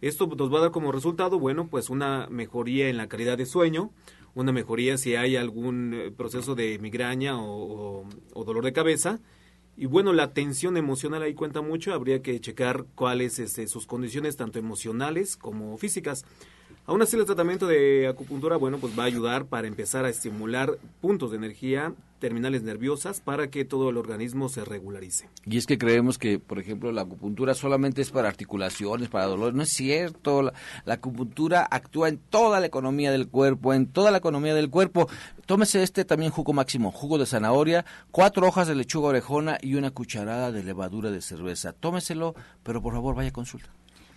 Esto 0.00 0.26
nos 0.26 0.52
va 0.52 0.58
a 0.58 0.62
dar 0.62 0.70
como 0.70 0.92
resultado, 0.92 1.38
bueno, 1.38 1.68
pues 1.68 1.90
una 1.90 2.26
mejoría 2.30 2.88
en 2.88 2.96
la 2.96 3.08
calidad 3.08 3.38
de 3.38 3.46
sueño, 3.46 3.90
una 4.34 4.52
mejoría 4.52 4.98
si 4.98 5.14
hay 5.16 5.36
algún 5.36 5.94
eh, 5.94 6.10
proceso 6.10 6.54
de 6.54 6.78
migraña 6.78 7.40
o, 7.40 8.06
dolor 8.44 8.64
de 8.64 8.72
cabeza. 8.72 9.20
Y 9.76 9.86
bueno, 9.86 10.12
la 10.12 10.32
tensión 10.32 10.76
emocional 10.76 11.22
ahí 11.22 11.34
cuenta 11.34 11.60
mucho, 11.60 11.94
habría 11.94 12.22
que 12.22 12.38
checar 12.40 12.86
cuáles 12.94 13.38
este, 13.38 13.66
sus 13.66 13.86
condiciones 13.86 14.36
tanto 14.36 14.58
emocionales 14.58 15.36
como 15.36 15.76
físicas. 15.78 16.24
Aún 16.86 17.00
así, 17.02 17.16
el 17.16 17.24
tratamiento 17.24 17.66
de 17.66 18.06
acupuntura, 18.06 18.56
bueno, 18.56 18.78
pues 18.78 18.96
va 18.96 19.04
a 19.04 19.06
ayudar 19.06 19.46
para 19.46 19.66
empezar 19.66 20.04
a 20.04 20.10
estimular 20.10 20.78
puntos 21.00 21.30
de 21.30 21.38
energía, 21.38 21.94
terminales 22.24 22.62
nerviosas, 22.62 23.20
para 23.20 23.50
que 23.50 23.66
todo 23.66 23.90
el 23.90 23.98
organismo 23.98 24.48
se 24.48 24.64
regularice. 24.64 25.28
Y 25.44 25.58
es 25.58 25.66
que 25.66 25.76
creemos 25.76 26.16
que, 26.16 26.38
por 26.38 26.58
ejemplo, 26.58 26.90
la 26.90 27.02
acupuntura 27.02 27.52
solamente 27.52 28.00
es 28.00 28.10
para 28.10 28.30
articulaciones, 28.30 29.10
para 29.10 29.26
dolor. 29.26 29.52
No 29.52 29.62
es 29.62 29.68
cierto. 29.68 30.40
La, 30.40 30.94
acupuntura 30.94 31.68
actúa 31.70 32.08
en 32.08 32.16
toda 32.16 32.60
la 32.60 32.66
economía 32.66 33.12
del 33.12 33.28
cuerpo, 33.28 33.74
en 33.74 33.88
toda 33.88 34.10
la 34.10 34.16
economía 34.16 34.54
del 34.54 34.70
cuerpo. 34.70 35.06
Tómese 35.44 35.82
este 35.82 36.06
también 36.06 36.30
jugo 36.30 36.54
máximo, 36.54 36.92
jugo 36.92 37.18
de 37.18 37.26
zanahoria, 37.26 37.84
cuatro 38.10 38.48
hojas 38.48 38.68
de 38.68 38.74
lechuga 38.74 39.08
orejona 39.08 39.58
y 39.60 39.74
una 39.74 39.90
cucharada 39.90 40.50
de 40.50 40.64
levadura 40.64 41.10
de 41.10 41.20
cerveza. 41.20 41.74
Tómeselo, 41.74 42.34
pero 42.62 42.80
por 42.80 42.94
favor 42.94 43.14
vaya 43.14 43.28
a 43.28 43.32
consulta. 43.32 43.68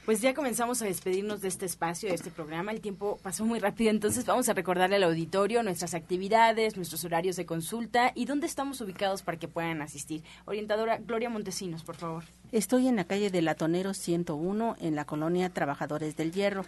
Pues 0.08 0.22
ya 0.22 0.34
comenzamos 0.34 0.82
a 0.82 0.86
despedirnos 0.86 1.42
de 1.42 1.50
este 1.50 1.66
espacio, 1.66 2.08
de 2.08 2.16
este 2.16 2.32
programa. 2.32 2.72
El 2.72 2.80
tiempo 2.80 3.20
pasó 3.22 3.44
muy 3.44 3.60
rápido, 3.60 3.90
entonces 3.90 4.26
vamos 4.26 4.48
a 4.48 4.54
recordarle 4.54 4.96
al 4.96 5.04
auditorio 5.04 5.64
nuestras 5.64 5.94
actividades, 5.94 6.78
nuestros 6.78 7.04
horarios 7.04 7.36
de 7.36 7.46
consulta 7.46 8.14
y 8.16 8.24
dónde 8.24 8.48
estamos 8.48 8.80
ubicados 8.80 9.22
para 9.22 9.38
que 9.38 9.50
puedan 9.50 9.82
asistir. 9.82 10.24
Orientadora 10.46 10.98
Gloria 10.98 11.30
Montesinos, 11.30 11.84
por 11.84 11.98
favor. 11.98 12.24
Estoy 12.54 12.88
en 12.88 12.96
la 12.96 13.04
calle 13.04 13.30
de 13.30 13.42
Latonero 13.42 13.94
101, 13.94 14.78
en 14.80 14.96
la 14.96 15.04
colonia 15.04 15.50
Trabajadores 15.50 16.16
del 16.16 16.32
Hierro. 16.32 16.64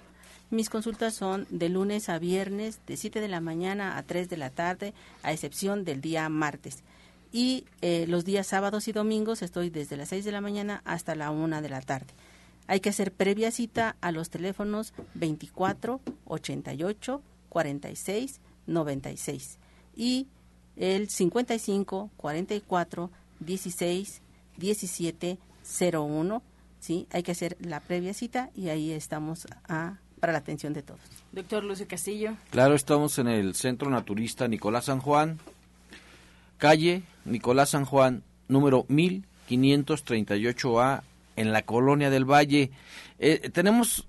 Mis 0.50 0.70
consultas 0.70 1.14
son 1.14 1.48
de 1.50 1.70
lunes 1.70 2.10
a 2.10 2.20
viernes, 2.20 2.82
de 2.88 2.98
7 2.98 3.22
de 3.22 3.30
la 3.30 3.40
mañana 3.40 3.98
a 3.98 4.04
3 4.04 4.28
de 4.28 4.36
la 4.36 4.50
tarde, 4.50 4.94
a 5.24 5.32
excepción 5.32 5.86
del 5.86 6.02
día 6.02 6.28
martes. 6.28 6.84
Y 7.32 7.64
eh, 7.80 8.04
los 8.06 8.26
días 8.26 8.48
sábados 8.48 8.90
y 8.90 8.92
domingos 8.92 9.44
estoy 9.44 9.70
desde 9.70 9.96
las 9.96 10.10
6 10.10 10.26
de 10.26 10.34
la 10.34 10.42
mañana 10.42 10.82
hasta 10.84 11.16
la 11.16 11.32
1 11.32 11.62
de 11.62 11.70
la 11.70 11.80
tarde. 11.80 12.14
Hay 12.70 12.80
que 12.82 12.90
hacer 12.90 13.12
previa 13.12 13.50
cita 13.50 13.96
a 14.00 14.12
los 14.12 14.30
teléfonos 14.30 14.94
24 15.16 16.00
88 16.26 17.24
46 17.50 18.42
96 18.68 19.58
y 19.96 20.28
el 20.76 21.10
55 21.10 22.12
44 22.16 23.10
16 23.40 24.22
17 24.58 25.40
01. 25.92 26.44
¿sí? 26.80 27.08
Hay 27.10 27.24
que 27.24 27.32
hacer 27.32 27.58
la 27.60 27.80
previa 27.80 28.14
cita 28.14 28.52
y 28.56 28.70
ahí 28.70 28.92
estamos 28.92 29.48
a, 29.68 29.98
para 30.20 30.32
la 30.32 30.38
atención 30.38 30.74
de 30.74 30.84
todos. 30.84 31.02
Doctor 31.32 31.64
Lucio 31.64 31.88
Castillo. 31.88 32.36
Claro, 32.52 32.76
estamos 32.76 33.18
en 33.18 33.30
el 33.30 33.56
Centro 33.56 33.90
Naturista 33.90 34.48
Nicolás 34.48 34.86
San 34.86 35.00
Juan, 35.00 35.40
calle 36.60 37.02
Nicolás 37.26 37.72
San 37.72 37.86
Juan, 37.86 38.22
número 38.48 38.86
1538A 38.90 41.02
en 41.40 41.54
la 41.54 41.62
colonia 41.62 42.10
del 42.10 42.26
Valle. 42.26 42.72
Eh, 43.18 43.50
tenemos 43.54 44.08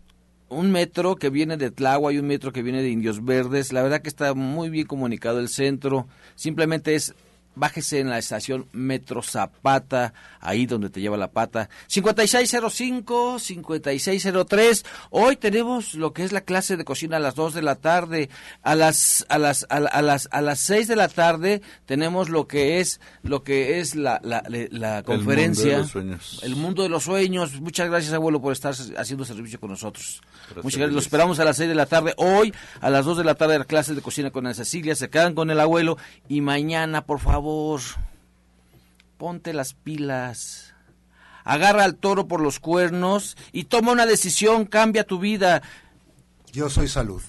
un 0.49 0.73
metro 0.73 1.15
que 1.15 1.31
viene 1.31 1.57
de 1.57 1.71
Tlagua 1.71 2.13
y 2.13 2.19
un 2.19 2.27
metro 2.27 2.53
que 2.53 2.63
viene 2.63 2.83
de 2.83 2.91
Indios 2.91 3.25
Verdes. 3.25 3.73
La 3.73 3.83
verdad 3.83 4.03
que 4.03 4.09
está 4.09 4.35
muy 4.35 4.69
bien 4.69 4.87
comunicado 4.87 5.39
el 5.39 5.49
centro. 5.49 6.09
Simplemente 6.35 6.97
es 6.97 7.15
bájese 7.55 8.01
en 8.01 8.09
la 8.09 8.19
estación 8.19 8.67
Metro 8.73 9.23
Zapata, 9.23 10.15
ahí 10.41 10.67
donde 10.67 10.91
te 10.91 11.01
lleva 11.01 11.17
la 11.17 11.31
pata. 11.31 11.69
5605, 11.89 13.39
5603. 13.39 14.85
Hoy 15.11 15.37
tenemos 15.37 15.95
lo 15.95 16.13
que 16.13 16.25
es 16.25 16.33
la 16.33 16.43
clase 16.43 16.77
de 16.77 16.85
cocina 16.85 17.17
a 17.17 17.21
las 17.21 17.35
2 17.35 17.55
de 17.55 17.63
la 17.63 17.77
tarde. 17.77 18.31
A 18.63 18.75
las 18.75 19.27
a 19.29 19.39
las 19.39 19.67
a, 19.69 19.81
las 20.03 20.29
a 20.31 20.41
las 20.41 20.61
6 20.61 20.89
de 20.89 20.97
la 20.97 21.09
tarde 21.09 21.63
tenemos 21.87 22.29
lo 22.29 22.47
que 22.47 22.81
es 22.81 23.01
lo 23.23 23.43
que 23.43 23.81
es 23.81 23.95
la 23.95 24.21
la, 24.23 24.43
la 24.49 25.03
conferencia 25.03 25.77
El 25.77 25.77
mundo 25.77 25.83
de 25.83 25.83
los 25.83 25.91
sueños. 25.91 26.41
El 26.43 26.57
mundo 26.57 26.83
de 26.83 26.89
los 26.89 27.05
sueños. 27.05 27.61
Muchas 27.61 27.89
gracias, 27.89 28.13
abuelo, 28.13 28.41
por 28.41 28.53
estar 28.53 28.75
haciendo 28.97 29.25
servicio 29.25 29.61
con 29.61 29.71
nosotros. 29.71 30.23
Muchas 30.63 30.79
gracias. 30.79 30.95
Los 30.95 31.05
esperamos 31.05 31.39
a 31.41 31.45
las 31.45 31.57
6 31.57 31.69
de 31.69 31.75
la 31.75 31.87
tarde. 31.87 32.15
Hoy 32.17 32.55
a 32.81 32.91
las 32.91 33.05
2 33.05 33.19
de 33.19 33.25
la 33.25 33.35
tarde 33.35 33.59
la 33.59 33.65
clase 33.65 33.95
de 33.95 34.03
cocina 34.03 34.31
con 34.31 34.47
Ana 34.47 34.55
Cecilia. 34.55 34.95
Se 34.95 35.11
quedan 35.11 35.35
con 35.35 35.51
el 35.51 35.61
abuelo 35.61 35.99
y 36.29 36.41
mañana, 36.41 37.05
por 37.05 37.21
favor, 37.21 37.40
ponte 39.17 39.53
las 39.53 39.75
pilas. 39.75 40.75
Agarra 41.45 41.85
al 41.85 41.97
toro 41.97 42.27
por 42.27 42.41
los 42.41 42.61
cuernos 42.61 43.37
y 43.53 43.65
toma 43.65 43.93
una 43.93 44.07
decisión, 44.07 44.67
cambia 44.67 45.05
tu 45.05 45.19
vida. 45.19 45.63
Yo 46.53 46.71
soy 46.71 46.89
salud. 46.89 47.23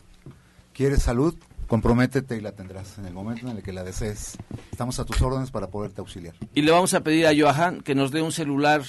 ¿Quieres 0.73 1.03
salud? 1.03 1.35
Comprométete 1.67 2.37
y 2.37 2.41
la 2.41 2.51
tendrás 2.51 2.97
en 2.97 3.05
el 3.05 3.13
momento 3.13 3.47
en 3.49 3.57
el 3.57 3.63
que 3.63 3.71
la 3.71 3.83
desees. 3.83 4.37
Estamos 4.71 4.99
a 4.99 5.05
tus 5.05 5.21
órdenes 5.21 5.51
para 5.51 5.67
poderte 5.67 6.01
auxiliar. 6.01 6.35
Y 6.53 6.61
le 6.63 6.71
vamos 6.71 6.93
a 6.93 7.01
pedir 7.01 7.27
a 7.27 7.31
Johan 7.37 7.81
que 7.81 7.95
nos 7.95 8.11
dé 8.11 8.21
un 8.21 8.31
celular 8.31 8.83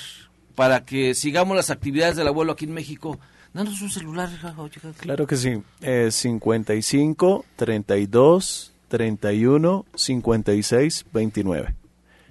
para 0.55 0.85
que 0.85 1.15
sigamos 1.15 1.57
las 1.57 1.71
actividades 1.71 2.17
del 2.17 2.29
abuelo 2.29 2.53
aquí 2.53 2.65
en 2.65 2.75
México. 2.75 3.19
Danos 3.53 3.81
un 3.83 3.91
celular. 3.91 4.31
Claro 4.99 5.27
que 5.27 5.37
sí. 5.37 5.63
Eh, 5.81 6.09
55 6.11 7.45
32 7.57 8.72
31 8.93 9.87
56 9.95 11.07
29. 11.15 11.75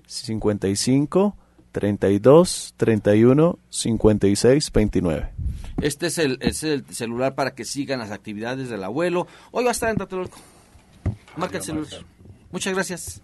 55 0.06 1.36
32 1.72 2.74
31 2.78 3.60
56 3.68 4.72
29. 4.72 5.30
Este 5.82 6.06
es 6.06 6.20
el, 6.20 6.38
es 6.40 6.62
el 6.62 6.86
celular 6.86 7.34
para 7.34 7.56
que 7.56 7.66
sigan 7.66 7.98
las 7.98 8.12
actividades 8.12 8.70
del 8.70 8.84
abuelo. 8.84 9.26
Hoy 9.50 9.64
va 9.64 9.72
a 9.72 9.74
estar 9.74 9.90
en 9.90 9.96
Tlatelolco. 9.96 10.38
Marca 11.36 11.58
el 11.58 11.64
celular. 11.64 12.06
Muchas 12.52 12.76
gracias. 12.76 13.22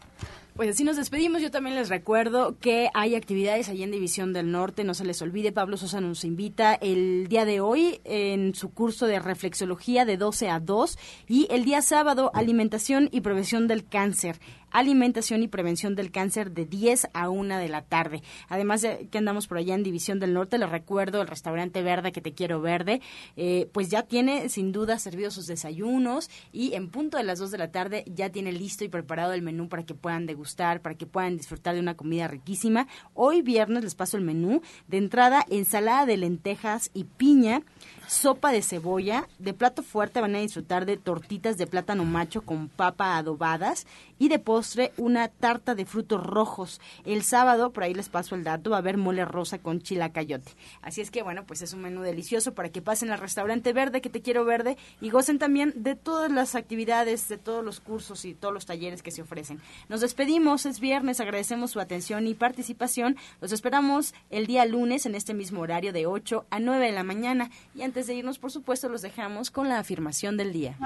Pues 0.58 0.72
así 0.72 0.84
nos 0.84 0.96
despedimos. 0.96 1.44
Yo 1.44 1.52
también 1.52 1.76
les 1.76 1.88
recuerdo 1.88 2.58
que 2.60 2.90
hay 2.96 3.14
actividades 3.14 3.70
allí 3.70 3.84
en 3.84 3.92
División 3.92 4.34
del 4.34 4.52
Norte. 4.52 4.84
No 4.84 4.96
se 4.96 5.06
les 5.06 5.22
olvide, 5.22 5.52
Pablo 5.52 5.78
Sosa 5.78 6.02
nos 6.02 6.24
invita 6.24 6.74
el 6.74 7.28
día 7.28 7.46
de 7.46 7.60
hoy 7.60 8.02
en 8.06 8.56
su 8.56 8.74
curso 8.74 9.06
de 9.06 9.20
reflexología 9.20 10.04
de 10.04 10.18
12 10.18 10.50
a 10.50 10.60
2 10.60 10.98
y 11.28 11.48
el 11.52 11.64
día 11.64 11.84
sábado 11.84 12.32
alimentación 12.34 13.08
y 13.12 13.22
prevención 13.22 13.68
del 13.68 13.88
cáncer 13.88 14.40
alimentación 14.72 15.44
y 15.44 15.48
prevención 15.48 15.96
del 15.96 16.12
cáncer 16.12 16.52
de 16.52 16.66
10 16.66 17.10
a 17.14 17.30
1 17.30 17.58
de 17.58 17.70
la 17.70 17.84
tarde. 17.84 18.22
Además 18.50 18.82
de 18.82 19.08
que 19.10 19.18
andamos 19.18 19.48
por 19.48 19.58
allá 19.58 19.76
en 19.76 19.84
División 19.84 20.20
del 20.20 20.34
Norte, 20.34 20.58
les 20.58 20.70
recuerdo 20.70 21.22
el 21.22 21.28
restaurante 21.28 21.82
verde 21.82 22.12
que 22.12 22.22
te 22.22 22.34
quiero 22.34 22.62
verde, 22.62 23.02
eh, 23.36 23.70
pues 23.72 23.90
ya 23.90 24.04
tiene 24.04 24.50
sin 24.50 24.72
duda 24.72 25.00
servidos 25.00 25.34
sus 25.34 25.48
desayunos 25.48 26.30
y 26.52 26.74
en 26.74 26.90
punto 26.90 27.18
de 27.18 27.24
las 27.24 27.40
2 27.40 27.52
de 27.52 27.58
la 27.58 27.72
tarde 27.72 28.04
ya 28.08 28.30
tiene 28.30 28.52
listo 28.52 28.84
y 28.84 28.90
preparado 28.90 29.34
el 29.34 29.42
menú 29.42 29.70
para 29.70 29.86
que 29.86 29.94
puedan 29.94 30.26
degustar, 30.26 30.47
para 30.56 30.96
que 30.96 31.06
puedan 31.06 31.38
disfrutar 31.38 31.76
de 31.76 31.82
una 31.82 31.96
comida 31.96 32.28
riquísima. 32.28 32.88
Hoy 33.14 33.42
viernes 33.42 33.84
les 33.84 33.96
paso 33.96 34.18
el 34.18 34.24
menú 34.24 34.62
de 34.88 34.98
entrada, 34.98 35.46
ensalada 35.50 36.06
de 36.06 36.18
lentejas 36.18 36.90
y 36.94 37.04
piña 37.04 37.64
sopa 38.08 38.52
de 38.52 38.62
cebolla. 38.62 39.28
De 39.38 39.54
plato 39.54 39.84
fuerte 39.84 40.22
van 40.22 40.36
a 40.36 40.40
disfrutar 40.40 40.86
de 40.86 40.98
tortitas 40.98 41.58
de 41.58 41.68
plátano 41.68 42.06
macho 42.06 42.42
con 42.42 42.70
papa 42.70 43.18
adobadas 43.18 43.86
y 44.18 44.30
de 44.30 44.40
postre 44.40 44.92
una 44.98 45.28
tarta 45.28 45.76
de 45.76 45.86
frutos 45.86 46.24
rojos. 46.24 46.82
El 47.06 47.24
sábado, 47.24 47.72
por 47.72 47.84
ahí 47.84 47.94
les 47.94 48.10
paso 48.10 48.36
el 48.36 48.44
dato, 48.44 48.72
va 48.72 48.78
a 48.78 48.80
haber 48.80 48.98
mole 48.98 49.26
rosa 49.26 49.60
con 49.60 49.82
chilacayote. 49.82 50.52
Así 50.82 51.02
es 51.02 51.12
que 51.12 51.22
bueno, 51.22 51.46
pues 51.46 51.62
es 51.62 51.74
un 51.74 51.82
menú 51.82 52.02
delicioso 52.02 52.54
para 52.54 52.70
que 52.70 52.82
pasen 52.82 53.12
al 53.12 53.20
restaurante 53.20 53.74
verde 53.74 54.02
que 54.02 54.10
te 54.10 54.22
quiero 54.22 54.46
verde 54.46 54.78
y 55.02 55.10
gocen 55.10 55.40
también 55.40 55.74
de 55.76 55.96
todas 55.96 56.32
las 56.32 56.56
actividades, 56.56 57.28
de 57.28 57.38
todos 57.38 57.64
los 57.64 57.80
cursos 57.80 58.26
y 58.26 58.34
todos 58.34 58.54
los 58.54 58.66
talleres 58.66 59.04
que 59.04 59.12
se 59.12 59.22
ofrecen. 59.22 59.60
Nos 59.90 60.02
despedimos, 60.02 60.66
es 60.66 60.80
viernes, 60.80 61.20
agradecemos 61.20 61.72
su 61.72 61.80
atención 61.80 62.28
y 62.28 62.34
participación. 62.34 63.18
Los 63.42 63.52
esperamos 63.52 64.14
el 64.30 64.48
día 64.48 64.66
lunes 64.66 65.06
en 65.06 65.16
este 65.16 65.34
mismo 65.34 65.62
horario 65.62 65.94
de 65.94 66.06
8 66.06 66.46
a 66.50 66.60
9 66.60 66.86
de 66.88 66.92
la 66.92 67.04
mañana 67.04 67.50
antes 67.98 68.06
de 68.10 68.14
irnos, 68.14 68.38
por 68.38 68.52
supuesto, 68.52 68.90
los 68.90 69.02
dejamos 69.02 69.50
con 69.50 69.70
la 69.70 69.80
afirmación 69.80 70.38
del 70.38 70.54
día. 70.54 70.78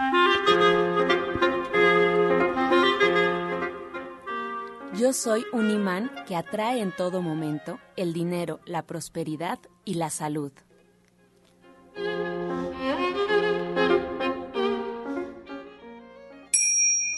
Yo 4.93 5.12
soy 5.12 5.43
un 5.51 5.70
imán 5.70 6.09
que 6.26 6.38
atrae 6.38 6.80
en 6.80 6.95
todo 6.95 7.22
momento 7.22 7.80
el 7.97 8.14
dinero, 8.14 8.62
la 8.66 8.84
prosperidad 8.84 9.59
y 9.84 9.95
la 9.95 10.09
salud. 10.09 10.53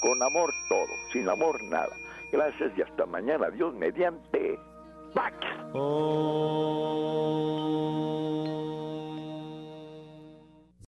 Con 0.02 0.24
amor 0.24 0.52
todo, 0.70 0.90
sin 1.12 1.30
amor 1.30 1.64
nada. 1.66 1.96
Gracias 2.32 2.72
y 2.76 2.82
hasta 2.82 3.06
mañana. 3.06 3.52
Dios 3.52 3.76
mediante. 3.76 4.58
¡Pax! 5.14 5.36
Oh. 5.76 7.14